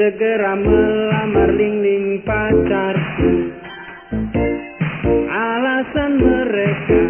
segera 0.00 0.56
melamar 0.56 1.52
Ling-Ling 1.52 2.24
pacarku. 2.24 3.32
Alasan 5.28 6.12
mereka, 6.16 7.02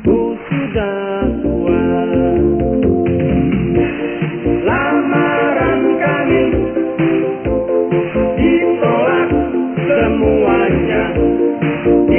ku 0.00 0.32
sudah 0.48 1.28
tua. 1.44 1.84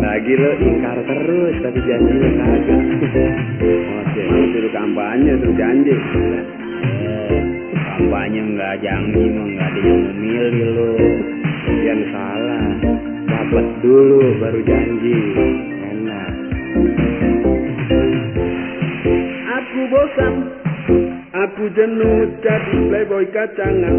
Lagi 0.00 0.32
lo 0.32 0.50
ingkar 0.56 0.98
terus 1.04 1.54
tapi 1.60 1.78
janji 1.84 2.14
lo 2.16 2.28
kagak. 2.40 2.82
Oke, 4.00 4.22
mau 4.32 4.44
suruh 4.48 4.72
kampanye 4.72 5.32
terus 5.36 5.56
janji. 5.60 5.94
Kampanye 7.76 8.40
nggak 8.40 8.74
janji 8.80 9.22
mah 9.28 9.44
nggak 9.44 9.68
ada 9.68 9.80
yang 9.84 10.00
memilih 10.08 10.68
lo. 10.72 10.92
Yang 11.84 12.00
salah. 12.16 12.68
Dapat 13.28 13.66
dulu 13.84 14.20
baru 14.40 14.60
janji. 14.64 15.16
Enak. 15.84 16.32
Aku 19.60 19.80
bosan, 19.92 20.34
aku 21.28 21.64
jenuh 21.76 22.24
jadi 22.40 22.76
playboy 22.88 23.28
kacangan. 23.36 23.96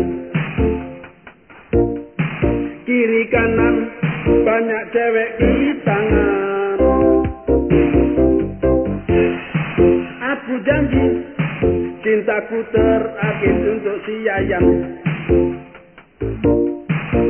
Kiri 2.89 3.23
kanan 3.29 4.00
banyak 4.25 4.83
cewek 4.93 5.29
di 5.41 5.53
tangan. 5.81 6.77
Aku 10.21 10.53
janji 10.61 11.05
cintaku 12.05 12.59
terakhir 12.69 13.55
untuk 13.77 13.97
si 14.05 14.15
Yayan. 14.25 14.65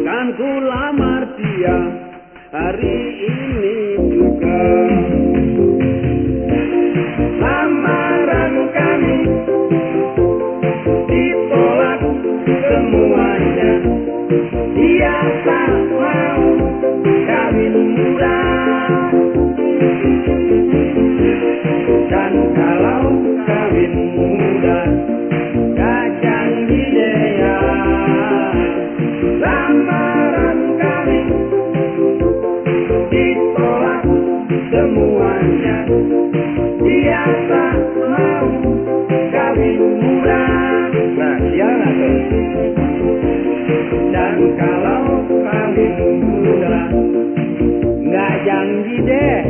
Kan 0.04 0.28
ku 0.36 0.52
lamar 0.68 1.24
dia 1.40 1.80
hari 2.52 3.00
ini 3.24 3.80
juga. 4.12 4.64
Lamaran 7.40 8.54
kami 8.76 9.20
ditolak 11.08 12.02
semuanya. 12.68 13.74
Dia 14.76 15.18
kalau 17.52 17.92
ya. 27.42 27.58
Lamaran 29.42 30.60
kami 30.80 31.20
janji 49.08 49.41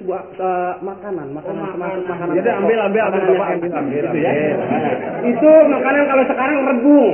sebuah 0.00 0.22
eh, 0.32 0.72
makanan, 0.80 1.26
makanan 1.30 1.60
Oh, 1.60 1.68
termasuk 1.70 1.76
makanan. 1.76 2.08
makanan. 2.08 2.34
Jadi 2.40 2.48
ambil, 2.50 2.78
ambil, 2.80 3.02
ambil, 3.04 3.20
Bapak, 3.20 3.48
ambil, 3.52 3.70
ambil, 3.76 4.00
itu 4.00 4.18
ya. 4.18 4.30
ambil. 4.32 5.28
Itu 5.28 5.50
makanan 5.68 6.02
kalau 6.08 6.24
sekarang 6.24 6.58
rebung. 6.64 7.08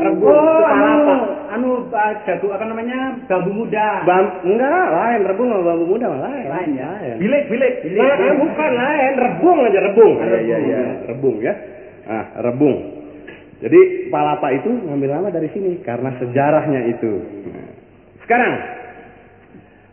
Rebung 0.00 0.32
Oh, 0.32 0.64
anu, 0.64 0.64
palapa. 0.64 1.14
anu 1.52 1.68
uh, 1.86 2.12
jago 2.24 2.46
apa 2.50 2.64
namanya 2.64 2.98
bambu 3.28 3.50
muda. 3.52 3.88
Bam, 4.08 4.24
enggak, 4.42 4.86
lain 4.88 5.20
rebung 5.28 5.48
sama 5.52 5.62
bambu 5.68 5.84
muda 5.86 6.06
lain. 6.08 6.44
Lain 6.48 6.70
ya? 6.74 6.90
Bilik, 7.20 7.44
bilik. 7.46 7.74
Bilik. 7.84 8.00
Nah, 8.00 8.16
eh, 8.16 8.34
bukan 8.40 8.70
lain, 8.72 9.12
rebung 9.20 9.58
aja 9.68 9.80
rebung. 9.84 10.12
Iya 10.24 10.38
iya 10.40 10.58
iya, 10.64 10.80
rebung 11.12 11.36
ya. 11.44 11.54
Ah, 12.08 12.24
rebung. 12.40 12.76
Jadi 13.58 13.80
palapa 14.08 14.48
itu 14.54 14.70
ngambil 14.70 15.10
nama 15.12 15.28
dari 15.28 15.50
sini 15.52 15.82
karena 15.84 16.14
sejarahnya 16.16 16.88
itu. 16.88 17.12
Nah, 17.52 17.68
sekarang 18.24 18.52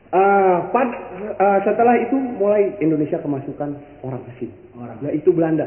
Eh, 0.05 0.57
pad- 0.69 0.99
eh, 1.35 1.59
setelah 1.65 1.97
itu 1.97 2.15
mulai 2.15 2.77
Indonesia 2.77 3.17
kemasukan 3.19 3.69
orang 4.05 4.21
asing. 4.31 4.53
Orang. 4.77 5.01
Nah 5.01 5.11
itu 5.11 5.33
Belanda. 5.33 5.65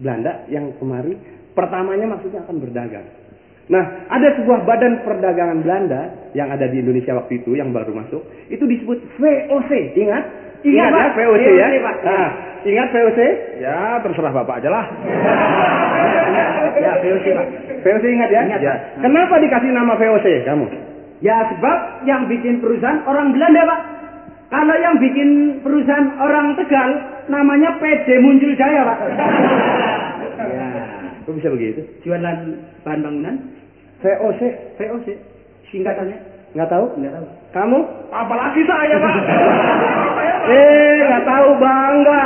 Belanda 0.00 0.44
yang 0.48 0.72
kemari 0.80 1.14
pertamanya 1.52 2.08
maksudnya 2.08 2.42
akan 2.44 2.56
berdagang. 2.58 3.06
Nah 3.66 4.08
ada 4.08 4.28
sebuah 4.40 4.64
badan 4.64 5.04
perdagangan 5.04 5.62
Belanda 5.62 6.00
yang 6.32 6.48
ada 6.48 6.64
di 6.66 6.80
Indonesia 6.80 7.12
waktu 7.12 7.44
itu 7.44 7.54
yang 7.54 7.70
baru 7.70 7.92
masuk. 7.92 8.24
Itu 8.48 8.64
disebut 8.64 8.98
VOC. 9.20 9.72
Ingat? 9.94 10.24
Ingat, 10.64 10.90
ya 10.90 10.96
Pak. 10.96 11.08
VOC 11.14 11.46
ya. 11.46 11.66
VOC, 11.70 11.76
Pak. 11.84 11.96
Nah, 12.02 12.28
ingat 12.66 12.88
VOC? 12.90 13.20
ya 13.62 13.78
terserah 14.02 14.32
bapak 14.32 14.64
aja 14.64 14.70
lah. 14.72 14.84
Ya, 16.76 16.92
VOC, 17.00 17.26
Pak. 17.32 17.46
VOC 17.84 18.04
ingat 18.04 18.28
ya? 18.28 18.40
Ingat, 18.44 18.60
ya. 18.60 18.74
Pak. 18.74 19.06
Kenapa 19.06 19.34
dikasih 19.40 19.70
nama 19.72 19.92
VOC 19.96 20.26
kamu? 20.44 20.66
Ya 21.18 21.48
sebab 21.48 22.04
yang 22.04 22.28
bikin 22.28 22.60
perusahaan 22.60 23.00
orang 23.08 23.32
Belanda 23.32 23.62
pak. 23.64 23.80
Kalau 24.46 24.76
yang 24.78 25.00
bikin 25.00 25.58
perusahaan 25.64 26.12
orang 26.20 26.54
Tegal 26.54 26.90
namanya 27.26 27.80
PD 27.80 28.20
Muncul 28.20 28.52
Jaya 28.54 28.84
pak. 28.84 28.98
ya. 30.36 30.66
Kok 31.26 31.34
bisa 31.34 31.48
begitu? 31.50 31.82
Jualan 32.06 32.36
bahan 32.86 33.00
bangunan 33.02 33.34
VOC? 33.98 34.40
VOC 34.78 35.06
singkatannya 35.72 36.18
Nggak 36.54 36.70
tahu? 36.70 36.84
nggak 36.96 37.12
tahu. 37.12 37.26
Kamu? 37.52 37.78
Apalagi 38.12 38.62
saya 38.64 38.96
pak. 38.96 39.14
Eh, 40.46 41.02
nggak 41.02 41.26
tahu 41.26 41.58
bangga. 41.58 42.22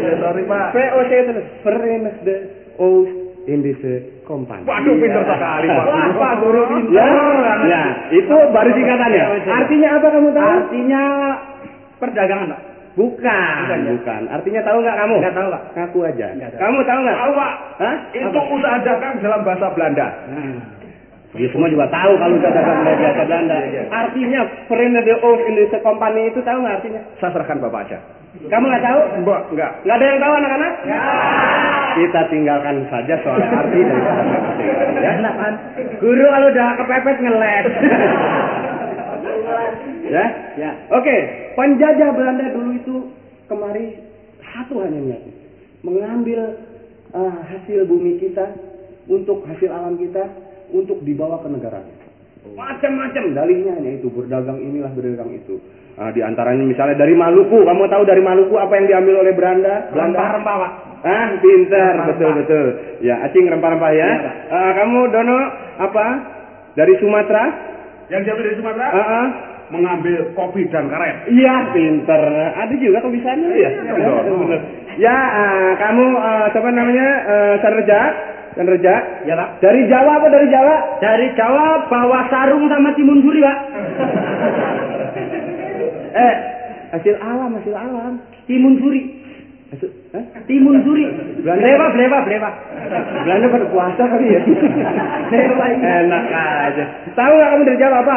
Ya, 0.00 0.12
sorry 0.16 0.42
pak. 0.48 0.72
VOC 0.72 1.10
itu 1.12 1.32
Verenigde 1.60 2.36
Oost 2.80 3.29
Indische 3.48 4.22
Company. 4.28 4.68
Waduh 4.68 4.94
pinter 5.00 5.22
sekali 5.24 5.66
pak. 5.66 5.84
Pak 6.16 6.32
Guru 6.44 6.60
pinter. 6.70 6.92
Ya, 6.92 7.08
ya, 7.66 7.82
itu 8.12 8.36
baru 8.52 8.70
singkatannya. 8.76 9.24
Artinya 9.48 9.88
apa 9.96 10.06
kamu 10.12 10.28
tahu? 10.36 10.50
Artinya 10.60 11.02
perdagangan 11.96 12.52
pak. 12.52 12.60
Bukan, 12.98 13.54
Bukan, 13.64 13.80
ya? 13.86 13.90
bukan. 13.96 14.22
Artinya 14.28 14.60
tahu 14.66 14.78
nggak 14.82 14.96
kamu? 14.98 15.14
Nggak 15.22 15.34
tahu 15.38 15.46
pak. 15.48 15.62
Ngaku 15.78 15.98
aja. 16.10 16.26
Nggak 16.36 16.50
tahu. 16.52 16.60
Kamu 16.60 16.78
tahu 16.84 17.00
nggak? 17.00 17.16
Tahu 17.16 17.32
pak. 17.38 17.52
Hah? 17.80 17.96
Itu 18.12 18.40
usaha 18.50 18.76
dagang 18.82 19.14
dalam 19.22 19.40
bahasa 19.46 19.66
Belanda. 19.72 20.06
Nah. 20.28 20.79
Dia 21.30 21.46
semua 21.54 21.70
juga 21.70 21.86
tahu 21.86 22.12
kalau 22.18 22.34
usaha 22.42 22.50
dagang 22.50 22.82
dari 22.82 22.98
bahasa 22.98 23.22
Belanda. 23.22 23.56
Artinya 23.86 24.40
Verenigde 24.66 25.14
Oost 25.22 25.46
Indische 25.46 25.78
Company 25.78 26.26
itu 26.26 26.42
tahu 26.42 26.58
nggak 26.58 26.76
artinya? 26.82 27.02
Saya 27.22 27.30
serahkan 27.30 27.62
bapak 27.62 27.86
aja. 27.86 27.98
Kamu 28.50 28.64
nggak 28.66 28.82
tahu? 28.82 29.00
Mbak, 29.22 29.40
enggak. 29.54 29.72
Nggak 29.86 29.96
ada 29.98 30.06
yang 30.10 30.20
tahu 30.22 30.32
anak-anak? 30.34 30.72
Kita 31.90 32.20
tinggalkan 32.34 32.76
saja 32.90 33.14
soal 33.22 33.42
arti 33.42 33.78
dari 33.78 34.02
kata 34.02 34.22
Ya, 34.98 35.12
kan? 35.22 35.54
Guru 36.02 36.26
kalau 36.26 36.46
udah 36.50 36.68
kepepet 36.82 37.16
ngeles. 37.22 37.66
Ya? 40.10 40.26
ya. 40.58 40.70
Oke, 40.90 41.16
penjajah 41.54 42.10
Belanda 42.10 42.50
dulu 42.50 42.74
itu 42.74 43.14
kemari 43.46 43.94
satu 44.42 44.82
hanya 44.82 44.98
niatnya. 44.98 45.34
Mengambil 45.86 46.40
eh, 47.14 47.34
hasil 47.46 47.86
bumi 47.86 48.18
kita 48.18 48.50
untuk 49.06 49.46
hasil 49.46 49.70
alam 49.70 49.94
kita 49.94 50.26
untuk 50.72 51.02
dibawa 51.02 51.38
ke 51.40 51.48
negara. 51.48 51.80
Macam-macam 52.40 53.36
dalihnya 53.36 53.76
hanya 53.76 54.00
itu 54.00 54.08
berdagang 54.08 54.58
inilah 54.58 54.90
berdagang 54.90 55.28
itu. 55.30 55.60
Ah, 56.00 56.08
di 56.08 56.24
antaranya 56.24 56.64
misalnya 56.64 56.96
dari 56.96 57.12
Maluku, 57.12 57.60
kamu 57.60 57.84
tahu 57.92 58.02
dari 58.08 58.24
Maluku 58.24 58.56
apa 58.56 58.72
yang 58.80 58.86
diambil 58.88 59.20
oleh 59.20 59.32
Belanda? 59.36 59.92
Rempah-rempah 59.92 60.56
pak. 60.56 60.72
Ah, 61.04 61.28
pintar, 61.36 61.92
Rempah-rempah. 62.00 62.06
betul 62.08 62.30
betul. 62.40 62.66
Ya, 63.04 63.20
acing 63.28 63.44
rempah-rempah 63.44 63.90
ya. 63.92 64.08
Iya, 64.08 64.16
Pak. 64.24 64.34
Ah, 64.48 64.70
kamu 64.80 64.98
Dono 65.12 65.38
apa? 65.78 66.06
Dari 66.72 66.94
Sumatera? 66.96 67.44
Yang 68.08 68.20
diambil 68.24 68.44
dari 68.48 68.56
Sumatera 68.56 68.86
Ah, 68.88 68.96
ah. 68.96 69.26
mengambil 69.70 70.18
kopi 70.32 70.64
dan 70.72 70.88
karet. 70.88 71.28
Iya, 71.28 71.54
pinter. 71.76 72.20
Ada 72.56 72.74
juga 72.74 72.98
kebisaannya 73.04 73.48
ya. 73.52 73.70
Iya, 73.84 74.00
dong. 74.24 74.48
bener. 74.48 74.60
Ya, 74.96 75.12
ah, 75.14 75.70
kamu 75.76 76.04
ah, 76.16 76.46
siapa 76.50 76.68
namanya? 76.72 77.08
Uh, 77.28 77.54
Sanerja, 77.60 78.00
Sanerja. 78.00 78.00
Ya 78.00 78.39
pak. 78.54 79.48
Dari 79.62 79.80
Jawa 79.86 80.10
apa 80.18 80.26
dari 80.28 80.46
Jawa? 80.50 80.74
Dari 80.98 81.26
Jawa 81.38 81.66
bawa 81.86 82.20
sarung 82.30 82.66
sama 82.66 82.90
timun 82.98 83.22
suri 83.22 83.40
pak. 83.42 83.58
Eh, 86.10 86.34
hasil 86.90 87.14
alam, 87.22 87.54
hasil 87.54 87.70
alam. 87.70 88.18
Timun 88.50 88.82
suri. 88.82 89.14
Hasil, 89.70 89.86
eh? 90.10 90.24
Timun 90.50 90.82
suri. 90.82 91.06
Belanda. 91.46 91.86
Blewa, 91.94 92.18
blewa. 92.26 92.50
Belanda 93.22 93.46
pada 93.46 93.66
puasa 93.70 94.02
kali 94.10 94.34
ya. 94.34 94.42
Ini. 95.30 95.86
Enak 95.86 96.24
aja. 96.34 96.84
Tahu 97.14 97.32
nggak 97.38 97.50
kamu 97.54 97.62
dari 97.62 97.78
Jawa 97.78 97.96
apa? 98.02 98.16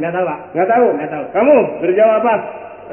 Enggak 0.00 0.12
tahu 0.16 0.24
pak. 0.24 0.38
Nggak 0.56 0.68
tahu? 0.72 0.86
Nggak 0.96 1.10
tahu. 1.12 1.24
Kamu 1.36 1.56
dari 1.84 1.94
Jawa 1.96 2.14
apa? 2.24 2.34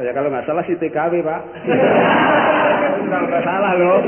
Ya 0.03 0.11
kalau 0.11 0.27
nggak 0.27 0.45
salah 0.49 0.63
si 0.67 0.73
TKW 0.75 1.13
pak. 1.23 1.41
Kalau 3.13 3.27
nggak 3.29 3.45
salah 3.45 3.71
loh. 3.77 3.99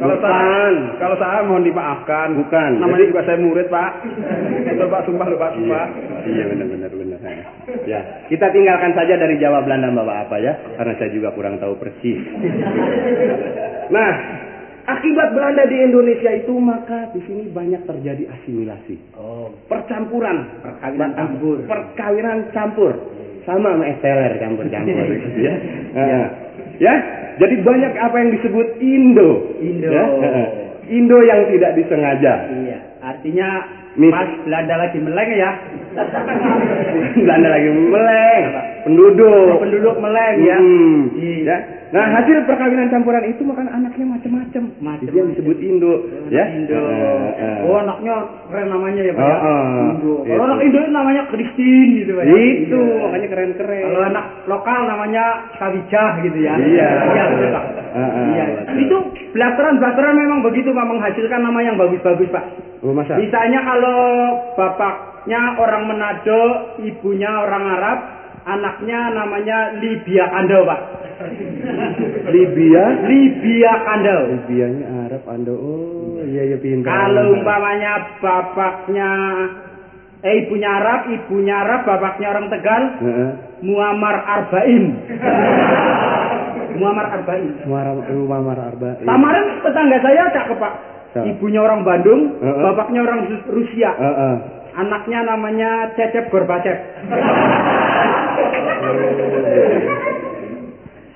Kalau 0.00 0.16
Bukan. 0.16 0.24
salah, 0.24 0.96
kalau 0.96 1.16
salah 1.20 1.42
mohon 1.44 1.60
dimaafkan. 1.60 2.28
Bukan. 2.32 2.70
Namanya 2.80 2.96
Jadi- 2.98 3.10
juga 3.12 3.22
saya 3.22 3.38
murid 3.38 3.68
pak. 3.68 3.90
Betul 4.64 4.88
pak, 4.88 5.02
sumpah 5.04 5.26
loh 5.28 5.36
pak, 5.36 5.50
sumpah. 5.54 5.86
Iya 6.24 6.44
benar 6.48 6.66
benar 6.66 6.90
benar. 6.90 7.18
Ya, 7.84 8.00
kita 8.26 8.46
tinggalkan 8.48 8.92
saja 8.92 9.14
dari 9.14 9.36
Jawa 9.36 9.60
Belanda 9.60 9.92
bawa 9.92 10.24
apa 10.24 10.40
ya, 10.40 10.56
karena 10.74 10.96
saya 10.96 11.10
juga 11.10 11.28
kurang 11.32 11.60
tahu 11.60 11.76
persis. 11.76 12.16
Nah, 13.90 14.12
akibat 14.86 15.28
Belanda 15.32 15.64
di 15.64 15.76
Indonesia 15.76 16.30
itu 16.32 16.54
maka 16.56 17.10
di 17.12 17.20
sini 17.24 17.50
banyak 17.50 17.84
terjadi 17.84 18.24
asimilasi, 18.30 18.96
Oh. 19.14 19.52
percampuran, 19.66 20.62
Perkawinan 20.62 21.10
campur. 21.12 21.56
perkawinan 21.66 22.38
campur, 22.50 22.92
sama 23.48 23.76
sama 23.76 23.84
esteler 23.88 24.36
campur-campur, 24.40 25.06
gitu 25.08 25.40
ya. 25.48 25.54
Nah, 25.96 26.26
ya, 26.80 26.94
jadi 27.40 27.54
banyak 27.64 27.92
apa 27.96 28.16
yang 28.20 28.30
disebut 28.36 28.68
Indo. 28.84 29.56
Indo. 29.62 29.88
Ya. 29.88 30.04
Indo 30.90 31.18
yang 31.24 31.48
tidak 31.48 31.72
disengaja. 31.78 32.34
Iya. 32.52 32.78
Artinya 33.00 33.48
Mis- 33.96 34.12
pas 34.12 34.28
Belanda 34.44 34.74
lagi 34.76 34.98
meleng 35.00 35.30
ya. 35.32 35.50
Belanda 37.16 37.48
lagi 37.50 37.68
meleng, 37.68 38.44
penduduk. 38.84 39.56
Penduduk 39.58 39.96
meleng 39.98 40.36
ya. 40.40 40.56
Hmm, 40.56 40.98
Iya. 41.12 41.42
ya. 41.44 41.56
Nah 41.90 42.06
hasil 42.14 42.46
perkawinan 42.46 42.86
campuran 42.86 43.26
itu 43.26 43.42
makan 43.42 43.66
anaknya 43.66 44.06
macam-macam. 44.06 44.62
Itu 45.02 45.10
yang 45.10 45.34
disebut 45.34 45.58
Indo, 45.58 46.06
ya. 46.30 46.46
Indo. 46.46 46.78
Eh, 46.78 47.30
eh. 47.34 47.66
Oh 47.66 47.82
anaknya 47.82 48.14
keren 48.46 48.70
namanya 48.70 49.02
ya 49.02 49.10
pak 49.10 49.26
ya. 49.26 49.34
Oh, 49.34 49.42
oh. 49.42 49.82
Indo. 49.90 50.12
Kalau 50.22 50.30
Gitu. 50.30 50.38
anak 50.46 50.58
Indo 50.62 50.78
itu 50.78 50.92
namanya 50.94 51.22
Christine 51.26 51.90
gitu 51.98 52.10
pak 52.14 52.24
ya. 52.24 52.34
Itu 52.62 52.78
Iya. 52.78 53.02
makanya 53.02 53.28
keren-keren. 53.28 53.82
Kalau 53.90 54.00
anak 54.06 54.24
lokal 54.46 54.80
namanya 54.86 55.24
Sawijah 55.58 56.10
gitu 56.22 56.38
ya. 56.38 56.54
Iya. 56.54 56.88
Iya 57.10 57.24
Iya. 57.26 58.44
betul. 58.46 58.78
Itu 58.78 58.96
blasteran-blasteran 59.34 60.14
memang 60.14 60.46
begitu 60.46 60.70
pak 60.70 60.86
menghasilkan 60.86 61.40
nama 61.42 61.58
yang 61.58 61.74
bagus-bagus 61.74 62.30
pak. 62.30 62.44
Oh 62.80 62.96
masa? 62.96 63.20
Misalnya 63.20 63.60
kalau 63.60 64.00
bapaknya 64.56 65.40
orang 65.60 65.84
Manado, 65.84 66.42
ibunya 66.80 67.28
orang 67.28 67.64
Arab, 67.76 67.98
anaknya 68.48 69.00
namanya 69.12 69.58
Libya 69.84 70.24
Kandel, 70.32 70.64
Pak. 70.64 70.80
Libya. 72.34 72.84
Libya 73.04 73.72
Kandel. 73.84 74.20
Libyanya 74.32 74.86
Arab, 75.08 75.22
Ando. 75.28 75.54
Oh 75.60 76.24
iya 76.24 76.48
iya 76.48 76.56
pintar. 76.56 76.88
Kalau 76.88 77.36
umpamanya 77.36 78.16
bapaknya 78.24 79.10
eh 80.20 80.34
ibunya 80.44 80.68
Arab, 80.80 81.00
ibunya 81.12 81.54
Arab, 81.60 81.80
bapaknya 81.84 82.26
orang 82.32 82.46
Tegal, 82.48 82.82
Heeh. 83.04 83.30
Muammar 83.60 84.16
Arba'in. 84.24 84.84
Muammar 86.80 87.06
Arba'in. 87.12 87.68
Muara 87.68 87.92
rumah 87.92 88.40
Mara 88.40 88.72
Arba. 88.72 88.96
Kemarin 89.04 89.44
tetangga 89.60 89.98
saya 90.00 90.22
cakep 90.32 90.56
Pak. 90.56 90.74
Ibunya 91.10 91.58
orang 91.58 91.82
Bandung, 91.82 92.38
Heeh. 92.38 92.62
bapaknya 92.62 93.02
orang 93.02 93.26
Ru- 93.26 93.46
Rusia. 93.50 93.90
Heeh. 93.92 94.34
Anaknya 94.70 95.26
namanya 95.26 95.70
Cecep 95.92 96.30
Gorbachev. 96.30 96.78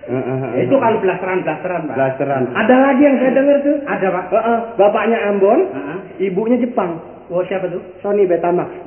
Heeh, 0.04 0.20
heeh. 0.20 0.68
Itu 0.68 0.74
kalau 0.76 0.98
blasteran 0.98 1.40
blasteran, 1.40 1.88
Pak. 1.88 1.96
Blasteran. 1.96 2.42
Ada 2.52 2.76
lagi 2.76 3.02
yang 3.02 3.16
saya 3.16 3.32
dengar 3.32 3.56
tuh. 3.62 3.76
Ada, 3.86 4.06
Pak. 4.10 4.24
Heeh, 4.30 4.58
bapaknya 4.76 5.18
Ambon, 5.30 5.60
Heeh. 5.64 5.98
ibunya 6.26 6.58
Jepang. 6.58 7.00
Oh, 7.32 7.40
siapa 7.40 7.70
tuh? 7.70 7.80
Sony 8.00 8.26
Betamax. 8.26 8.68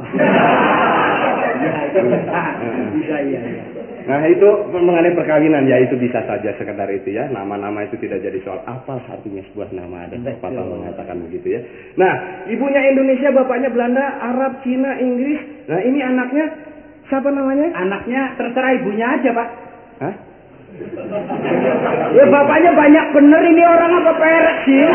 Ya, 1.57 1.89
bisa. 1.89 2.41
Bisa, 2.93 3.15
iya, 3.25 3.39
iya. 3.41 3.63
Nah 4.07 4.23
itu 4.23 4.49
mengenai 4.71 5.11
perkawinan 5.11 5.67
ya 5.67 5.83
itu 5.83 5.99
bisa 5.99 6.23
saja 6.23 6.55
sekedar 6.55 6.87
itu 6.95 7.11
ya 7.11 7.27
nama-nama 7.27 7.83
itu 7.83 7.99
tidak 7.99 8.23
jadi 8.23 8.39
soal 8.47 8.63
apa 8.63 9.03
artinya 9.03 9.43
sebuah 9.51 9.75
nama 9.75 10.07
ada 10.07 10.15
pepatah 10.15 10.63
mengatakan 10.63 11.27
begitu 11.27 11.59
ya. 11.59 11.61
Nah 11.99 12.47
ibunya 12.47 12.87
Indonesia 12.87 13.35
bapaknya 13.35 13.67
Belanda 13.67 14.05
Arab 14.23 14.63
Cina 14.63 14.95
Inggris. 14.95 15.67
Nah 15.67 15.83
ini 15.83 15.99
anaknya 15.99 16.45
siapa 17.11 17.27
namanya? 17.31 17.67
Anaknya 17.75 18.21
terserah 18.35 18.71
ibunya 18.79 19.07
aja, 19.19 19.29
Pak. 19.31 19.49
Hah? 20.03 20.15
Ya 22.13 22.25
bapaknya 22.27 22.71
banyak 22.75 23.05
bener 23.15 23.41
ini 23.49 23.63
orang 23.63 23.91
apa 24.03 24.11
perek 24.19 24.57
sih? 24.67 24.87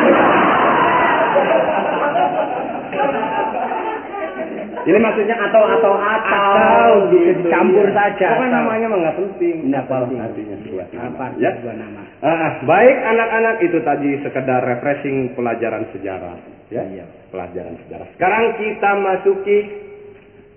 Ini 4.82 4.98
maksudnya 4.98 5.36
atau 5.38 5.62
atau 5.62 5.92
atau, 5.94 6.52
Atau, 6.58 6.92
gitu, 7.14 7.46
dicampur 7.46 7.86
saja, 7.94 8.26
Pokoknya 8.34 8.50
atau. 8.50 8.58
namanya 8.66 8.86
mah 8.90 8.98
nggak 9.02 9.16
penting. 9.22 9.54
Nggak 9.70 9.84
Apa 9.86 9.94
penting. 10.02 10.18
artinya 10.18 10.56
sebuah 10.66 10.86
nama. 10.90 11.06
Apa 11.06 11.24
ya? 11.38 11.50
sebuah 11.58 11.76
nama? 11.78 12.02
Ah, 12.22 12.50
baik 12.66 12.96
anak-anak 13.02 13.56
itu 13.62 13.78
tadi 13.82 14.10
sekedar 14.22 14.60
refreshing 14.62 15.16
pelajaran 15.38 15.84
sejarah 15.94 16.36
ya. 16.70 16.82
Iya. 16.82 17.04
Pelajaran 17.30 17.74
sejarah. 17.86 18.06
Sekarang 18.16 18.44
kita 18.58 18.90
masuki 18.98 19.58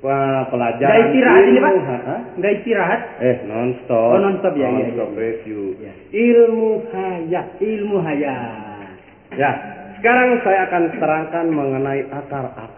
uh, 0.01 0.43
pelajaran 0.49 0.91
Nggak 0.91 1.07
istirahat 1.11 1.43
ini, 1.45 1.59
Pak? 1.59 1.73
Nggak 2.39 2.53
istirahat? 2.61 3.01
Eh, 3.21 3.35
non-stop. 3.47 4.09
Oh, 4.15 4.19
non-stop, 4.19 4.53
ya, 4.55 4.67
iya, 4.67 4.69
Non-stop 4.69 5.09
iya. 5.11 5.19
review. 5.19 5.61
Iya. 5.79 5.93
Ilmu 6.11 6.69
hayat. 6.91 7.47
Ilmu 7.61 7.97
hayat. 8.03 8.97
Ya, 9.35 9.51
sekarang 9.99 10.39
saya 10.45 10.69
akan 10.69 10.83
terangkan 11.01 11.45
mengenai 11.49 12.01
akar-akaran. 12.13 12.74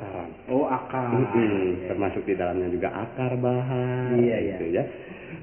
Oh. 0.48 0.64
Mm-mm, 0.68 1.91
termasuk 1.91 2.24
di 2.24 2.34
dalamnya 2.34 2.72
juga 2.72 2.88
akar 2.91 3.36
bahan 3.36 4.16
Iya, 4.16 4.38
iya. 4.39 4.56
gitu 4.56 4.66
ya. 4.72 4.84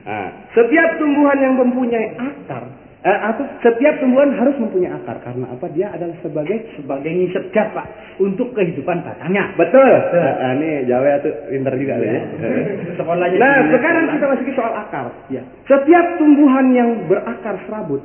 Nah, 0.09 0.49
setiap 0.57 0.97
tumbuhan 0.97 1.37
yang 1.37 1.61
mempunyai 1.61 2.17
akar 2.17 2.65
eh, 3.05 3.19
atau 3.29 3.45
setiap 3.61 4.01
tumbuhan 4.01 4.33
harus 4.33 4.57
mempunyai 4.57 4.97
akar 4.97 5.21
karena 5.21 5.53
apa? 5.53 5.69
Dia 5.77 5.93
adalah 5.93 6.17
sebagai 6.25 6.57
Sebagai 6.81 7.13
ngisep 7.13 7.53
Pak. 7.53 8.17
Untuk 8.17 8.57
kehidupan 8.57 9.05
batangnya. 9.05 9.53
betul. 9.61 9.85
Nah, 9.85 10.57
ini 10.57 10.89
Jawa 10.89 11.21
tuh 11.21 11.35
pinter 11.53 11.75
juga 11.77 12.01
loh 12.01 12.09
ya. 12.09 12.23
Sekolahnya 13.03 13.37
Nah, 13.37 13.57
sekarang 13.77 14.05
kita 14.09 14.25
masuki 14.25 14.53
soal 14.57 14.73
akar. 14.73 15.13
Ya. 15.29 15.43
Setiap 15.69 16.17
tumbuhan 16.17 16.73
yang 16.73 16.91
berakar 17.05 17.61
serabut, 17.69 18.01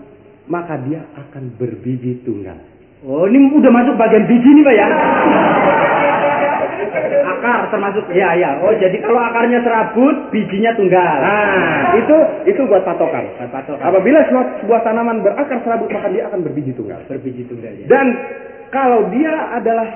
maka 0.52 0.76
dia 0.84 1.00
akan 1.16 1.56
berbiji 1.56 2.26
tunggal. 2.28 2.60
Oh, 3.08 3.24
ini 3.24 3.40
udah 3.56 3.72
masuk 3.72 3.96
bagian 3.96 4.28
biji 4.28 4.50
nih, 4.52 4.64
Pak 4.68 4.76
ya? 4.76 4.88
Akar 7.24 7.70
termasuk 7.70 8.04
ya 8.12 8.34
ya. 8.36 8.58
Oh, 8.60 8.74
jadi 8.74 8.98
kalau 9.00 9.22
akarnya 9.22 9.60
serabut, 9.62 10.30
bijinya 10.30 10.72
tunggal. 10.74 11.18
Nah, 11.22 11.94
itu 11.96 12.18
itu 12.46 12.62
buat 12.66 12.84
patokan. 12.84 13.26
Buat 13.38 13.52
patokan. 13.52 13.84
Apabila 13.84 14.20
sebuah, 14.26 14.46
sebuah 14.62 14.80
tanaman 14.84 15.22
berakar 15.22 15.60
serabut, 15.62 15.90
maka 15.90 16.10
dia 16.10 16.28
akan 16.28 16.40
berbiji 16.42 16.74
tunggal. 16.74 17.00
berbiji 17.06 17.46
tunggal 17.46 17.72
ya. 17.74 17.86
Dan 17.88 18.06
kalau 18.70 19.10
dia 19.10 19.34
adalah 19.56 19.88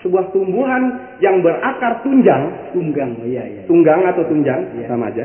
sebuah 0.00 0.34
tumbuhan 0.34 0.82
yang 1.22 1.40
berakar 1.40 2.02
tunjang, 2.02 2.74
Tunggang, 2.74 3.14
oh, 3.22 3.26
iya 3.28 3.46
iya. 3.46 3.62
tunggang 3.70 4.02
atau 4.02 4.26
tunjang 4.26 4.74
Iya. 4.74 4.90
sama 4.90 5.08
aja. 5.14 5.24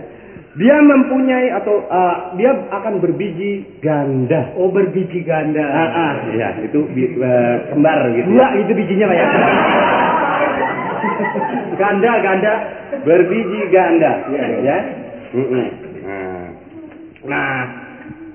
Dia 0.57 0.73
mempunyai 0.81 1.53
atau 1.53 1.85
uh, 1.85 2.33
dia 2.33 2.49
akan 2.49 2.97
berbiji 2.97 3.77
ganda. 3.77 4.57
Oh, 4.57 4.73
berbiji 4.73 5.21
ganda. 5.21 5.61
Ah, 5.61 5.89
ah, 5.93 6.13
ya 6.33 6.49
itu 6.65 6.81
bi- 6.93 7.13
uh, 7.13 7.69
kembar 7.69 8.09
gitu. 8.09 8.25
Dua 8.33 8.57
ya. 8.57 8.65
itu 8.65 8.71
bijinya, 8.73 9.05
Pak 9.05 9.17
ya. 9.17 9.27
ganda, 11.81 12.11
ganda. 12.23 12.53
Berbiji 13.03 13.59
ganda, 13.71 14.11
ya. 14.63 14.77
Mm-mm. 15.35 15.67
Nah, 17.27 17.67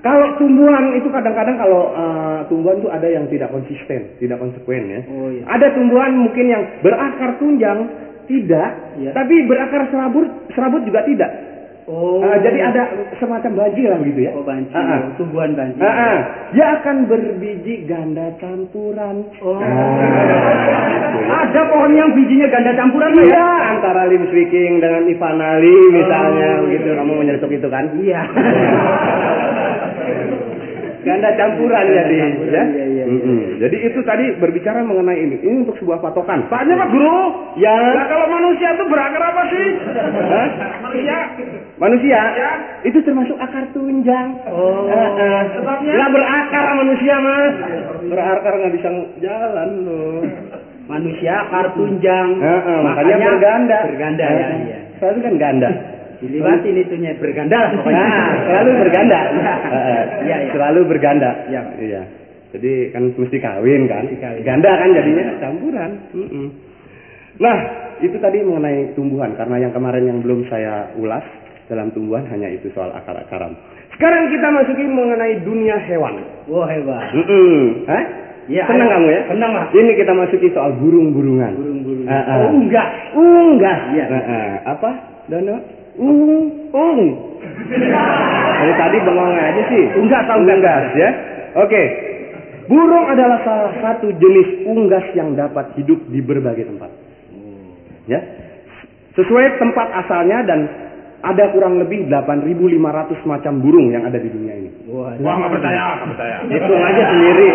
kalau 0.03 0.35
tumbuhan 0.35 0.93
itu 0.99 1.07
kadang-kadang 1.09 1.55
kalau 1.57 1.95
uh, 1.95 2.43
tumbuhan 2.51 2.77
itu 2.83 2.89
ada 2.91 3.07
yang 3.07 3.25
tidak 3.31 3.49
konsisten, 3.49 4.19
tidak 4.19 4.37
konsekuen 4.37 4.83
ya. 4.91 5.01
Oh, 5.07 5.31
iya. 5.31 5.43
Ada 5.47 5.73
tumbuhan 5.73 6.11
mungkin 6.19 6.45
yang 6.51 6.63
berakar 6.83 7.39
tunjang 7.39 7.87
tidak, 8.27 8.69
Iya. 8.99 9.11
tapi 9.15 9.35
berakar 9.47 9.87
serabut 9.89 10.27
serabut 10.51 10.83
juga 10.83 11.07
tidak. 11.07 11.31
Oh. 11.83 12.23
Uh, 12.23 12.39
jadi 12.39 12.71
ada 12.71 12.83
semacam 13.19 13.51
banji 13.59 13.83
lah 13.85 13.99
gitu 13.99 14.19
ya. 14.23 14.31
Oh, 14.31 14.45
banci. 14.45 14.71
Ah, 14.71 14.79
ah. 14.79 14.99
Oh, 15.03 15.11
tumbuhan 15.19 15.51
banci. 15.51 15.79
Ah, 15.83 15.91
ah. 15.91 16.17
Dia 16.55 16.79
akan 16.79 17.11
berbiji 17.11 17.83
ganda 17.83 18.31
campuran. 18.39 19.27
Oh. 19.43 19.59
Nah, 19.59 21.43
Ada 21.43 21.61
pohon 21.67 21.91
yang 21.93 22.15
bijinya 22.15 22.47
ganda 22.47 22.71
campuran, 22.73 23.11
ya? 23.19 23.23
Iya, 23.27 23.45
antara 23.75 24.07
Lim 24.07 24.23
Swiking 24.31 24.79
dengan 24.79 25.03
Ivanali 25.07 25.77
misalnya 25.91 26.49
Oh. 26.59 26.61
begitu 26.67 26.87
kamu 26.95 27.11
menyeletuk 27.19 27.51
itu 27.51 27.67
kan? 27.67 27.85
Iya. 27.99 28.21
Ganda 31.03 31.29
campuran 31.35 31.83
jadi 31.85 32.15
ya. 32.15 32.63
Mm-mm. 33.03 33.59
Jadi 33.59 33.77
itu 33.83 33.99
tadi 34.01 34.31
berbicara 34.39 34.79
mengenai 34.81 35.19
ini. 35.19 35.35
Ini 35.43 35.67
untuk 35.67 35.75
sebuah 35.77 35.99
patokan. 35.99 36.47
Soalnya 36.47 36.79
Pak 36.79 36.89
Guru, 36.89 37.19
Ya. 37.59 37.75
nah 37.75 38.07
kalau 38.07 38.31
manusia 38.31 38.71
itu 38.71 38.83
berakar 38.87 39.19
apa 39.21 39.41
sih? 39.51 39.67
Hah? 40.31 40.47
Manusia. 40.81 41.17
Manusia 41.75 42.19
Ya. 42.33 42.51
itu 42.81 42.97
termasuk 43.03 43.35
akar 43.35 43.67
tunjang. 43.75 44.39
Oh. 44.47 44.87
Eh, 44.87 45.09
eh. 45.19 45.41
Sebabnya? 45.59 45.93
Nggak 45.93 46.11
berakar 46.15 46.65
manusia 46.73 47.15
mas. 47.19 47.53
Berakar 48.07 48.53
nggak 48.55 48.73
bisa 48.79 48.89
jalan 49.19 49.69
loh. 49.83 50.21
Manusia 50.83 51.31
akar 51.43 51.75
tunjang. 51.75 52.29
Eh, 52.39 52.79
makanya, 52.81 53.15
berganda. 53.19 53.79
Berganda 53.91 54.25
ya, 54.25 54.47
iya. 54.63 54.77
Selalu 54.99 55.19
kan 55.19 55.35
ganda. 55.35 55.69
Diliwatin 56.23 56.75
itunya 56.79 57.11
berganda 57.19 57.75
pokoknya. 57.75 58.05
Nah, 58.07 58.31
selalu 58.47 58.71
berganda. 58.79 59.19
Iya. 59.19 59.53
Iya, 60.23 60.35
iya. 60.39 60.51
Selalu 60.55 60.79
berganda. 60.87 61.31
Iya. 61.51 61.61
Iya. 61.79 62.01
Jadi 62.53 62.73
kan 62.93 63.03
mesti 63.11 63.37
kawin 63.41 63.81
kan. 63.89 64.03
Mesti 64.07 64.17
kawin. 64.21 64.41
Ganda 64.45 64.71
kan 64.77 64.89
jadinya 64.95 65.23
campuran. 65.41 65.91
Mm-mm. 66.13 66.47
Nah, 67.41 67.57
itu 67.99 68.17
tadi 68.21 68.45
mengenai 68.45 68.93
tumbuhan 68.93 69.33
karena 69.33 69.67
yang 69.67 69.73
kemarin 69.73 70.05
yang 70.05 70.19
belum 70.21 70.45
saya 70.47 70.93
ulas 70.95 71.25
dalam 71.65 71.89
tumbuhan 71.91 72.29
hanya 72.29 72.47
itu 72.53 72.69
soal 72.71 72.93
akar-akaran. 72.93 73.57
Sekarang 73.97 74.29
kita 74.29 74.47
masuki 74.53 74.85
mengenai 74.85 75.41
dunia 75.41 75.81
hewan. 75.89 76.23
Wah 76.49 76.69
hebat. 76.69 77.09
Mm-mm. 77.13 77.89
Hah? 77.89 78.03
Iya, 78.43 78.67
Senang 78.67 78.91
kamu 78.91 79.07
ya? 79.07 79.21
Senang 79.31 79.51
lah. 79.55 79.65
Ini 79.71 79.91
kita 79.95 80.11
masuki 80.11 80.51
soal 80.51 80.75
burung-burungan. 80.75 81.53
Burung-burung. 81.55 82.05
Ah, 82.11 82.19
ah. 82.27 82.37
Oh, 82.43 82.59
unggas. 82.59 82.89
Unggas. 83.15 83.79
Iya. 83.95 84.05
Nah, 84.11 84.23
ah. 84.27 84.53
apa? 84.75 84.91
Dono? 85.31 85.55
Ung, 85.99 86.19
ung. 86.73 87.01
Dari 87.43 88.73
tadi 88.79 88.97
bengong 89.03 89.33
aja 89.37 89.61
sih. 89.69 89.83
Unggas, 89.99 90.25
unggas. 90.25 90.57
Unggas 90.57 90.85
ya. 90.97 91.09
Oke. 91.61 91.83
Burung 92.63 93.05
adalah 93.11 93.43
salah 93.43 93.73
satu 93.83 94.07
jenis 94.07 94.63
unggas 94.63 95.03
yang 95.13 95.35
dapat 95.35 95.75
hidup 95.75 95.99
di 96.07 96.23
berbagai 96.23 96.63
tempat. 96.71 96.91
Ya. 98.07 98.19
Sesuai 99.13 99.59
tempat 99.61 99.87
asalnya 100.05 100.41
dan 100.47 100.59
ada 101.23 101.55
kurang 101.55 101.79
lebih 101.79 102.11
8.500 102.11 103.23
macam 103.23 103.53
burung 103.63 103.93
yang 103.95 104.03
ada 104.03 104.19
di 104.19 104.27
dunia 104.27 104.59
ini. 104.59 104.69
Wah, 104.91 105.15
Wah 105.23 105.35
nggak 105.39 105.51
percaya, 105.55 105.83
nggak 105.95 106.09
percaya. 106.15 106.35
Hitung 106.51 106.83
aja 106.83 107.03
sendiri. 107.15 107.49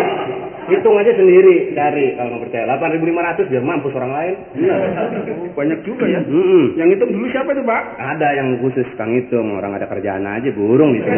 Hitung 0.69 0.95
aja 1.01 1.11
sendiri 1.17 1.73
dari 1.73 2.13
kalau 2.13 2.37
nggak 2.37 2.43
percaya 2.45 2.63
8.500 2.77 3.51
biar 3.51 3.63
mampus 3.65 3.93
orang 3.97 4.13
lain. 4.13 4.33
Benar. 4.53 4.79
Banyak 5.57 5.79
juga 5.83 6.05
ya. 6.05 6.21
Mm-mm. 6.21 6.77
Yang 6.77 6.89
itu 6.97 7.03
dulu 7.09 7.25
siapa 7.33 7.49
itu 7.51 7.63
Pak? 7.65 7.81
Ada 7.97 8.27
yang 8.37 8.47
khusus 8.61 8.87
kang 8.95 9.11
hitung 9.17 9.57
orang 9.57 9.73
ada 9.75 9.89
kerjaan 9.89 10.23
aja 10.23 10.49
burung 10.53 10.93
sini. 10.93 11.09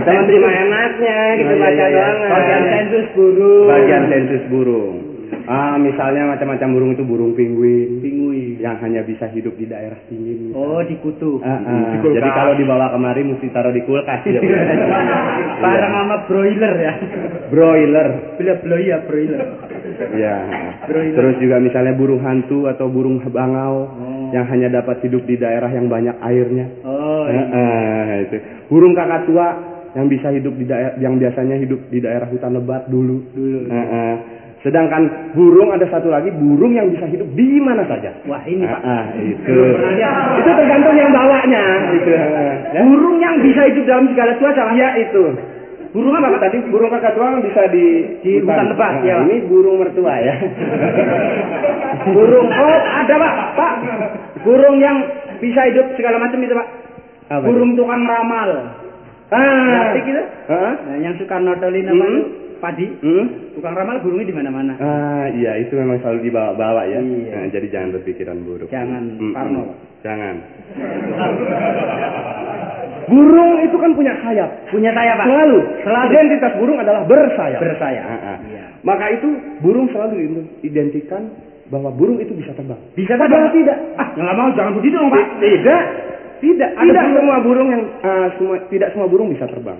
kita 0.00 0.08
menerima 0.08 0.50
enaknya, 0.66 1.18
kita 1.36 1.52
iya, 1.52 1.62
baca 1.62 1.72
iya, 1.72 1.86
iya. 1.86 2.02
doang. 2.02 2.18
Bagian 2.32 2.64
sensus 2.66 3.06
burung. 3.14 3.66
Bagian 3.68 4.04
sensus 4.10 4.42
burung. 4.50 5.11
Ah, 5.44 5.74
misalnya 5.74 6.28
macam-macam 6.28 6.68
burung 6.70 6.90
itu 6.92 7.02
burung 7.02 7.32
penguin 7.32 7.98
Pinguin. 7.98 8.58
yang 8.58 8.78
hanya 8.78 9.02
bisa 9.02 9.26
hidup 9.28 9.54
di 9.54 9.66
daerah 9.66 9.98
dingin. 10.06 10.52
Oh, 10.52 10.78
di 10.80 10.94
kutu. 10.98 11.40
Ah, 11.40 11.58
ah. 11.58 11.82
Di 11.90 11.98
kulkas. 11.98 12.16
Jadi 12.18 12.30
kalau 12.30 12.52
dibawa 12.54 12.86
kemari 12.90 13.22
mesti 13.22 13.46
taruh 13.50 13.70
di 13.70 13.82
kulkas. 13.82 14.22
ya. 14.24 14.40
Barang 15.58 15.92
Iya. 15.92 15.98
sama 15.98 16.16
broiler 16.26 16.74
ya. 16.76 16.92
Broiler. 17.48 18.08
Bila 18.36 18.52
bloy 18.58 18.82
ya 18.84 18.98
broiler. 19.02 19.40
Ya. 20.14 20.36
Broiler. 20.86 21.14
Terus 21.14 21.34
juga 21.38 21.56
misalnya 21.58 21.92
burung 21.92 22.20
hantu 22.20 22.66
atau 22.66 22.86
burung 22.86 23.22
bangau 23.22 23.76
Oh. 23.86 24.30
yang 24.30 24.46
hanya 24.48 24.68
dapat 24.72 25.02
hidup 25.02 25.22
di 25.24 25.36
daerah 25.36 25.68
yang 25.68 25.86
banyak 25.86 26.16
airnya. 26.18 26.66
Oh, 26.82 27.26
Eh, 27.26 27.34
iya. 27.34 27.44
eh, 27.52 28.16
itu. 28.26 28.36
Burung 28.68 28.94
kakak 28.94 29.26
tua 29.26 29.48
yang 29.92 30.08
bisa 30.08 30.32
hidup 30.32 30.56
di 30.56 30.64
daerah 30.64 30.96
yang 30.96 31.20
biasanya 31.20 31.56
hidup 31.58 31.80
di 31.88 32.00
daerah 32.00 32.24
hutan 32.26 32.56
lebat 32.56 32.88
dulu. 32.88 33.20
Dulu. 33.30 33.58
Eh, 33.68 33.76
eh. 33.76 34.14
Sedangkan 34.62 35.02
burung 35.34 35.70
ada 35.70 35.82
satu 35.86 36.06
lagi 36.06 36.30
burung 36.30 36.70
yang 36.70 36.86
bisa 36.86 37.02
hidup 37.04 37.26
di 37.34 37.58
mana 37.58 37.82
saja. 37.82 38.14
Wah, 38.24 38.38
ini 38.46 38.62
Ah, 38.62 38.72
Pak. 38.72 38.80
ah, 38.80 39.04
itu. 39.18 39.54
Pernah 39.74 39.92
lihat. 39.92 40.14
itu 40.38 40.50
tergantung 40.54 40.94
yang 40.94 41.10
bawanya. 41.10 41.64
Itu. 41.92 42.10
Ya. 42.70 42.80
Burung 42.80 43.18
yang 43.18 43.42
bisa 43.42 43.60
hidup 43.66 43.84
dalam 43.84 44.06
segala 44.08 44.38
cuaca. 44.38 44.70
Ya 44.72 44.94
itu. 44.96 45.34
Burung 45.90 46.14
apa? 46.14 46.38
Tadi 46.38 46.62
burung 46.70 46.88
kakatuang 46.88 47.42
bisa 47.42 47.68
di 47.68 48.16
Di 48.22 48.38
hutan 48.38 48.70
lebat, 48.70 48.94
Nah, 48.96 49.04
ya. 49.04 49.16
Ini 49.20 49.36
burung 49.44 49.76
mertua 49.76 50.14
ya. 50.16 50.34
Burung 52.14 52.46
oh 52.48 52.78
ada 52.80 53.14
Pak, 53.14 53.34
Pak. 53.54 53.72
Burung 54.42 54.76
yang 54.78 54.96
bisa 55.38 55.60
hidup 55.68 55.90
segala 55.94 56.18
macam 56.18 56.38
itu 56.38 56.50
Pak. 56.50 56.68
Apa 57.28 57.44
Burung 57.44 57.74
tukang 57.74 58.02
ramal. 58.02 58.50
Ah. 59.28 59.40
Ngerti 59.90 60.00
gitu? 60.06 60.22
Ah. 60.46 60.72
Nah, 60.76 60.96
yang 60.98 61.14
suka 61.16 61.36
nodolin 61.36 61.84
apa 61.84 61.94
Hmm. 61.94 62.08
itu? 62.08 62.22
Padi. 62.62 62.86
Hmm? 63.02 63.26
Tukang 63.52 63.74
ramal 63.74 63.98
burungnya 63.98 64.22
di 64.24 64.32
mana-mana. 64.32 64.72
Ah, 64.78 65.26
iya 65.28 65.58
itu 65.58 65.74
memang 65.74 65.98
selalu 65.98 66.30
dibawa-bawa 66.30 66.86
ya. 66.86 67.02
Iya. 67.02 67.34
Nah, 67.34 67.46
jadi 67.50 67.66
jangan 67.68 67.90
berpikiran 67.92 68.38
buruk. 68.40 68.70
Jangan 68.70 69.02
Mm-mm. 69.18 69.34
parno. 69.34 69.62
Jangan. 70.00 70.34
burung 73.04 73.52
itu 73.60 73.76
kan 73.76 73.90
punya 73.92 74.14
sayap. 74.16 74.50
Punya 74.70 74.90
saya 74.92 75.18
Pak. 75.18 75.26
Selalu. 75.26 75.58
Selalu. 75.82 76.08
Identitas 76.08 76.52
burung 76.56 76.78
adalah 76.78 77.02
bersayap. 77.04 77.60
Bersayap. 77.60 78.04
Ah, 78.04 78.14
ah. 78.14 78.38
Iya. 78.46 78.64
Maka 78.80 79.04
itu 79.10 79.28
burung 79.58 79.90
selalu 79.90 80.12
diidentikan 80.62 81.22
bahwa 81.66 81.90
burung 81.90 82.18
itu 82.18 82.32
bisa 82.32 82.54
terbang. 82.54 82.78
Bisa 82.94 83.14
Padahal 83.14 83.50
terbang? 83.50 83.54
tidak. 83.58 83.76
Ah, 83.98 84.08
yang 84.14 84.24
nggak 84.24 84.38
mau 84.38 84.48
jangan 84.54 84.72
begitu 84.78 84.94
dong 84.96 85.10
Pak. 85.10 85.26
Tidak. 85.40 85.82
Tidak. 86.42 86.70
Ada 86.72 86.82
tidak 86.82 87.02
burung- 87.02 87.16
semua 87.18 87.36
burung 87.40 87.68
yang 87.70 87.82
ah, 88.00 88.26
semua 88.38 88.54
tidak 88.66 88.88
semua 88.92 89.06
burung 89.06 89.28
bisa 89.30 89.46
terbang. 89.46 89.78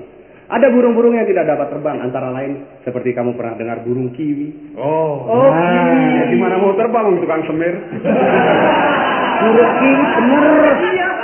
Ada 0.53 0.69
burung-burung 0.69 1.17
yang 1.17 1.25
tidak 1.25 1.49
dapat 1.49 1.67
terbang 1.71 1.97
antara 1.99 2.29
lain 2.31 2.53
seperti 2.83 3.11
kamu 3.11 3.33
pernah 3.33 3.57
dengar 3.57 3.81
burung 3.81 4.13
kiwi. 4.13 4.77
Oh. 4.77 5.25
Oh, 5.25 5.49
Ah, 5.49 6.29
Di 6.29 6.37
mana 6.37 6.57
mau 6.57 6.73
terbang 6.75 7.09
tukang 7.17 7.41
semir? 7.43 7.73
Burung 9.43 9.73
kiwi 9.75 10.05
bener. 10.15 10.77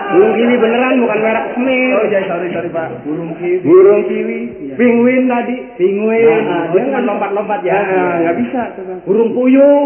Burung 0.09 0.33
kiwi 0.33 0.55
beneran 0.57 0.95
bukan 0.99 1.19
merek 1.21 1.47
semir. 1.53 1.93
Oh 1.93 2.05
iya 2.09 2.21
sorry 2.25 2.49
sorry 2.51 2.69
Pak. 2.69 2.89
Burung 3.05 3.37
kiwi. 3.37 3.61
Burung 3.61 4.03
kiwi, 4.03 4.39
penguin 4.75 5.29
tadi. 5.29 5.57
Penguin. 5.77 6.25
Ah, 6.43 6.65
Oh, 6.65 6.65
dia 6.73 6.83
nggak- 6.89 7.05
lompat-lompat 7.05 7.61
ya. 7.63 7.77
Ah, 7.77 8.13
nggak 8.19 8.37
bisa 8.41 8.61
terbang. 8.75 8.99
Burung 9.05 9.31
puyuh. 9.31 9.81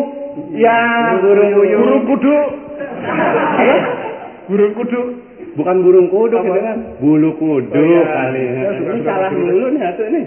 Ya, 0.54 0.80
burung 1.18 1.50
puyuh. 1.52 1.78
Burung 1.78 2.02
kudu. 2.06 2.38
Burung 4.44 4.72
kudu. 4.74 5.00
Bukan 5.52 5.76
burung 5.84 6.08
kuduk 6.08 6.40
Apa? 6.40 6.48
itu 6.48 6.60
kan. 6.64 6.78
Bulu 6.96 7.30
kuduk 7.36 7.76
Oh, 7.76 7.84
iya. 7.84 8.02
kali. 8.04 8.42
Ya, 8.42 8.68
Ini 8.72 9.00
salah 9.04 9.30
dulu 9.30 9.66
nih 9.68 9.80
satu 9.84 10.02
nih. 10.08 10.24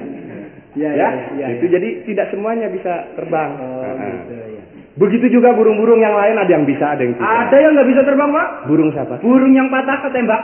Iya, 0.75 0.89
ya, 0.91 1.07
iya, 1.39 1.45
itu 1.55 1.65
iya. 1.65 1.73
jadi 1.79 1.89
tidak 2.03 2.27
semuanya 2.29 2.67
bisa 2.67 3.07
terbang. 3.15 3.49
Oh, 3.57 3.79
Ah, 3.79 3.95
ah. 3.95 4.11
gitu 4.11 4.33
ya. 4.35 4.63
Begitu 4.95 5.25
juga 5.33 5.51
burung-burung 5.51 5.99
yang 5.99 6.13
lain 6.13 6.35
ada 6.35 6.51
yang 6.51 6.63
bisa, 6.63 6.93
ada 6.93 7.03
yang 7.03 7.15
tidak. 7.15 7.27
Ada 7.47 7.57
yang 7.57 7.71
nggak 7.75 7.89
bisa 7.89 8.01
terbang 8.03 8.29
Pak? 8.31 8.47
Burung 8.67 8.89
siapa? 8.91 9.15
Burung 9.19 9.51
yang 9.51 9.67
patah 9.67 9.97
ketembak. 10.03 10.41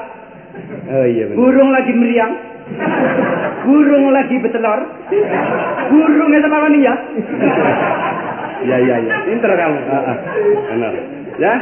Oh 0.87 1.05
iya 1.07 1.23
benar. 1.31 1.35
Burung 1.39 1.69
lagi 1.71 1.91
meriang. 1.95 2.31
Burung 3.63 4.05
lagi 4.11 4.35
betelor. 4.39 4.79
Burungnya 5.87 6.39
sama 6.41 6.57
mania. 6.65 6.93
Ya 8.61 8.77
ya 8.77 8.93
ya. 9.01 9.25
Pinter 9.25 9.49
kamu. 9.57 9.77
Ah, 9.89 9.97
ah. 10.05 10.17
Benar. 10.69 10.93
Ya. 11.41 11.53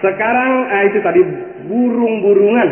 Sekarang 0.00 0.64
ah, 0.66 0.88
itu 0.88 1.04
tadi 1.04 1.20
burung-burungan. 1.66 2.70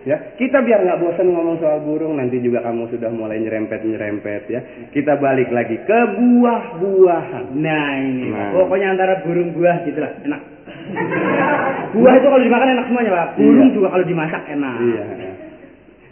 Ya, 0.00 0.16
kita 0.40 0.64
biar 0.64 0.80
nggak 0.80 0.96
bosan 0.96 1.28
ngomong 1.28 1.60
soal 1.60 1.84
burung, 1.84 2.16
nanti 2.16 2.40
juga 2.40 2.64
kamu 2.64 2.88
sudah 2.88 3.12
mulai 3.12 3.36
nyerempet-nyerempet 3.44 4.42
ya. 4.48 4.60
Kita 4.96 5.20
balik 5.20 5.52
lagi 5.52 5.76
ke 5.84 6.00
buah-buahan. 6.16 7.52
Nah 7.52 7.88
ini, 8.00 8.32
Nah. 8.32 8.56
pokoknya 8.56 8.96
antara 8.96 9.20
burung 9.20 9.52
buah 9.52 9.84
gitu 9.84 10.00
lah, 10.00 10.16
enak. 10.24 10.40
buah 12.00 12.12
itu 12.16 12.26
kalau 12.32 12.40
dimakan 12.40 12.68
enak 12.80 12.84
semuanya 12.88 13.10
pak. 13.12 13.28
Burung 13.36 13.68
Iya. 13.68 13.76
juga 13.76 13.88
kalau 13.92 14.04
dimasak 14.08 14.42
enak. 14.48 14.76
Iya. 14.80 15.04
ya. 15.04 15.32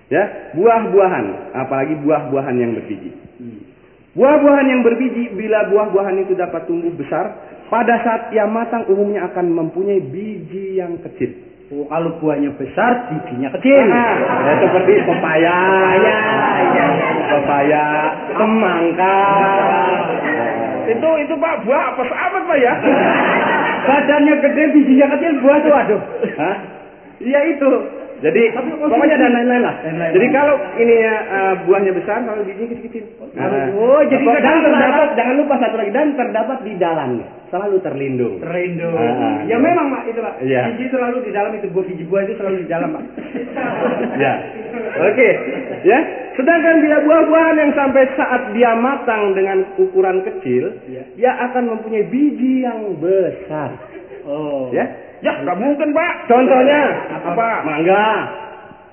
Ya, 0.09 0.25
buah-buahan, 0.57 1.27
apalagi 1.57 1.95
buah-buahan 2.05 2.57
yang 2.61 2.73
berbiji. 2.77 3.13
Buah-buahan 4.17 4.67
yang 4.69 4.81
berbiji, 4.85 5.33
bila 5.33 5.69
buah-buahan 5.69 6.29
itu 6.29 6.37
dapat 6.37 6.65
tumbuh 6.65 6.93
besar, 6.93 7.29
pada 7.69 7.95
saat 8.05 8.33
ia 8.33 8.49
matang 8.49 8.89
umumnya 8.89 9.29
akan 9.29 9.53
mempunyai 9.53 10.01
biji 10.01 10.81
yang 10.81 10.97
kecil. 11.05 11.29
Oh, 11.69 11.85
kalau 11.85 12.17
buahnya 12.17 12.49
besar, 12.57 13.13
bijinya 13.13 13.53
kecil. 13.61 13.93
Ah, 13.93 14.17
ya, 14.41 14.53
seperti 14.57 15.05
pepaya, 15.05 15.13
Pepaya, 15.13 15.57
iya, 16.01 16.21
iya. 16.65 16.87
pepaya, 17.29 17.87
semangka. 18.41 19.21
Itu 20.89 21.09
itu 21.21 21.35
Pak 21.37 21.69
buah 21.69 21.93
apa 21.93 22.03
amat 22.09 22.43
Pak 22.49 22.57
ya? 22.57 22.73
Badannya 23.85 24.35
gede, 24.49 24.65
bijinya 24.81 25.07
kecil, 25.13 25.33
buah 25.45 25.59
tuh 25.61 25.75
aduh. 25.77 26.01
Hah? 26.41 26.57
Iya 27.21 27.41
itu. 27.53 27.71
Jadi 28.19 28.43
Tapi 28.51 28.69
pokoknya 28.83 29.15
dan 29.15 29.31
lain-lain 29.31 29.63
lah. 29.63 29.75
Jadi 30.11 30.27
kalau 30.35 30.55
ini 30.75 30.97
uh, 31.07 31.55
buahnya 31.63 31.95
besar, 31.95 32.19
kalau 32.27 32.43
bijinya 32.43 32.75
kecil-kecil. 32.75 33.05
Oh, 33.79 34.03
jadi 34.11 34.25
dan 34.27 34.35
kadang 34.43 34.59
terdapat, 34.67 34.75
terdapat- 34.75 35.15
jangan 35.15 35.35
lupa 35.39 35.55
satu 35.63 35.77
lagi 35.79 35.93
dan 35.95 36.07
terdapat 36.19 36.59
di 36.67 36.73
dalamnya, 36.75 37.27
selalu 37.55 37.77
terlindung. 37.79 38.35
Terlindung. 38.43 38.99
Ah, 38.99 39.47
ya 39.47 39.57
memang 39.63 39.87
pak 39.95 40.03
itu 40.11 40.19
pak. 40.19 40.35
Iya. 40.43 40.63
Biji 40.75 40.85
selalu 40.91 41.17
di 41.23 41.31
dalam 41.31 41.51
itu 41.55 41.67
buah 41.71 41.87
biji 41.87 42.05
buah 42.11 42.23
itu 42.27 42.35
selalu 42.35 42.57
di 42.59 42.69
dalam 42.69 42.89
pak. 42.91 43.05
ya. 44.27 44.35
Oke, 44.99 45.29
ya. 45.87 45.99
Sedangkan 46.35 46.79
bila 46.79 46.97
buah-buahan 47.03 47.57
yang 47.59 47.73
sampai 47.75 48.03
saat 48.15 48.43
dia 48.55 48.71
matang 48.79 49.35
dengan 49.35 49.59
ukuran 49.75 50.23
kecil, 50.23 50.75
Iya. 50.87 51.03
dia 51.15 51.33
akan 51.51 51.71
mempunyai 51.71 52.07
biji 52.07 52.63
yang 52.67 52.99
besar. 52.99 53.98
Oh. 54.29 54.69
Ya. 54.71 54.85
Ya 55.25 55.33
nggak 55.43 55.59
mungkin 55.59 55.89
Pak. 55.97 56.13
Contohnya 56.29 56.81
Apa? 57.25 57.49
Mangga. 57.65 58.07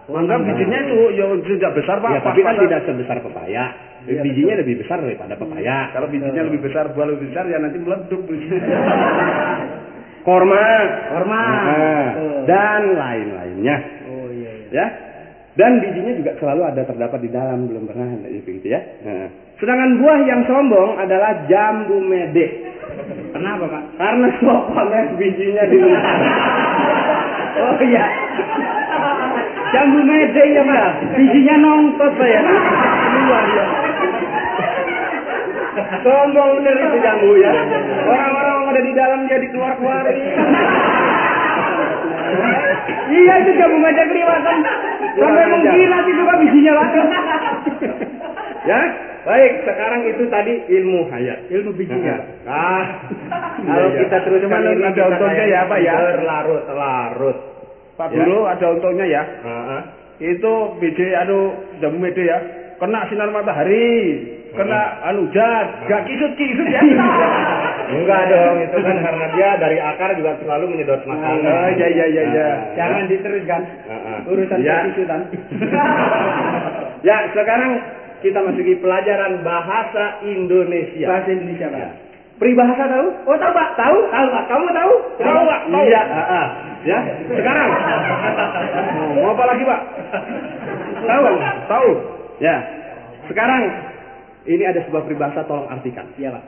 Mangga 0.05 0.35
bijinya 0.41 0.79
itu 0.85 0.97
ya 1.19 1.25
tidak 1.43 1.71
besar 1.75 1.97
Pak. 1.99 2.11
Ya, 2.15 2.21
tapi 2.23 2.39
kan 2.41 2.55
tidak 2.61 2.81
sebesar 2.87 3.17
pepaya. 3.19 3.63
Iya, 4.05 4.21
bijinya 4.21 4.55
lebih 4.61 4.85
besar 4.85 5.01
daripada 5.01 5.33
pepaya. 5.33 5.89
Kalau 5.89 6.05
bijinya 6.13 6.45
lebih 6.45 6.61
besar, 6.61 6.93
buah 6.93 7.09
lebih 7.09 7.33
besar 7.33 7.49
ya 7.49 7.57
nanti 7.57 7.77
meleduk. 7.81 8.21
Korma, 10.25 10.65
Korma. 11.09 11.41
Nah, 11.41 12.05
Betul. 12.13 12.37
dan 12.49 12.81
lain-lainnya. 12.97 13.75
Oh 14.09 14.29
iya 14.29 14.51
iya. 14.61 14.69
ya 14.73 14.85
dan 15.55 15.79
bijinya 15.79 16.13
juga 16.19 16.31
selalu 16.39 16.61
ada 16.67 16.81
terdapat 16.83 17.19
di 17.23 17.31
dalam 17.31 17.71
belum 17.71 17.87
pernah 17.87 18.07
ada 18.11 18.27
itu 18.27 18.59
gitu 18.59 18.67
ya 18.67 18.81
Nah, 19.07 19.27
sedangkan 19.55 19.91
buah 20.03 20.19
yang 20.27 20.41
sombong 20.43 20.99
adalah 20.99 21.47
jambu 21.47 22.03
mede 22.03 22.74
Kenapa 23.35 23.63
pak? 23.67 23.83
karena 23.99 24.27
pokoknya 24.39 24.99
bijinya 25.19 25.63
di 25.67 25.77
luar 25.79 26.03
Oh 27.55 27.79
iya. 27.83 28.05
Jambu 29.71 29.99
mede 30.03 30.43
ya 30.51 30.61
pak. 30.63 30.89
Bijinya 31.15 31.55
nongkot 31.59 32.11
pak 32.15 32.27
ya. 32.27 32.41
Luar 33.15 33.45
ya. 33.51 33.65
sombong 35.75 36.63
bener 36.63 36.75
itu 36.87 36.97
jambu 37.03 37.35
ya 37.35 37.51
orang-orang 38.07 38.71
ada 38.71 38.81
di 38.81 38.91
dalam 38.95 39.19
dia 39.27 39.37
dikeluar 39.43 39.75
keluarin 39.75 40.17
Iya 43.05 43.33
itu 43.43 43.51
jambu 43.55 43.77
mede 43.79 44.03
kelihatan. 44.07 44.57
Sampai 45.15 45.43
ajar. 45.45 45.51
mengkilat 45.51 46.05
itu 46.09 46.21
pak 46.25 46.37
bijinya 46.41 46.71
pak. 46.75 46.89
Ya 48.65 48.79
baik 49.25 49.51
sekarang 49.63 50.01
itu 50.05 50.23
tadi 50.27 50.53
ilmu 50.69 51.09
hayat 51.09 51.49
Ilmu 51.49 51.71
bijinya. 51.73 52.15
ah 52.45 52.85
kalau 53.57 53.89
Iya, 53.89 53.89
iya. 53.89 53.99
kita 54.05 54.17
terus 54.21 54.39
Cuman 54.45 54.61
ada 54.61 55.03
untungnya 55.07 55.45
ya, 55.45 55.61
Pak, 55.65 55.79
ya? 55.81 55.93
berlarut-larut 55.97 57.37
Pak 57.95 58.07
Ya. 58.13 58.25
Ada 58.27 58.65
untungnya 58.69 59.05
ya. 59.07 59.23
Itu 60.15 60.53
biji 60.77 61.11
anu 61.11 61.53
jamu 61.79 61.97
mede 61.97 62.23
ya. 62.23 62.37
Kena 62.75 63.07
sinar 63.07 63.31
matahari, 63.31 64.19
kena 64.51 64.99
anu 65.01 65.25
hujan, 65.25 65.65
gak 65.87 66.03
kisut-kisut 66.03 66.67
ya. 66.67 66.83
Enggak 67.95 68.21
dong, 68.27 68.57
itu 68.61 68.77
kan 68.81 68.97
karena 69.05 69.25
dia 69.31 69.49
dari 69.55 69.77
akar 69.79 70.11
juga 70.17 70.35
selalu 70.43 70.75
menyedot 70.75 71.01
makanan. 71.05 71.39
Oh, 71.39 71.69
iya, 71.71 71.87
iya, 71.87 72.05
iya, 72.09 72.23
iya. 72.29 72.49
Jangan 72.75 73.07
diteruskan. 73.07 73.61
Urusan 74.27 74.59
Ya. 74.59 74.83
perkisutan. 74.83 75.21
Ya, 76.99 77.17
sekarang 77.31 77.71
kita 78.25 78.41
masuki 78.41 78.73
pelajaran 78.81 79.45
bahasa 79.45 80.25
Indonesia. 80.25 81.05
Bahasa 81.05 81.29
Indonesia 81.29 81.69
pak. 81.69 81.93
Peribahasa 82.41 82.83
tahu? 82.89 83.07
Oh 83.29 83.37
tahu 83.37 83.51
pak? 83.53 83.67
Tahu? 83.77 83.97
Tahu 84.09 84.27
pak? 84.33 84.43
Kamu 84.49 84.65
tahu? 84.73 84.93
Tahu 85.21 85.41
Pak? 85.45 85.59
Iya, 85.69 86.01
heeh. 86.03 86.45
Ya, 86.85 86.99
sekarang. 87.33 87.69
Mau 89.17 89.33
apa 89.33 89.43
lagi 89.49 89.63
Pak? 89.65 89.81
Tahu? 91.05 91.23
Tahu. 91.69 91.89
Ya. 92.41 92.55
Sekarang 93.25 93.61
ini 94.45 94.63
ada 94.65 94.81
sebuah 94.85 95.05
peribahasa 95.05 95.45
tolong 95.45 95.69
artikan. 95.69 96.05
Iya 96.17 96.37
pak. 96.37 96.43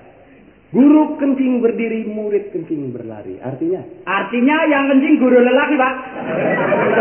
Guru 0.67 1.15
kencing 1.15 1.63
berdiri, 1.63 2.03
murid 2.05 2.51
kencing 2.51 2.91
berlari. 2.91 3.39
Artinya? 3.39 3.79
Artinya 4.03 4.67
yang 4.67 4.91
kencing 4.91 5.15
guru 5.17 5.39
lelaki 5.39 5.79
pak. 5.79 5.93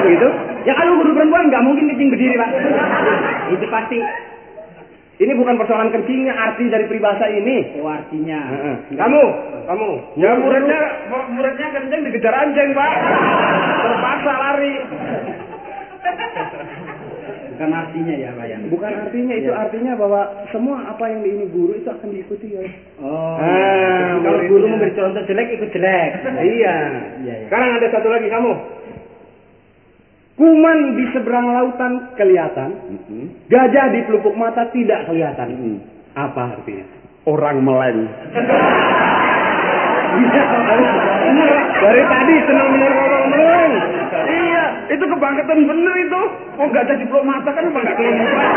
Begitu? 0.07 0.29
Ya 0.65 0.73
kalau 0.79 1.03
guru 1.03 1.11
perempuan 1.13 1.51
nggak 1.51 1.65
mungkin 1.67 1.85
kencing 1.93 2.09
berdiri 2.15 2.35
pak. 2.39 2.51
Itu 3.53 3.67
pasti. 3.69 3.99
Ini 5.17 5.33
bukan 5.33 5.57
persoalan 5.57 5.89
kencingnya, 5.97 6.37
arti 6.37 6.69
dari 6.69 6.85
peribahasa 6.85 7.25
ini. 7.33 7.81
Oh 7.81 7.89
artinya. 7.89 8.37
Heeh. 8.53 8.77
Kamu, 9.01 9.25
kamu. 9.65 9.91
Ya 10.21 10.37
muridnya 10.37 10.81
muridnya 11.33 11.69
kencing 11.73 12.01
dikejar 12.05 12.35
anjing, 12.37 12.77
Pak. 12.77 12.93
Terpaksa 13.81 14.33
lari. 14.37 14.73
Bukan 17.57 17.73
artinya 17.73 18.15
ya 18.15 18.31
Pak 18.37 18.47
ya. 18.53 18.57
Bukan 18.69 18.93
artinya 18.93 19.35
itu 19.41 19.49
Iya. 19.49 19.61
artinya 19.65 19.93
bahwa 19.97 20.21
semua 20.53 20.85
apa 20.93 21.09
yang 21.09 21.25
diini 21.25 21.49
guru 21.49 21.73
itu 21.73 21.89
akan 21.89 22.13
diikuti 22.13 22.53
oleh 22.53 22.73
Oh. 23.01 23.41
Ah, 23.41 24.21
jadi 24.21 24.21
kalau 24.21 24.41
guru 24.53 24.65
memberi 24.69 24.93
contoh 24.93 25.25
jelek 25.25 25.49
ikut 25.57 25.73
jelek. 25.73 26.11
Iya. 26.37 26.45
Iya, 26.45 26.77
iya. 27.25 27.35
Sekarang 27.49 27.81
ada 27.81 27.89
satu 27.89 28.13
lagi 28.13 28.29
kamu. 28.29 28.53
Kuman 30.37 31.01
di 31.01 31.05
seberang 31.17 31.49
lautan 31.49 32.13
kelihatan, 32.13 32.77
gajah 33.49 33.87
di 33.89 34.05
pelupuk 34.05 34.37
mata 34.37 34.69
tidak 34.69 35.09
kelihatan. 35.09 35.81
Apa 36.13 36.61
artinya? 36.61 36.85
Orang 37.25 37.65
meleng. 37.65 38.05
Dari 41.77 42.03
tadi 42.05 42.35
senang 42.45 42.69
dengar 42.69 42.93
ngomong 42.93 43.27
meleng. 43.33 43.73
Iya, 44.29 44.65
itu 44.93 45.05
kebangkitan 45.09 45.61
bener 45.65 45.95
itu. 46.05 46.23
Oh 46.61 46.69
gak 46.69 46.85
ada 46.85 46.95
di 47.01 47.05
peluk 47.09 47.25
mata 47.25 47.51
kan 47.57 47.73
apa 47.73 47.79
nggak 47.81 47.97
kelihatan? 47.97 48.49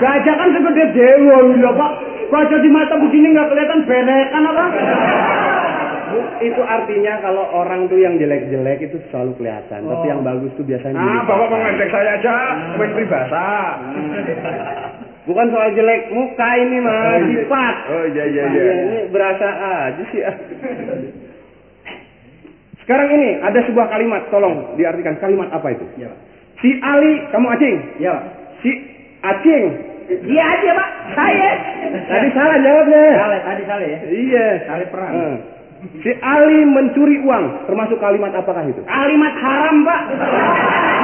Gajah 0.00 0.34
kan 0.40 0.48
segede 0.56 0.84
dewa 0.96 1.36
lho 1.52 1.70
Pak. 1.76 1.92
Gajah 2.32 2.58
di 2.64 2.70
mata 2.72 2.94
begini 2.96 3.36
nggak 3.36 3.48
kelihatan 3.52 3.80
berekan 3.84 4.44
apa? 4.56 4.64
Itu 6.40 6.60
artinya 6.60 7.18
kalau 7.18 7.44
orang 7.52 7.86
tuh 7.86 7.96
yang 7.96 8.16
jelek-jelek 8.16 8.78
itu 8.82 8.96
selalu 9.08 9.34
kelihatan, 9.36 9.80
tapi 9.82 10.06
yang 10.06 10.20
bagus 10.20 10.50
tuh 10.54 10.62
biasanya 10.62 10.94
Nah, 10.94 11.04
dilipat. 11.04 11.26
bapak 11.28 11.48
mengajak 11.50 11.88
saya 11.88 12.10
aja 12.14 12.34
main 12.74 12.90
peribahasa. 12.92 13.46
Bukan 15.28 15.46
soal 15.48 15.68
jelek 15.72 16.08
muka 16.08 16.48
ini 16.56 16.78
mah, 16.80 17.20
sifat. 17.20 17.74
Oh 17.92 18.04
iya 18.08 18.24
iya 18.26 18.42
Iya, 18.48 18.72
ini 18.80 18.98
berasa 19.08 19.48
aja 19.84 20.02
sih. 20.08 20.20
ah. 20.22 20.36
Sekarang 22.80 23.08
ini 23.12 23.36
ada 23.38 23.60
sebuah 23.62 23.86
kalimat, 23.88 24.24
tolong 24.28 24.72
diartikan 24.74 25.20
kalimat 25.20 25.52
apa 25.52 25.68
itu? 25.70 25.84
Iya 26.00 26.08
Pak. 26.08 26.18
Si 26.58 26.70
Ali, 26.80 27.12
kamu 27.28 27.46
acing. 27.52 27.76
Iya 28.00 28.10
Pak. 28.16 28.24
Si 28.58 28.70
acing. 29.20 29.64
Iya 30.24 30.44
aja 30.48 30.70
Pak. 30.72 30.88
Saya. 31.12 31.50
Tadi 32.08 32.28
salah 32.32 32.56
jawabnya. 32.58 33.04
Salah 33.14 33.38
tadi 33.44 33.62
salah 33.68 33.84
ya. 33.84 33.98
Iya. 34.08 34.46
Salah 34.64 34.88
perang. 34.88 35.12
Eh. 35.12 35.36
Si 35.78 36.10
Ali 36.10 36.66
mencuri 36.66 37.22
uang, 37.22 37.70
termasuk 37.70 38.02
kalimat 38.02 38.34
apakah 38.34 38.66
itu? 38.66 38.82
Kalimat 38.82 39.34
haram 39.38 39.76
Pak. 39.86 40.00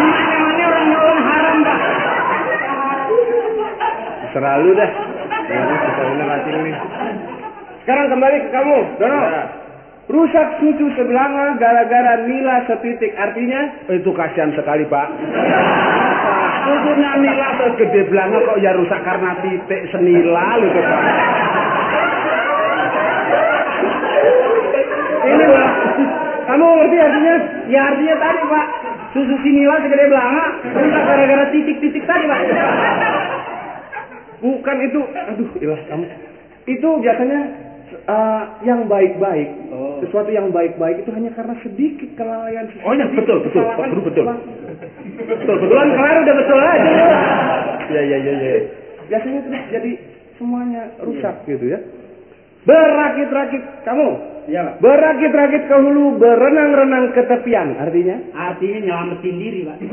Mana-mana 0.02 0.62
orang 0.66 0.86
nyolong 0.90 1.22
haram 1.22 1.56
Pak. 1.62 1.78
Selalu 4.34 4.68
dah. 4.74 4.90
Sekarang 7.86 8.06
kembali 8.10 8.36
ke 8.42 8.48
kamu, 8.50 8.78
Dono. 8.98 9.20
Ya. 9.22 9.44
Rusak 10.04 10.60
susu 10.60 10.92
sebelanga 11.00 11.56
gara-gara 11.56 12.28
nila 12.28 12.60
setitik 12.68 13.16
artinya 13.16 13.88
Itu 13.88 14.12
kasihan 14.12 14.52
sekali 14.52 14.84
Pak. 14.90 15.08
Susunya 16.66 17.12
nila 17.22 17.48
segede 17.56 18.10
belanga 18.12 18.42
kok 18.42 18.58
ya 18.60 18.74
rusak 18.76 19.00
karena 19.00 19.32
titik 19.40 19.82
senila 19.94 20.60
lu 20.60 20.68
Pak. 20.76 21.02
Ini 25.28 25.44
Pak. 25.48 25.70
Kamu 26.44 26.64
ngerti 26.76 26.96
artinya? 27.00 27.34
Ya 27.72 27.80
artinya 27.88 28.16
tadi 28.20 28.42
Pak. 28.48 28.66
Susu 29.14 29.34
sinila 29.40 29.76
segede 29.80 30.04
belanga. 30.10 30.44
Rusak 30.74 31.02
gara-gara 31.06 31.44
titik-titik 31.54 32.04
tadi 32.04 32.24
Pak. 32.28 32.40
Bukan 34.44 34.76
itu. 34.84 35.00
Aduh, 35.32 35.50
ilah 35.62 35.80
kamu. 35.88 36.04
Itu 36.68 36.88
biasanya 37.00 37.40
eh, 38.04 38.42
yang 38.68 38.84
baik-baik. 38.90 39.48
Oh. 39.72 40.00
Sesuatu 40.04 40.28
yang 40.28 40.52
baik-baik 40.52 41.04
itu 41.04 41.10
hanya 41.16 41.32
karena 41.32 41.54
sedikit 41.64 42.10
kelalaian. 42.20 42.68
Oh, 42.84 42.92
iya, 42.92 43.08
sedikit 43.08 43.24
betul, 43.24 43.38
betul. 43.48 43.64
Pak 43.64 43.86
Guru, 43.88 44.02
betul. 44.08 44.24
Betul, 45.14 45.54
betul. 45.64 45.76
kemarin 45.80 46.18
udah 46.26 46.36
betul 46.36 46.58
aja. 46.60 46.92
Iya 47.84 48.00
iya 48.00 48.16
iya 48.16 48.32
iya. 48.32 48.52
Biasanya 49.12 49.40
terus 49.44 49.64
jadi 49.68 49.92
semuanya 50.40 50.88
rusak 51.04 51.36
gitu 51.44 51.68
ya. 51.68 51.76
Berakit-rakit 52.64 53.62
kamu. 53.84 54.08
Iya 54.44 54.60
Pak. 54.60 54.74
Berakit-rakit 54.84 55.62
ke 55.68 55.76
hulu, 55.76 56.20
berenang-renang 56.20 57.16
ke 57.16 57.22
tepian. 57.24 57.80
Artinya? 57.80 58.16
Artinya 58.32 58.78
nyelamatin 58.84 59.36
diri 59.40 59.60
Pak. 59.64 59.76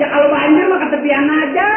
ya 0.00 0.06
kalau 0.12 0.28
banjir 0.28 0.64
mah 0.68 0.78
ke 0.80 0.88
tepian 0.96 1.26
aja. 1.28 1.70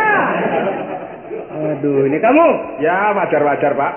Aduh, 1.49 2.07
ini 2.07 2.17
kamu. 2.19 2.45
Ya 2.79 3.11
wajar 3.15 3.41
wajar 3.43 3.71
Pak. 3.75 3.93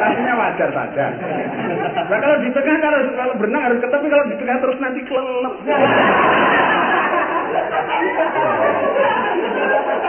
Artinya 0.00 0.34
wajar 0.34 0.68
saja. 0.74 1.06
Nah 2.10 2.18
kalau 2.18 2.36
di 2.42 2.48
tengah 2.50 2.76
kalau 2.82 3.00
kalau 3.14 3.34
berenang 3.38 3.62
harus 3.68 3.78
ke 3.78 3.88
tepi 3.88 4.06
kalau 4.10 4.24
di 4.26 4.36
tengah 4.40 4.56
terus 4.58 4.78
nanti 4.82 5.00
kelelep. 5.06 5.54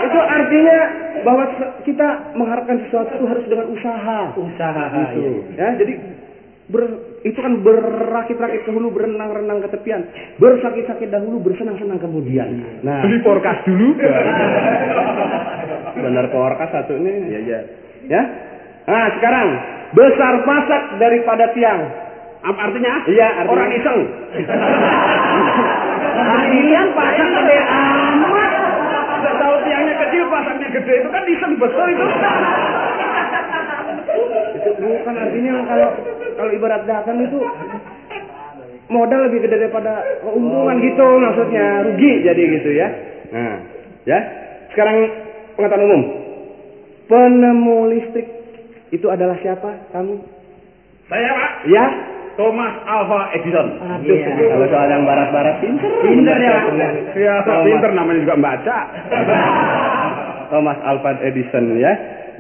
Itu 0.02 0.20
artinya 0.20 0.80
bahwa 1.22 1.44
kita 1.84 2.08
mengharapkan 2.34 2.78
sesuatu 2.88 3.12
itu 3.14 3.26
harus 3.30 3.46
dengan 3.46 3.68
usaha. 3.70 4.20
Usaha. 4.34 4.84
Gitu. 5.14 5.32
Ya, 5.56 5.70
jadi 5.78 5.94
ber- 6.68 7.00
itu 7.22 7.38
kan 7.38 7.62
berakit-rakit 7.62 8.66
ke 8.66 8.72
hulu, 8.74 8.90
berenang-renang 8.90 9.62
ke 9.62 9.70
tepian, 9.70 10.02
bersakit-sakit 10.38 11.08
dahulu, 11.08 11.38
bersenang-senang 11.40 12.02
kemudian. 12.02 12.82
Nah, 12.82 13.06
Beli 13.06 13.22
porkas 13.22 13.62
dulu. 13.64 13.94
benar 16.02 16.26
porkas 16.34 16.70
satu 16.74 16.98
ini. 16.98 17.30
Iya 17.30 17.40
iya. 17.46 17.60
Ya. 18.10 18.22
Nah, 18.90 19.08
sekarang 19.14 19.48
besar 19.94 20.42
pasak 20.42 20.98
daripada 20.98 21.54
tiang. 21.54 21.82
Apa 22.42 22.58
artinya? 22.58 23.06
Iya, 23.06 23.28
artinya- 23.38 23.54
Orang 23.54 23.70
iseng. 23.70 24.00
Kalian 26.22 26.88
pasang 26.94 27.30
gede 27.34 27.58
amat. 27.66 28.52
Tidak 29.22 29.36
tahu 29.38 29.56
tiangnya 29.66 29.96
kecil, 30.06 30.24
pasangnya 30.30 30.70
gede 30.70 30.94
itu 31.02 31.10
kan 31.10 31.24
iseng 31.26 31.54
betul 31.58 31.86
itu. 31.90 32.06
Itu 34.52 34.70
bukan 34.78 35.16
artinya 35.18 35.54
kalau 35.66 35.90
kalau 36.38 36.52
ibarat 36.54 36.82
dagang 36.86 37.20
itu 37.26 37.40
modal 38.92 39.20
lebih 39.30 39.40
gede 39.48 39.56
daripada 39.66 40.04
keuntungan 40.22 40.78
gitu 40.84 41.08
maksudnya 41.22 41.66
rugi 41.90 42.12
jadi 42.22 42.44
gitu 42.60 42.70
ya. 42.76 42.88
Nah, 43.32 43.56
ya. 44.06 44.20
Sekarang 44.76 44.98
pengetahuan 45.56 45.88
umum. 45.88 46.02
Penemu 47.08 47.78
listrik 47.92 48.28
itu 48.92 49.08
adalah 49.12 49.36
siapa? 49.44 49.92
Kamu? 49.92 50.16
Saya 51.12 51.30
Pak, 51.36 51.52
Ya. 51.68 51.86
Thomas 52.40 52.74
Alva 52.88 53.32
Edison. 53.36 53.68
Aduh, 53.78 54.16
Iya. 54.16 54.30
kalau 54.50 54.68
soal 54.72 54.88
yang 54.88 55.04
barat-barat 55.04 55.56
pinter. 55.60 55.90
Pinter 56.02 56.38
ya. 56.40 56.56
Ya, 57.16 57.36
Thomas, 57.44 57.66
pinter 57.68 57.92
namanya 57.92 58.20
juga 58.24 58.36
membaca. 58.40 58.78
Thomas 60.52 60.80
Alva 60.84 61.12
Edison 61.24 61.76
ya. 61.76 61.92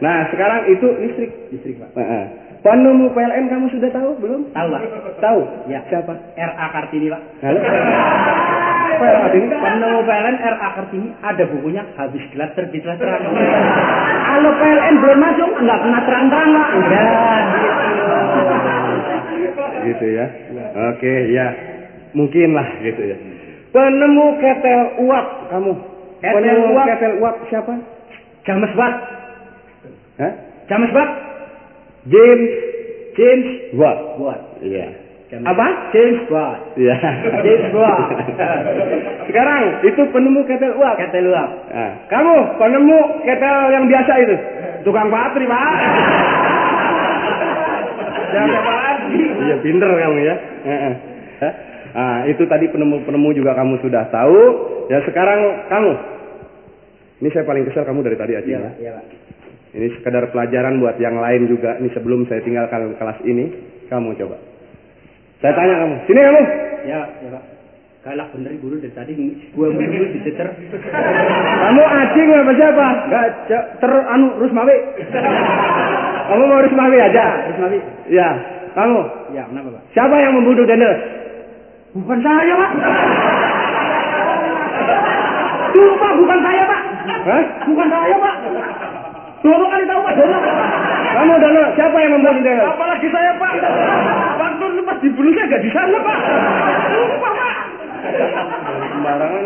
Nah, 0.02 0.26
sekarang 0.34 0.66
itu 0.68 0.88
listrik. 0.98 1.32
Listrik 1.54 1.78
Pak. 1.78 1.94
Nah, 1.94 2.26
penemu 2.66 3.14
PLN 3.14 3.46
kamu 3.48 3.70
sudah 3.70 3.89
tahu 3.94 4.18
belum? 4.18 4.42
Tahu 4.50 4.68
Pak. 4.74 4.82
Tahu? 5.22 5.39
Ya. 5.70 5.80
Siapa? 5.88 6.14
RA 6.36 6.66
Kartini 6.74 7.08
Pak. 7.08 7.22
Halo? 7.46 7.60
PLN 8.92 9.32
ini 9.34 9.48
Penemu 9.50 10.00
PLN 10.04 10.36
RA 10.42 10.70
Kartini 10.78 11.10
ada 11.22 11.44
bukunya 11.48 11.82
habis 11.96 12.24
gelap 12.34 12.52
terbitlah 12.58 12.98
terang. 12.98 13.24
Kalau 14.32 14.52
PLN 14.58 14.96
belum 15.00 15.20
masuk, 15.22 15.50
Enggak 15.62 15.80
kena 15.86 16.00
terang-terang 16.04 16.50
Pak. 16.50 16.68
Gitu. 16.82 17.00
Gitu 19.86 20.06
ya. 20.08 20.26
Oke, 20.91 21.14
ya. 21.30 21.47
Mungkin 22.12 22.52
lah 22.52 22.68
gitu 22.82 23.02
ya. 23.06 23.18
Penemu 23.72 24.26
ketel 24.38 24.82
uap 25.02 25.28
kamu. 25.47 25.74
Ketel 26.20 26.36
Penemu 26.36 26.66
uap? 26.76 26.86
ketel 26.88 27.14
uap 27.18 27.36
siapa? 27.47 27.74
James 28.43 28.74
Watt. 28.76 28.95
Hah? 30.20 30.34
James 30.68 30.91
Watt. 30.91 31.12
James 32.06 32.45
James 33.14 33.47
Watt. 33.74 33.99
Watt. 34.18 34.41
Iya. 34.60 34.88
James- 35.32 35.47
Apa? 35.47 35.68
James 35.95 36.22
Watt. 36.28 36.60
Iya. 36.76 36.95
James 37.41 37.72
Watt. 37.72 38.08
Sekarang 39.32 39.62
itu 39.82 40.02
penemu 40.12 40.43
ketel 40.43 40.76
uap. 40.76 40.99
Ketel 40.99 41.32
uap. 41.32 41.49
Nah, 41.72 41.91
kamu 42.06 42.36
penemu 42.60 42.99
ketel 43.24 43.58
yang 43.72 43.86
biasa 43.88 44.14
itu. 44.20 44.36
Tukang 44.84 45.08
patri, 45.08 45.47
Pak. 45.47 45.72
Jangan 48.32 48.49
lagi. 48.49 48.91
Iya 49.47 49.56
pinter 49.66 49.89
kamu 49.89 50.18
ya. 50.22 50.36
Heeh. 50.66 50.93
Hah? 51.41 51.54
Ah, 51.91 52.20
itu 52.30 52.47
tadi 52.47 52.72
penemu-penemu 52.72 53.30
juga 53.36 53.52
kamu 53.52 53.84
sudah 53.84 54.08
tahu. 54.08 54.39
Ya 54.88 55.04
sekarang 55.04 55.68
kamu. 55.68 55.91
Ini 57.22 57.30
saya 57.36 57.45
paling 57.45 57.68
kesel 57.68 57.86
kamu 57.86 58.02
dari 58.02 58.18
tadi 58.18 58.34
aja 58.34 58.47
Iya 58.47 58.60
ya. 58.60 58.72
Iya 58.80 58.91
Pak. 58.97 59.06
Ini 59.72 59.88
sekedar 59.99 60.24
pelajaran 60.32 60.84
buat 60.84 60.99
yang 60.99 61.16
lain 61.20 61.47
juga. 61.47 61.80
Ini 61.80 61.89
sebelum 61.95 62.28
saya 62.28 62.43
tinggalkan 62.43 62.95
kelas 62.99 63.20
ini, 63.24 63.45
kamu 63.88 64.16
coba. 64.20 64.36
Saya 65.39 65.54
tanya 65.56 65.76
kamu, 65.86 65.95
sini 66.08 66.20
kamu. 66.22 66.41
Iya 66.88 66.97
Pak. 66.97 67.10
Iya 67.22 67.30
Pak. 67.36 67.43
Galak 68.02 68.34
bener 68.34 68.58
guru 68.58 68.82
dari 68.82 68.93
tadi 68.97 69.14
gua 69.54 69.70
mulu 69.70 70.06
dicecer. 70.10 70.47
Kamu 71.62 71.82
acing 71.86 72.28
apa 72.34 72.52
siapa? 72.58 72.86
Enggak, 73.06 73.26
C- 73.45 73.68
ter 73.78 73.91
anu 73.93 74.28
Rusmawi. 74.41 74.74
Kamu 76.34 76.43
mau 76.49 76.66
Rusmawi 76.66 76.97
aja? 76.97 77.26
Rusmawi. 77.54 77.78
Ya. 78.10 78.30
Kamu 78.72 79.00
Ya, 79.32 79.44
kenapa, 79.48 79.68
Pak? 79.76 79.84
siapa 79.92 80.16
yang 80.16 80.34
membunuh 80.36 80.64
Daniel? 80.64 80.96
Bukan 81.92 82.20
saya, 82.24 82.54
Pak. 82.56 82.72
Dulu, 85.72 85.94
Pak, 85.96 86.12
bukan 86.16 86.40
saya, 86.40 86.64
Pak. 86.64 86.82
Hah? 87.28 87.44
Bukan 87.68 87.88
saya, 87.88 88.16
Pak. 88.16 88.36
Dono 89.42 89.66
kali 89.68 89.84
tahu, 89.88 90.00
Pak. 90.04 90.14
Dono. 90.16 90.38
Kamu 91.12 91.34
Daniel, 91.36 91.66
siapa 91.76 91.98
yang 92.00 92.12
membunuh 92.16 92.42
Daniel? 92.42 92.68
Apalagi 92.72 93.08
saya, 93.12 93.32
Pak. 93.36 93.52
Waktu 94.40 94.64
itu 94.72 94.82
pas 94.84 94.98
dibunuh 95.00 95.32
saya 95.36 95.46
nggak 95.52 95.64
di 95.64 95.70
sana, 95.72 95.98
Pak. 96.00 96.18
Sembarangan. 98.91 99.43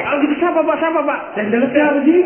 Kalau 0.00 0.16
gitu 0.24 0.34
siapa, 0.40 0.60
Pak? 0.64 0.76
Siapa, 0.80 1.00
Pak? 1.04 1.18
Dendeles 1.36 1.70
siapa 1.70 1.98
sih? 2.04 2.20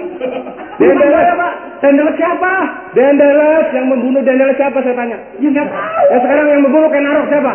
Dendeles. 0.78 1.26
Pak. 1.34 1.52
Dendeles 1.84 2.16
siapa? 2.16 2.52
Dendeles 2.96 3.66
yang 3.76 3.86
membunuh 3.92 4.22
Dendeles 4.24 4.56
siapa 4.56 4.78
saya 4.80 4.96
tanya? 4.96 5.18
Ya 5.36 5.48
nggak 5.52 5.68
tahu. 5.68 6.04
Ya 6.08 6.18
sekarang 6.24 6.46
yang 6.48 6.62
membunuh 6.64 6.88
Kenarok 6.88 7.26
siapa? 7.28 7.52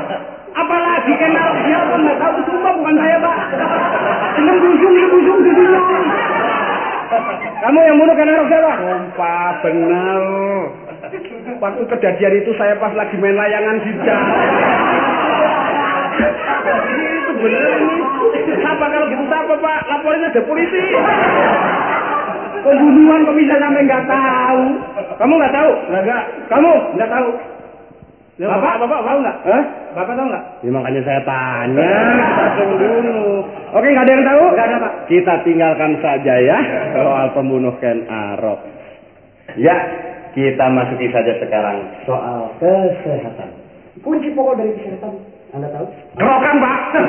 Apalagi 0.49 1.13
kenal 1.17 1.49
siapa 1.65 1.93
nggak 1.97 2.17
tahu 2.21 2.37
sumpah 2.45 2.71
bukan 2.77 2.95
saya 2.97 3.17
pak. 3.21 3.37
Dengan 4.37 4.55
busung, 4.61 4.93
dengan 4.93 5.09
busung 5.13 5.39
di 5.45 5.51
sini. 5.55 5.77
Kamu 7.59 7.79
yang 7.81 7.97
bunuh 7.97 8.15
Kenarok 8.17 8.47
siapa? 8.53 8.71
Sumpah 8.77 9.51
benar. 9.65 10.21
Waktu 11.59 11.83
kejadian 11.89 12.33
itu 12.45 12.51
saya 12.55 12.77
pas 12.77 12.93
lagi 12.93 13.15
main 13.17 13.33
layangan 13.33 13.77
hijau. 13.81 14.21
Itu 16.19 17.31
bener 17.39 17.63
ini. 17.79 17.95
Siapa 18.59 18.85
kalau 18.85 19.05
gitu 19.07 19.23
siapa 19.27 19.53
pak? 19.57 19.79
Laporin 19.87 20.27
ada 20.27 20.41
polisi. 20.43 20.83
Pembunuhan 22.59 23.23
kok 23.23 23.37
bisa 23.39 23.55
sampai 23.55 23.81
nggak 23.87 24.03
tahu? 24.03 24.61
Kamu 25.15 25.33
nggak 25.39 25.55
tahu? 25.55 25.69
Enggak, 25.95 26.23
Kamu? 26.51 26.73
nggak 26.99 27.11
tahu. 27.11 27.29
Ya, 28.39 28.47
Bapak? 28.47 28.79
bapak, 28.79 28.87
bapak 28.87 29.01
tahu 29.03 29.17
nggak? 29.19 29.37
Hah? 29.51 29.63
Bapak 29.99 30.13
tahu 30.15 30.27
nggak? 30.31 30.43
Ya 30.63 30.69
makanya 30.71 31.01
saya 31.03 31.21
tanya, 31.27 31.91
dulu. 32.55 33.19
Oke, 33.75 33.87
nggak 33.91 34.05
ada 34.07 34.13
yang 34.15 34.25
tahu? 34.31 34.43
Nggak 34.55 34.67
ada, 34.71 34.77
Pak. 34.79 34.93
Kita 35.11 35.33
tinggalkan 35.43 35.91
saja 35.99 36.33
ya 36.39 36.57
soal 36.95 37.25
pembunuh 37.35 37.75
Ken 37.83 38.07
Arok. 38.07 38.63
Ya, 39.59 39.75
kita 40.31 40.65
masuki 40.71 41.11
saja 41.11 41.35
sekarang 41.43 41.83
soal 42.07 42.47
kesehatan. 42.63 43.49
Kunci 43.99 44.31
pokok 44.31 44.55
dari 44.55 44.71
kesehatan, 44.79 45.19
Anda 45.49 45.67
tahu? 45.73 45.85
Kerokan, 46.13 46.55
Pak. 46.59 46.77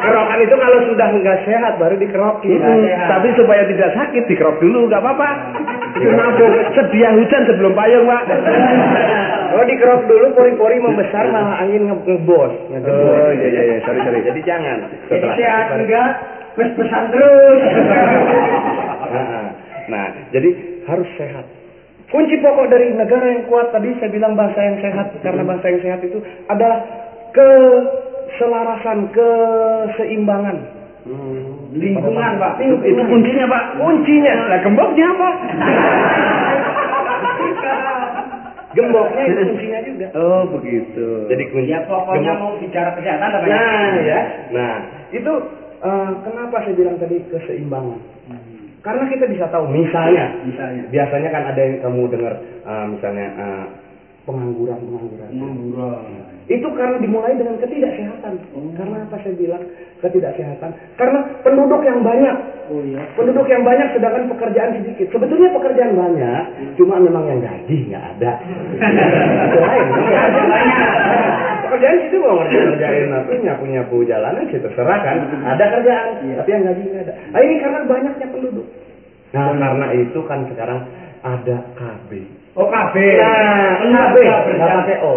Kerokan 0.00 0.38
itu 0.40 0.54
kalau 0.54 0.78
sudah 0.86 1.08
nggak 1.12 1.38
sehat 1.44 1.72
baru 1.76 1.96
dikerokin. 1.96 2.60
Mm-mm. 2.60 3.08
Tapi 3.08 3.28
supaya 3.34 3.62
tidak 3.66 3.90
sakit 3.92 4.22
dikerok 4.26 4.60
dulu 4.60 4.88
nggak 4.88 5.00
apa-apa. 5.00 5.28
Itu 5.96 6.12
nabung 6.12 6.54
sedia 6.72 7.10
hujan 7.12 7.42
sebelum 7.46 7.72
payung 7.74 8.06
pak. 8.06 8.22
Oh 9.50 9.66
dikerok 9.66 10.06
dulu 10.06 10.30
pori-pori 10.30 10.78
membesar 10.78 11.26
malah 11.26 11.58
angin 11.58 11.90
nge- 11.90 12.06
ngebos. 12.06 12.54
Oh 12.70 13.30
iya 13.34 13.48
iya 13.50 13.62
iya, 13.66 13.76
sorry 13.82 13.98
sorry. 14.00 14.22
Jadi 14.22 14.46
jangan. 14.46 14.86
Setelah- 15.10 15.34
sehat 15.34 15.66
enggak? 15.74 16.10
Bes-besan 16.54 17.04
terus. 17.10 17.60
Nah, 19.10 19.50
nah, 19.90 20.06
jadi 20.30 20.54
harus 20.86 21.08
sehat. 21.18 21.42
Kunci 22.10 22.34
pokok 22.42 22.66
dari 22.66 22.90
negara 22.90 23.22
yang 23.22 23.46
kuat 23.46 23.70
tadi 23.70 23.94
saya 24.02 24.10
bilang 24.10 24.34
bahasa 24.34 24.58
yang 24.58 24.82
sehat 24.82 25.14
karena 25.22 25.46
bahasa 25.46 25.70
yang 25.70 25.78
sehat 25.78 26.00
itu 26.02 26.18
adalah 26.50 26.82
keselarasan, 27.30 29.14
keseimbangan. 29.14 30.58
Lingkungan, 31.70 32.32
Pak. 32.36 32.58
Itu- 32.58 32.82
itu 32.82 33.02
kuncinya, 33.06 33.46
Pak. 33.46 33.62
Kuncinya. 33.78 34.34
Lah 34.50 34.58
gemboknya 34.58 35.06
apa? 35.06 35.28
Gemboknya 38.70 39.22
itu 39.26 39.40
kuncinya 39.50 39.78
juga. 39.82 40.06
Oh, 40.14 40.42
begitu. 40.46 41.26
Jadi 41.26 41.44
kunci. 41.50 41.74
Ya 41.74 41.82
pokoknya 41.90 42.38
gemuk. 42.38 42.42
mau 42.42 42.54
bicara 42.58 42.90
kesehatan 42.94 43.30
apa 43.34 43.46
Nah, 43.50 43.98
ya. 43.98 44.20
Nah, 44.54 44.74
itu 45.10 45.32
eh, 45.82 46.10
kenapa 46.22 46.56
saya 46.62 46.74
bilang 46.78 46.94
tadi 47.02 47.18
keseimbangan? 47.30 47.98
Karena 48.80 49.04
kita 49.12 49.28
bisa 49.28 49.44
tahu, 49.52 49.68
misalnya, 49.68 50.40
Misalnya. 50.48 50.88
biasanya 50.88 51.28
kan 51.28 51.42
ada 51.52 51.60
yang 51.60 51.76
kamu 51.84 52.02
dengar, 52.16 52.34
eh, 52.64 52.86
misalnya 52.88 53.26
eh, 53.28 53.64
pengangguran, 54.28 54.78
pengangguran. 54.80 56.02
Itu 56.50 56.66
karena 56.74 56.98
dimulai 56.98 57.38
dengan 57.38 57.56
ketidaksehatan. 57.62 58.34
Karena 58.74 59.06
apa 59.06 59.16
saya 59.22 59.34
bilang 59.38 59.62
ketidaksehatan? 60.02 60.70
Karena 60.98 61.20
penduduk 61.46 61.78
yang 61.86 62.02
banyak. 62.02 62.36
Oh 62.74 62.82
iya. 62.82 63.02
Penduduk 63.14 63.46
yang 63.46 63.62
banyak 63.62 63.94
sedangkan 63.94 64.26
pekerjaan 64.34 64.82
sedikit. 64.82 65.14
Sebetulnya 65.14 65.54
pekerjaan 65.54 65.94
banyak, 65.94 66.42
cuma 66.74 66.98
memang 66.98 67.24
yang 67.30 67.40
gaji 67.42 67.76
nggak 67.90 68.04
ada. 68.18 68.32
Itu 69.46 69.58
lain. 69.62 69.86
Pekerjaan 69.94 70.32
banyak. 70.50 70.88
Pekerjaan 71.60 71.96
situ 72.02 72.16
mau 72.18 72.34
ngerjain 72.42 73.14
apa 73.14 73.30
nyapu 73.30 73.64
nyapu 73.70 73.96
jalanan 74.02 74.42
sih 74.50 74.58
terserah 74.58 74.98
kan. 75.06 75.16
Ada 75.54 75.64
kerjaan, 75.78 76.08
tapi 76.34 76.50
yang 76.50 76.66
gaji 76.66 76.82
nggak 76.82 77.04
ada. 77.06 77.14
Nah, 77.30 77.40
ini 77.46 77.54
karena 77.62 77.78
banyaknya 77.86 78.26
penduduk. 78.26 78.66
Nah 79.30 79.54
karena 79.54 79.86
itu 79.94 80.20
kan 80.26 80.42
sekarang 80.50 80.80
ada 81.22 81.56
KB. 81.78 82.10
Oh 82.60 82.68
KB. 82.68 82.94
Nah, 83.16 84.12
KB 84.12 84.16
nggak 84.20 84.76
pakai 84.84 84.98
O. 85.00 85.14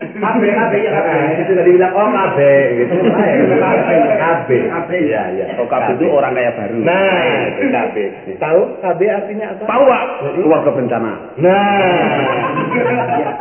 KB, 0.00 0.42
KB, 0.48 0.72
ya. 0.80 0.96
Nah, 0.96 1.28
itu 1.36 1.52
tadi 1.52 1.70
bilang 1.76 1.92
oh 1.92 2.08
KB 2.08 2.38
gitu. 2.80 2.94
KB. 3.04 4.48
KB. 4.48 4.90
Iya 4.96 5.22
iya. 5.36 5.44
Oh, 5.60 5.68
KB 5.68 6.00
itu 6.00 6.08
orang 6.08 6.32
kaya 6.32 6.56
baru. 6.56 6.80
Nah, 6.80 7.52
KB. 7.60 7.96
Tahu 8.40 8.60
KB 8.80 9.00
artinya 9.12 9.46
apa? 9.52 9.64
Tahu, 9.68 9.82
Pak? 9.84 10.02
Keluarga 10.40 10.70
berencana. 10.72 11.12
Nah, 11.36 12.00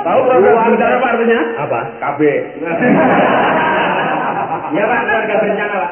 Tahu 0.03 0.19
keluarga 0.27 0.49
berencana 0.67 0.93
apa 0.99 1.07
artinya? 1.15 1.39
apa? 1.63 1.79
KB. 1.95 2.21
Ya 4.69 4.83
Pak, 4.83 4.99
keluarga 5.07 5.35
berencana 5.39 5.73
Pak. 5.79 5.91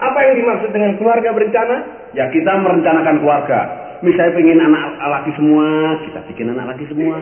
Apa 0.00 0.18
yang 0.26 0.34
dimaksud 0.42 0.70
dengan 0.72 0.92
keluarga 0.98 1.30
berencana? 1.30 1.76
Ya 2.18 2.26
kita 2.34 2.52
merencanakan 2.58 3.22
keluarga. 3.22 3.60
Misalnya 4.00 4.32
pengen 4.32 4.60
anak 4.64 4.84
laki 4.96 5.30
semua, 5.36 5.66
kita 6.00 6.20
bikin 6.32 6.48
anak 6.48 6.72
laki 6.72 6.84
semua. 6.88 7.20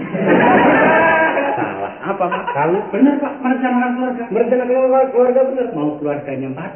Salah. 1.58 1.92
Apa 2.06 2.22
Pak? 2.22 2.44
Kamu 2.54 2.78
Benar 2.94 3.14
Pak, 3.18 3.32
merencanakan 3.42 3.90
keluarga. 3.98 4.24
merencanakan 4.30 4.68
keluarga, 4.70 5.08
keluarga 5.10 5.40
benar. 5.50 5.66
Mau 5.74 5.90
keluarganya 5.98 6.46
empat, 6.54 6.72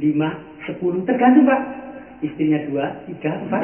lima, 0.00 0.28
sepuluh, 0.64 1.04
tergantung 1.04 1.44
Pak. 1.44 1.60
Istrinya 2.24 2.64
dua, 2.64 2.84
tiga, 3.04 3.28
empat. 3.36 3.60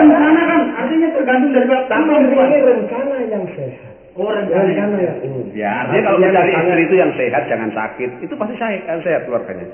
Rencana 0.00 0.40
kan, 0.48 0.62
artinya 0.80 1.08
tergantung 1.12 1.50
dari 1.52 1.66
Pak. 1.68 1.82
Tapi 1.92 2.08
ini 2.08 2.58
rencana 2.64 3.14
yang 3.28 3.44
sehat. 3.52 3.92
Oh, 4.16 4.32
Rencana 4.32 4.64
rencana. 4.64 4.96
yang 4.96 5.18
ini. 5.20 5.40
Ya, 5.52 5.84
artinya 5.84 6.02
kalau 6.08 6.18
mencari 6.18 6.52
istri 6.56 6.82
itu 6.88 6.96
yang 6.96 7.12
sehat, 7.20 7.42
jangan 7.52 7.70
sakit. 7.76 8.10
Itu 8.24 8.32
pasti 8.40 8.54
sehat, 8.56 8.80
kan 8.88 9.04
sehat 9.04 9.28
keluarganya. 9.28 9.68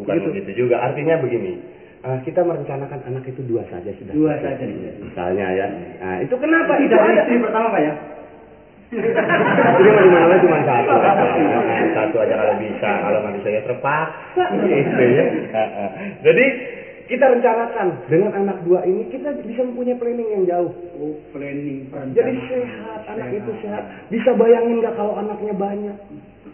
Bukan 0.00 0.16
begitu 0.24 0.64
juga. 0.64 0.80
Artinya 0.80 1.20
begini. 1.20 1.81
Eh, 2.02 2.18
kita 2.26 2.40
merencanakan 2.42 3.00
anak 3.06 3.24
itu 3.30 3.40
dua 3.46 3.62
saja 3.70 3.90
sudah. 3.96 4.12
Dua 4.14 4.34
saja. 4.42 4.64
Misalnya 4.98 5.46
ya. 5.54 5.66
Nah, 6.02 6.16
itu 6.22 6.34
kenapa? 6.38 6.78
Itu 6.82 6.94
ada. 6.98 7.22
istri 7.26 7.38
pertama 7.38 7.70
Pak 7.70 7.82
ya? 7.82 7.94
Jadi 8.92 9.88
mau 9.88 10.04
di 10.04 10.10
mana 10.12 10.36
cuma 10.36 10.58
satu. 10.68 10.90
Satu 11.96 12.16
aja 12.20 12.34
kalau 12.36 12.54
bisa. 12.60 12.90
Kalau 13.00 13.18
nggak 13.24 13.34
bisa 13.40 13.48
ya 13.48 13.60
terpaksa. 13.64 14.44
Gitu 14.68 15.02
ya. 15.16 15.24
Jadi 16.20 16.46
kita 17.08 17.24
rencanakan 17.28 17.86
dengan 18.08 18.32
anak 18.36 18.64
dua 18.64 18.84
ini 18.88 19.04
kita 19.12 19.36
bisa 19.44 19.64
mempunyai 19.64 19.96
planning 19.96 20.28
yang 20.32 20.44
jauh. 20.48 20.72
Oh, 20.96 21.16
planning 21.34 21.88
perencanaan. 21.88 22.16
Jadi 22.16 22.32
sehat, 22.48 23.00
anak 23.10 23.28
itu 23.36 23.52
sehat. 23.64 23.84
Bisa 24.08 24.30
bayangin 24.36 24.80
nggak 24.80 24.96
kalau 24.96 25.16
anaknya 25.20 25.54
banyak? 25.56 25.96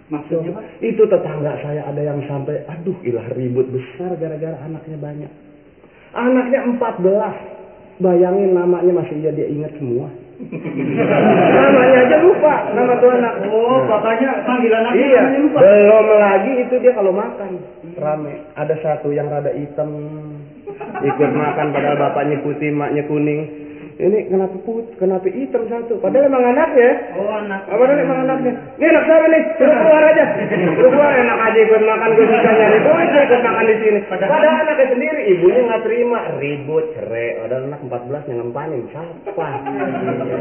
Maksudnya 0.09 0.57
Pak? 0.57 0.65
Itu 0.81 1.05
tetangga 1.05 1.53
saya 1.61 1.85
ada 1.85 2.01
yang 2.01 2.25
sampai, 2.25 2.65
aduh 2.65 2.97
ilah 3.05 3.29
ribut 3.37 3.69
besar 3.69 4.17
gara-gara 4.17 4.57
anaknya 4.65 4.97
banyak. 4.97 5.33
Anaknya 6.17 6.65
14. 6.65 8.01
Bayangin 8.01 8.55
namanya 8.55 8.93
masih 8.95 9.21
dia, 9.21 9.35
dia 9.35 9.51
ingat 9.51 9.75
semua. 9.77 10.09
namanya 11.59 11.99
aja 12.07 12.17
lupa, 12.23 12.55
nama 12.71 12.95
tuh 13.03 13.11
anak. 13.11 13.35
Oh, 13.51 13.83
bapaknya 13.91 14.39
panggilan 14.47 14.87
anaknya 14.87 15.03
Iya, 15.03 15.19
namanya 15.19 15.41
lupa. 15.43 15.59
belum 15.67 16.07
lagi 16.15 16.53
itu 16.63 16.75
dia 16.79 16.93
kalau 16.95 17.13
makan 17.13 17.51
rame. 17.99 18.35
Ada 18.55 18.75
satu 18.81 19.11
yang 19.11 19.27
rada 19.27 19.51
hitam 19.51 19.91
ikut 21.03 21.31
makan 21.35 21.67
padahal 21.75 21.99
bapaknya 21.99 22.39
putih, 22.41 22.71
maknya 22.71 23.03
kuning. 23.11 23.68
Ini 23.99 24.31
kenapa 24.31 24.55
put, 24.63 24.87
kenapa 25.03 25.27
hitam 25.27 25.67
satu? 25.67 25.99
Padahal 25.99 26.31
emang 26.31 26.55
anaknya. 26.55 26.91
Oh 27.19 27.35
anak. 27.35 27.67
Apa 27.67 27.83
nih 27.83 28.07
emang 28.07 28.19
anaknya? 28.31 28.53
Ini 28.79 28.87
anak 28.95 29.05
siapa 29.11 29.27
nih? 29.27 29.43
Suruh 29.59 29.75
keluar 29.75 30.03
aja. 30.07 30.25
Suruh 30.79 30.91
keluar 30.95 31.13
enak 31.19 31.39
aja 31.51 31.59
ikut 31.67 31.83
makan 31.83 32.11
gue 32.15 32.27
bisa 32.31 32.51
nyari 32.55 32.79
duit 32.79 33.09
ikut 33.11 33.41
makan 33.43 33.65
di 33.67 33.77
sini. 33.83 34.01
Padahal 34.07 34.55
anaknya 34.63 34.87
sendiri, 34.95 35.21
ibunya 35.35 35.61
nggak 35.67 35.83
terima, 35.83 36.19
ribut, 36.39 36.85
cerai. 36.95 37.29
Padahal 37.43 37.63
anak 37.75 37.81
14 37.91 38.29
yang 38.31 38.39
ngempanin, 38.39 38.83
siapa? 38.95 39.49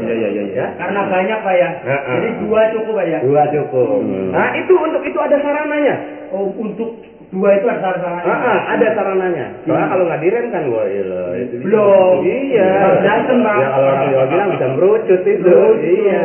Iya 0.06 0.14
iya 0.14 0.28
iya 0.30 0.42
iya. 0.54 0.66
Karena 0.78 1.00
banyak 1.10 1.38
pak 1.42 1.54
ya. 1.58 1.70
Jadi 1.82 2.28
dua 2.46 2.62
cukup 2.78 2.92
pak 2.94 3.06
ya. 3.10 3.18
Dua 3.26 3.42
cukup. 3.50 3.86
Nah 4.30 4.48
itu 4.54 4.74
untuk 4.78 5.02
itu 5.02 5.18
ada 5.18 5.36
sarananya. 5.42 5.94
Oh 6.30 6.46
untuk 6.54 6.94
dua 7.28 7.50
itu 7.60 7.66
ada 7.68 7.92
saran 8.00 8.24
Ah, 8.24 8.40
ah, 8.40 8.58
ada 8.72 8.86
sarananya. 8.96 9.46
Soalnya 9.68 9.88
kalau 9.92 10.04
nggak 10.08 10.20
direm 10.24 10.46
kan 10.48 10.62
gua 10.64 10.84
ilah, 10.88 11.36
itu 11.36 11.54
dia. 11.60 11.64
Belum. 11.68 12.14
Iya. 12.24 12.70
Harus 12.72 13.00
jantan, 13.04 13.38
Pak. 13.44 13.56
Ya 13.60 13.68
kalau 13.68 13.86
orang 13.92 14.08
Jawa 14.08 14.24
bilang 14.32 14.48
bisa 14.56 14.66
merucut 14.72 15.22
itu. 15.28 15.56
Iya. 15.84 16.22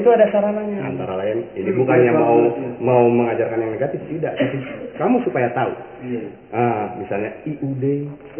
Itu 0.00 0.08
ada 0.08 0.26
sarananya. 0.32 0.78
Antara 0.80 1.14
lain, 1.20 1.44
ini 1.52 1.70
bukannya 1.76 2.12
mau 2.16 2.36
mau 2.80 3.02
mengajarkan 3.12 3.60
yang 3.60 3.72
negatif 3.76 4.00
tidak, 4.08 4.32
tapi 4.40 4.56
kamu 4.96 5.16
supaya 5.28 5.48
tahu. 5.52 5.72
Iya. 6.08 6.22
Ah, 6.56 6.96
misalnya 6.96 7.30
IUD. 7.44 7.84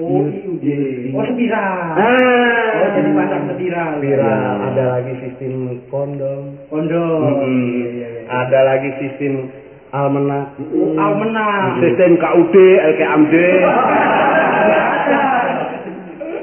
Oh 0.01 0.25
IUD. 0.25 0.67
Oh 1.13 1.25
spiral. 1.29 1.77
Ah. 2.01 2.81
Oh 2.81 2.89
jadi 2.97 3.11
pasang 3.13 3.45
spiral. 3.53 3.91
Spiral. 4.01 4.55
Ada 4.73 4.85
lagi 4.89 5.13
sistem 5.21 5.85
kondom. 5.93 6.57
Kondom. 6.73 7.45
Iya, 7.45 7.89
iya. 7.93 8.09
Ada 8.25 8.59
lagi 8.65 8.89
sistem 9.05 9.53
almanak. 9.91 10.55
Almenang. 10.97 11.83
Sistem 11.83 12.13
KUD, 12.19 12.55
LKMD. 12.79 13.35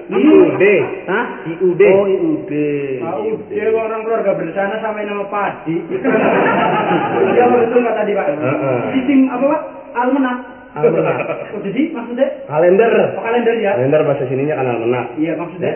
IUD. 0.07 0.63
Hah? 1.11 1.25
IUD. 1.43 1.81
Oh, 1.91 2.05
IUD. 2.07 2.51
Dia 3.51 3.67
orang 3.75 4.07
keluarga 4.07 4.31
berencana 4.39 4.79
sampai 4.79 5.03
nama 5.03 5.27
padi. 5.27 5.75
Iya 7.35 7.45
betul 7.51 7.79
nggak 7.83 7.97
tadi 7.99 8.11
pak? 8.15 8.27
Sistem 8.95 9.19
apa 9.31 9.45
pak? 9.51 9.61
Almenak. 9.99 10.37
Almanak. 10.77 11.17
Oh, 11.55 11.59
jadi 11.65 11.81
maksudnya? 11.91 12.27
Kalender. 12.47 12.91
Oh, 13.19 13.23
kalender 13.23 13.55
ya? 13.59 13.75
Kalender 13.75 14.01
bahasa 14.07 14.23
sininya 14.31 14.55
kan 14.55 14.67
almanak. 14.71 15.05
Iya 15.19 15.35
maksudnya? 15.35 15.75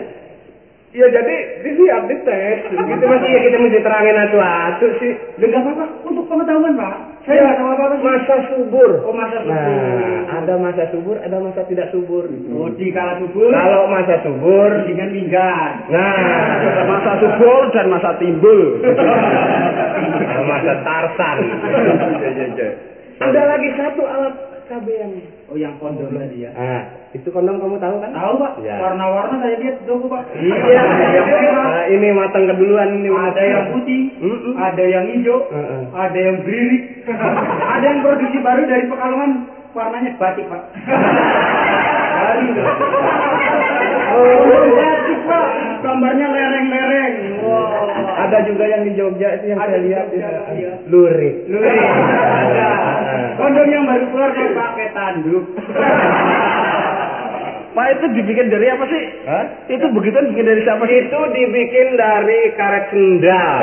Ya 0.92 1.08
jadi 1.08 1.34
di 1.64 1.70
siap 1.72 2.04
dites. 2.04 2.68
Gitu 2.68 2.76
masih 3.02 3.28
ya 3.28 3.40
kita 3.42 3.56
mesti 3.58 3.80
terangin 3.80 4.16
atu-atu 4.18 4.86
sih. 5.00 5.12
Nggak 5.36 5.56
apa-apa 5.58 5.84
untuk 6.04 6.24
pengetahuan 6.28 6.76
pak. 6.76 6.96
Saya 7.22 7.32
Ya, 7.32 7.42
nggak 7.42 7.56
tahu 7.56 7.70
apa-apa 7.70 7.94
sih. 7.94 8.04
masa 8.04 8.36
subur. 8.50 8.90
Oh 9.00 9.14
masa 9.14 9.38
subur. 9.40 9.56
Nah, 9.56 10.36
ada 10.36 10.54
masa 10.60 10.84
subur, 10.92 11.16
ada 11.16 11.36
masa 11.38 11.60
tidak 11.64 11.88
subur. 11.90 12.28
Oh 12.52 12.68
di 12.70 12.92
kala 12.92 13.16
subur. 13.18 13.48
Kalau 13.48 13.88
masa 13.88 14.20
subur, 14.20 14.68
dengan 14.84 15.08
minggat. 15.08 15.72
nah, 15.88 16.84
Masa 16.84 17.12
subur 17.18 17.60
dan 17.72 17.86
masa 17.88 18.10
timbul. 18.20 18.60
masa 20.44 20.72
tarsan. 20.84 21.36
Ada 23.22 23.42
lagi 23.46 23.68
satu 23.78 24.02
alat 24.02 24.34
KB 24.66 24.86
yang 24.90 25.12
Oh 25.52 25.56
yang 25.60 25.76
kondom 25.76 26.08
tadi 26.16 26.48
ya. 26.48 26.50
Ah, 26.56 27.12
itu 27.12 27.28
kondom 27.28 27.60
kamu 27.60 27.76
tahu 27.76 28.00
kan? 28.00 28.08
Tahu 28.16 28.40
pak? 28.40 28.52
Ya. 28.64 28.80
Warna-warna 28.80 29.36
saya 29.36 29.60
lihat 29.60 29.84
tunggu 29.84 30.08
pak. 30.08 30.32
Iya. 30.32 30.80
Nah, 31.52 31.84
ini 31.92 32.08
matang 32.16 32.48
keduluan 32.48 32.88
ini. 32.96 33.12
Ada 33.12 33.42
yang 33.44 33.64
putih, 33.76 34.16
Mm-mm. 34.16 34.56
ada 34.56 34.80
yang 34.80 35.04
hijau, 35.12 35.44
Heeh. 35.52 35.82
ada 35.92 36.16
yang 36.16 36.40
beririk, 36.40 37.04
ada 37.76 37.84
yang 37.84 38.00
produksi 38.00 38.40
baru 38.40 38.64
dari 38.64 38.88
Pekalongan, 38.88 39.30
warnanya 39.76 40.16
batik 40.16 40.48
pak. 40.48 40.62
Baru. 42.16 42.48
Oh, 44.12 45.48
gambarnya 45.82 46.26
lereng-lereng. 46.28 47.14
Wow. 47.42 47.90
Ada 48.22 48.38
juga 48.46 48.64
yang 48.64 48.82
di 48.86 48.92
Jogja 48.94 49.28
itu 49.34 49.50
yang 49.50 49.58
Ada 49.58 49.72
saya 49.72 49.82
lihat 49.82 50.06
Jogja, 50.08 50.28
ya. 50.28 50.42
iya. 50.54 50.72
Lurik. 50.86 51.34
Lurik. 51.48 51.74
Ada. 51.74 52.68
Kondom 53.34 53.66
yang 53.66 53.84
baru 53.84 54.04
keluar 54.08 54.30
yang 54.30 54.52
pakai 54.54 54.88
tanduk. 54.94 55.44
Pak 57.72 57.88
itu 57.88 58.04
dibikin 58.12 58.52
dari 58.52 58.68
apa 58.68 58.84
sih? 58.84 59.02
Hah? 59.24 59.44
Itu 59.64 59.88
begitu 59.96 60.16
dibikin 60.20 60.44
dari 60.44 60.60
siapa 60.60 60.84
sih? 60.84 61.08
Itu 61.08 61.20
dibikin 61.32 61.88
dari 61.96 62.40
karet 62.52 62.84
sendal. 62.92 63.54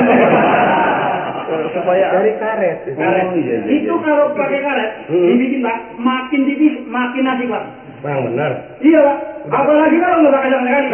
Supaya 1.70 2.06
dari 2.18 2.34
karet. 2.42 2.78
Karet. 2.90 3.26
Oh, 3.30 3.38
iya, 3.38 3.58
iya, 3.62 3.70
Itu 3.70 3.94
iya. 3.94 4.02
kalau 4.02 4.34
pakai 4.34 4.60
karet, 4.60 4.92
Hmm. 5.14 5.28
dibikin 5.30 5.62
pak, 5.62 5.78
makin 6.02 6.42
tipis, 6.42 6.76
makin 6.90 7.24
asik 7.28 7.48
pak. 7.48 7.64
Bang 8.00 8.20
benar. 8.32 8.52
Iya 8.80 9.00
pak, 9.04 9.18
apalagi 9.52 9.98
kalau 10.00 10.18
nggak 10.24 10.34
pakai 10.34 10.50
sama 10.52 10.66
sekali. 10.68 10.88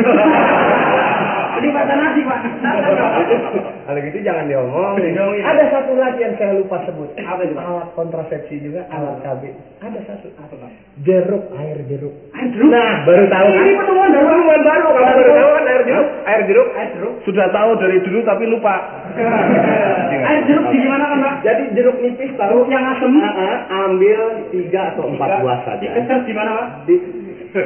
Ini 1.56 1.68
mata 1.72 1.93
nasi 1.95 2.22
pak. 2.26 2.39
Kalau 3.86 3.99
gitu 4.01 4.18
jangan 4.26 4.45
diomongin. 4.49 5.14
Diomongin. 5.14 5.43
Ada 5.45 5.64
satu 5.72 5.93
lagi 5.95 6.20
yang 6.26 6.36
saya 6.36 6.51
lupa 6.58 6.82
sebut. 6.84 7.10
Apa 7.22 7.41
itu, 7.45 7.53
Pak? 7.56 7.64
Alat 7.64 7.88
kontrasepsi 7.95 8.56
juga, 8.60 8.84
alat 8.91 9.22
KB. 9.22 9.43
Ada 9.80 9.99
satu. 10.10 10.28
Apa 10.41 10.53
pak? 10.58 10.72
Jeruk, 11.04 11.52
air 11.60 11.84
jeruk. 11.91 12.16
Air 12.32 12.48
jeruk. 12.56 12.72
Nah, 12.72 13.04
baru 13.04 13.28
tahu? 13.28 13.48
Ini 13.52 13.72
penemuan 13.76 14.10
baru. 14.16 14.26
Penemuan 14.32 14.62
baru. 14.64 14.86
Kamu 14.96 15.12
baru 15.12 15.32
tahu 15.36 15.50
kan 15.52 15.64
air 15.68 15.84
jeruk? 15.84 16.08
Air 16.24 16.41
jeruk. 16.48 16.68
Air 16.72 16.89
jeruk. 16.96 17.14
sudah 17.28 17.48
tahu 17.52 17.70
dari 17.84 17.98
dulu 18.00 18.20
tapi 18.24 18.43
lupa. 18.48 18.76
Air 20.32 20.39
jeruk 20.48 20.66
di 20.72 20.78
gimana 20.80 21.04
kan 21.12 21.20
pak? 21.20 21.36
Jadi 21.43 21.64
jeruk 21.76 22.00
nipis 22.00 22.32
tahu? 22.39 22.64
Yang 22.72 22.84
asem. 22.96 23.12
Ah, 23.20 23.28
ah, 23.28 23.56
ambil 23.91 24.20
tiga 24.56 24.96
atau 24.96 25.12
empat 25.12 25.43
buah 25.43 25.60
saja. 25.68 25.89
Di 26.00 26.32
mana 26.32 26.52
pak? 26.64 26.68
Di 27.56 27.62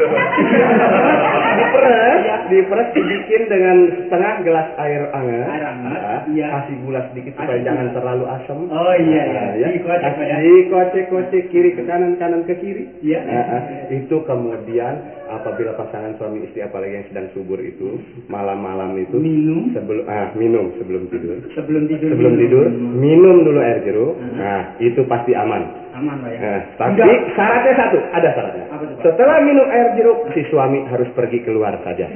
diperes, 1.60 2.18
Iya. 2.22 2.36
diperes 2.46 2.90
dibikin 2.94 3.42
dengan 3.50 3.78
setengah 4.06 4.34
gelas 4.46 4.70
air 4.78 5.02
hangat. 5.10 5.48
Air 5.50 5.64
hangat, 5.66 6.00
Ah, 6.00 6.22
iya. 6.30 6.48
Kasih 6.52 6.78
gula 6.86 7.02
sedikit 7.10 7.34
supaya 7.36 7.60
jangan 7.60 7.88
terlalu 7.92 8.26
asam. 8.30 8.70
Oh 8.70 8.94
iya 8.96 9.24
iya. 9.26 9.42
Ah, 9.42 9.54
ya. 9.58 9.68
Dikocek 9.74 10.14
ya. 10.20 10.38
Dikocek-kocek 10.40 11.44
kiri 11.50 11.74
ke 11.74 11.84
kanan, 11.84 12.22
kanan 12.22 12.46
ke 12.46 12.54
kiri. 12.62 12.86
Iya. 13.02 13.20
Ah, 13.26 13.46
ah. 13.50 13.62
Itu 13.90 14.22
kemudian 14.24 14.94
apabila 15.26 15.74
pasangan 15.74 16.14
suami 16.18 16.46
istri 16.46 16.62
apalagi 16.62 16.94
yang 16.96 17.08
sedang 17.10 17.28
subur 17.34 17.58
itu 17.58 17.98
malam-malam 18.26 18.94
itu 18.98 19.18
Minum 19.18 19.74
sebelum 19.74 20.06
ah 20.06 20.34
minum 20.34 20.74
sebelum 20.78 21.10
tidur. 21.10 21.38
sebelum 21.54 21.84
tidur. 21.86 22.10
Sebelum 22.14 22.34
tidur 22.38 22.66
minum 22.94 23.42
dulu 23.42 23.58
air 23.58 23.82
jeruk. 23.82 24.18
Nah, 24.38 24.78
itu 24.78 25.02
pasti 25.06 25.34
aman. 25.34 25.89
Aman 26.00 26.16
pak 26.24 26.32
ya. 26.32 26.40
Nah, 26.40 26.60
tapi 26.80 26.92
Enggak. 26.96 27.36
syaratnya 27.36 27.74
satu, 27.76 27.98
ada 28.16 28.30
syaratnya. 28.32 28.66
Apa 28.72 28.84
Pak? 28.88 29.04
Setelah 29.04 29.38
minum 29.44 29.68
air 29.68 29.88
jeruk, 30.00 30.32
si 30.32 30.48
suami 30.48 30.80
harus 30.88 31.12
pergi 31.12 31.44
keluar 31.44 31.76
saja. 31.84 32.08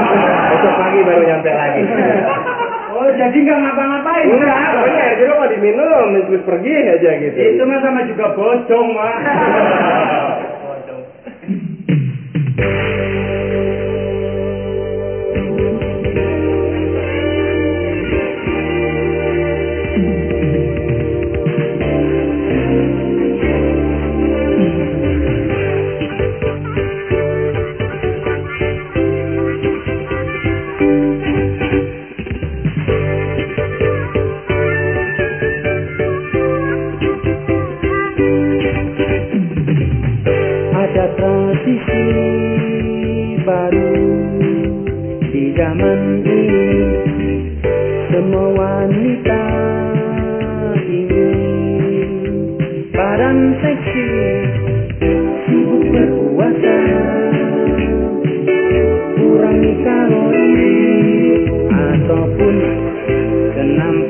Besok 0.54 0.74
pagi 0.78 1.02
baru 1.02 1.22
nyampe 1.26 1.50
lagi. 1.50 1.82
Oh 2.92 3.08
jadi 3.08 3.32
nggak 3.32 3.56
ngapa-ngapain? 3.56 4.28
Enggak, 4.28 4.76
pokoknya 4.76 5.00
air 5.00 5.16
jeruk 5.16 5.36
mau 5.40 5.48
diminum, 5.48 6.12
terus 6.28 6.44
pergi 6.44 6.72
aja 6.76 7.10
gitu. 7.24 7.38
Itu 7.40 7.64
mah 7.64 7.80
sama 7.80 8.04
juga 8.04 8.36
bocong 8.36 8.88
pak. 8.92 9.14
Ada 10.76 10.92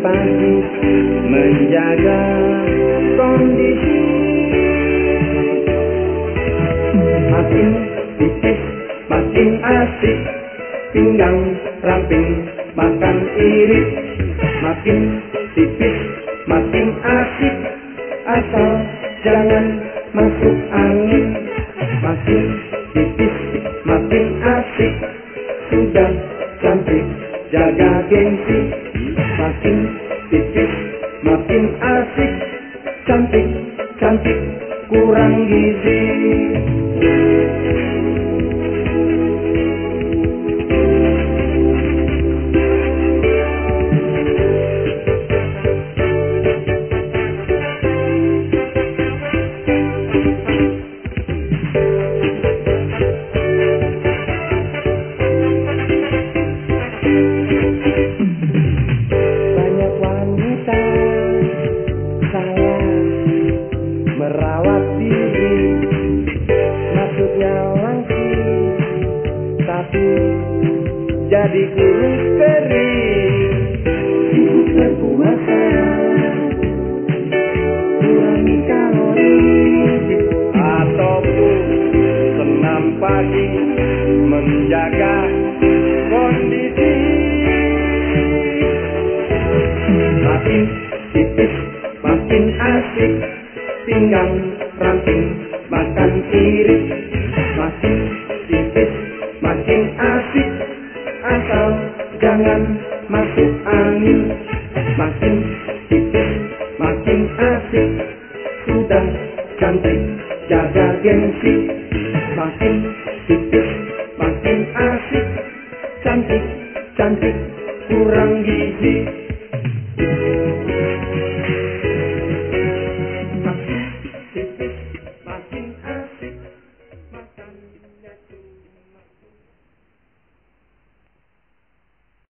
pagi 0.03 0.55
Menjaga 1.31 2.23
kondisi. 3.15 4.01
Makin 7.31 7.69
tipis 8.19 8.61
makin 9.07 9.49
asik 9.63 10.19
pinggang 10.91 11.39
ramping 11.87 12.29
makan 12.75 13.17
irit. 13.39 13.87
Makin 14.61 15.01
tipis 15.55 15.99
makin 16.51 16.87
asik 17.07 17.57
asal 18.27 18.71
jangan 19.23 19.67
masuk 20.11 20.57
angin. 20.75 21.25
Makin 22.03 22.72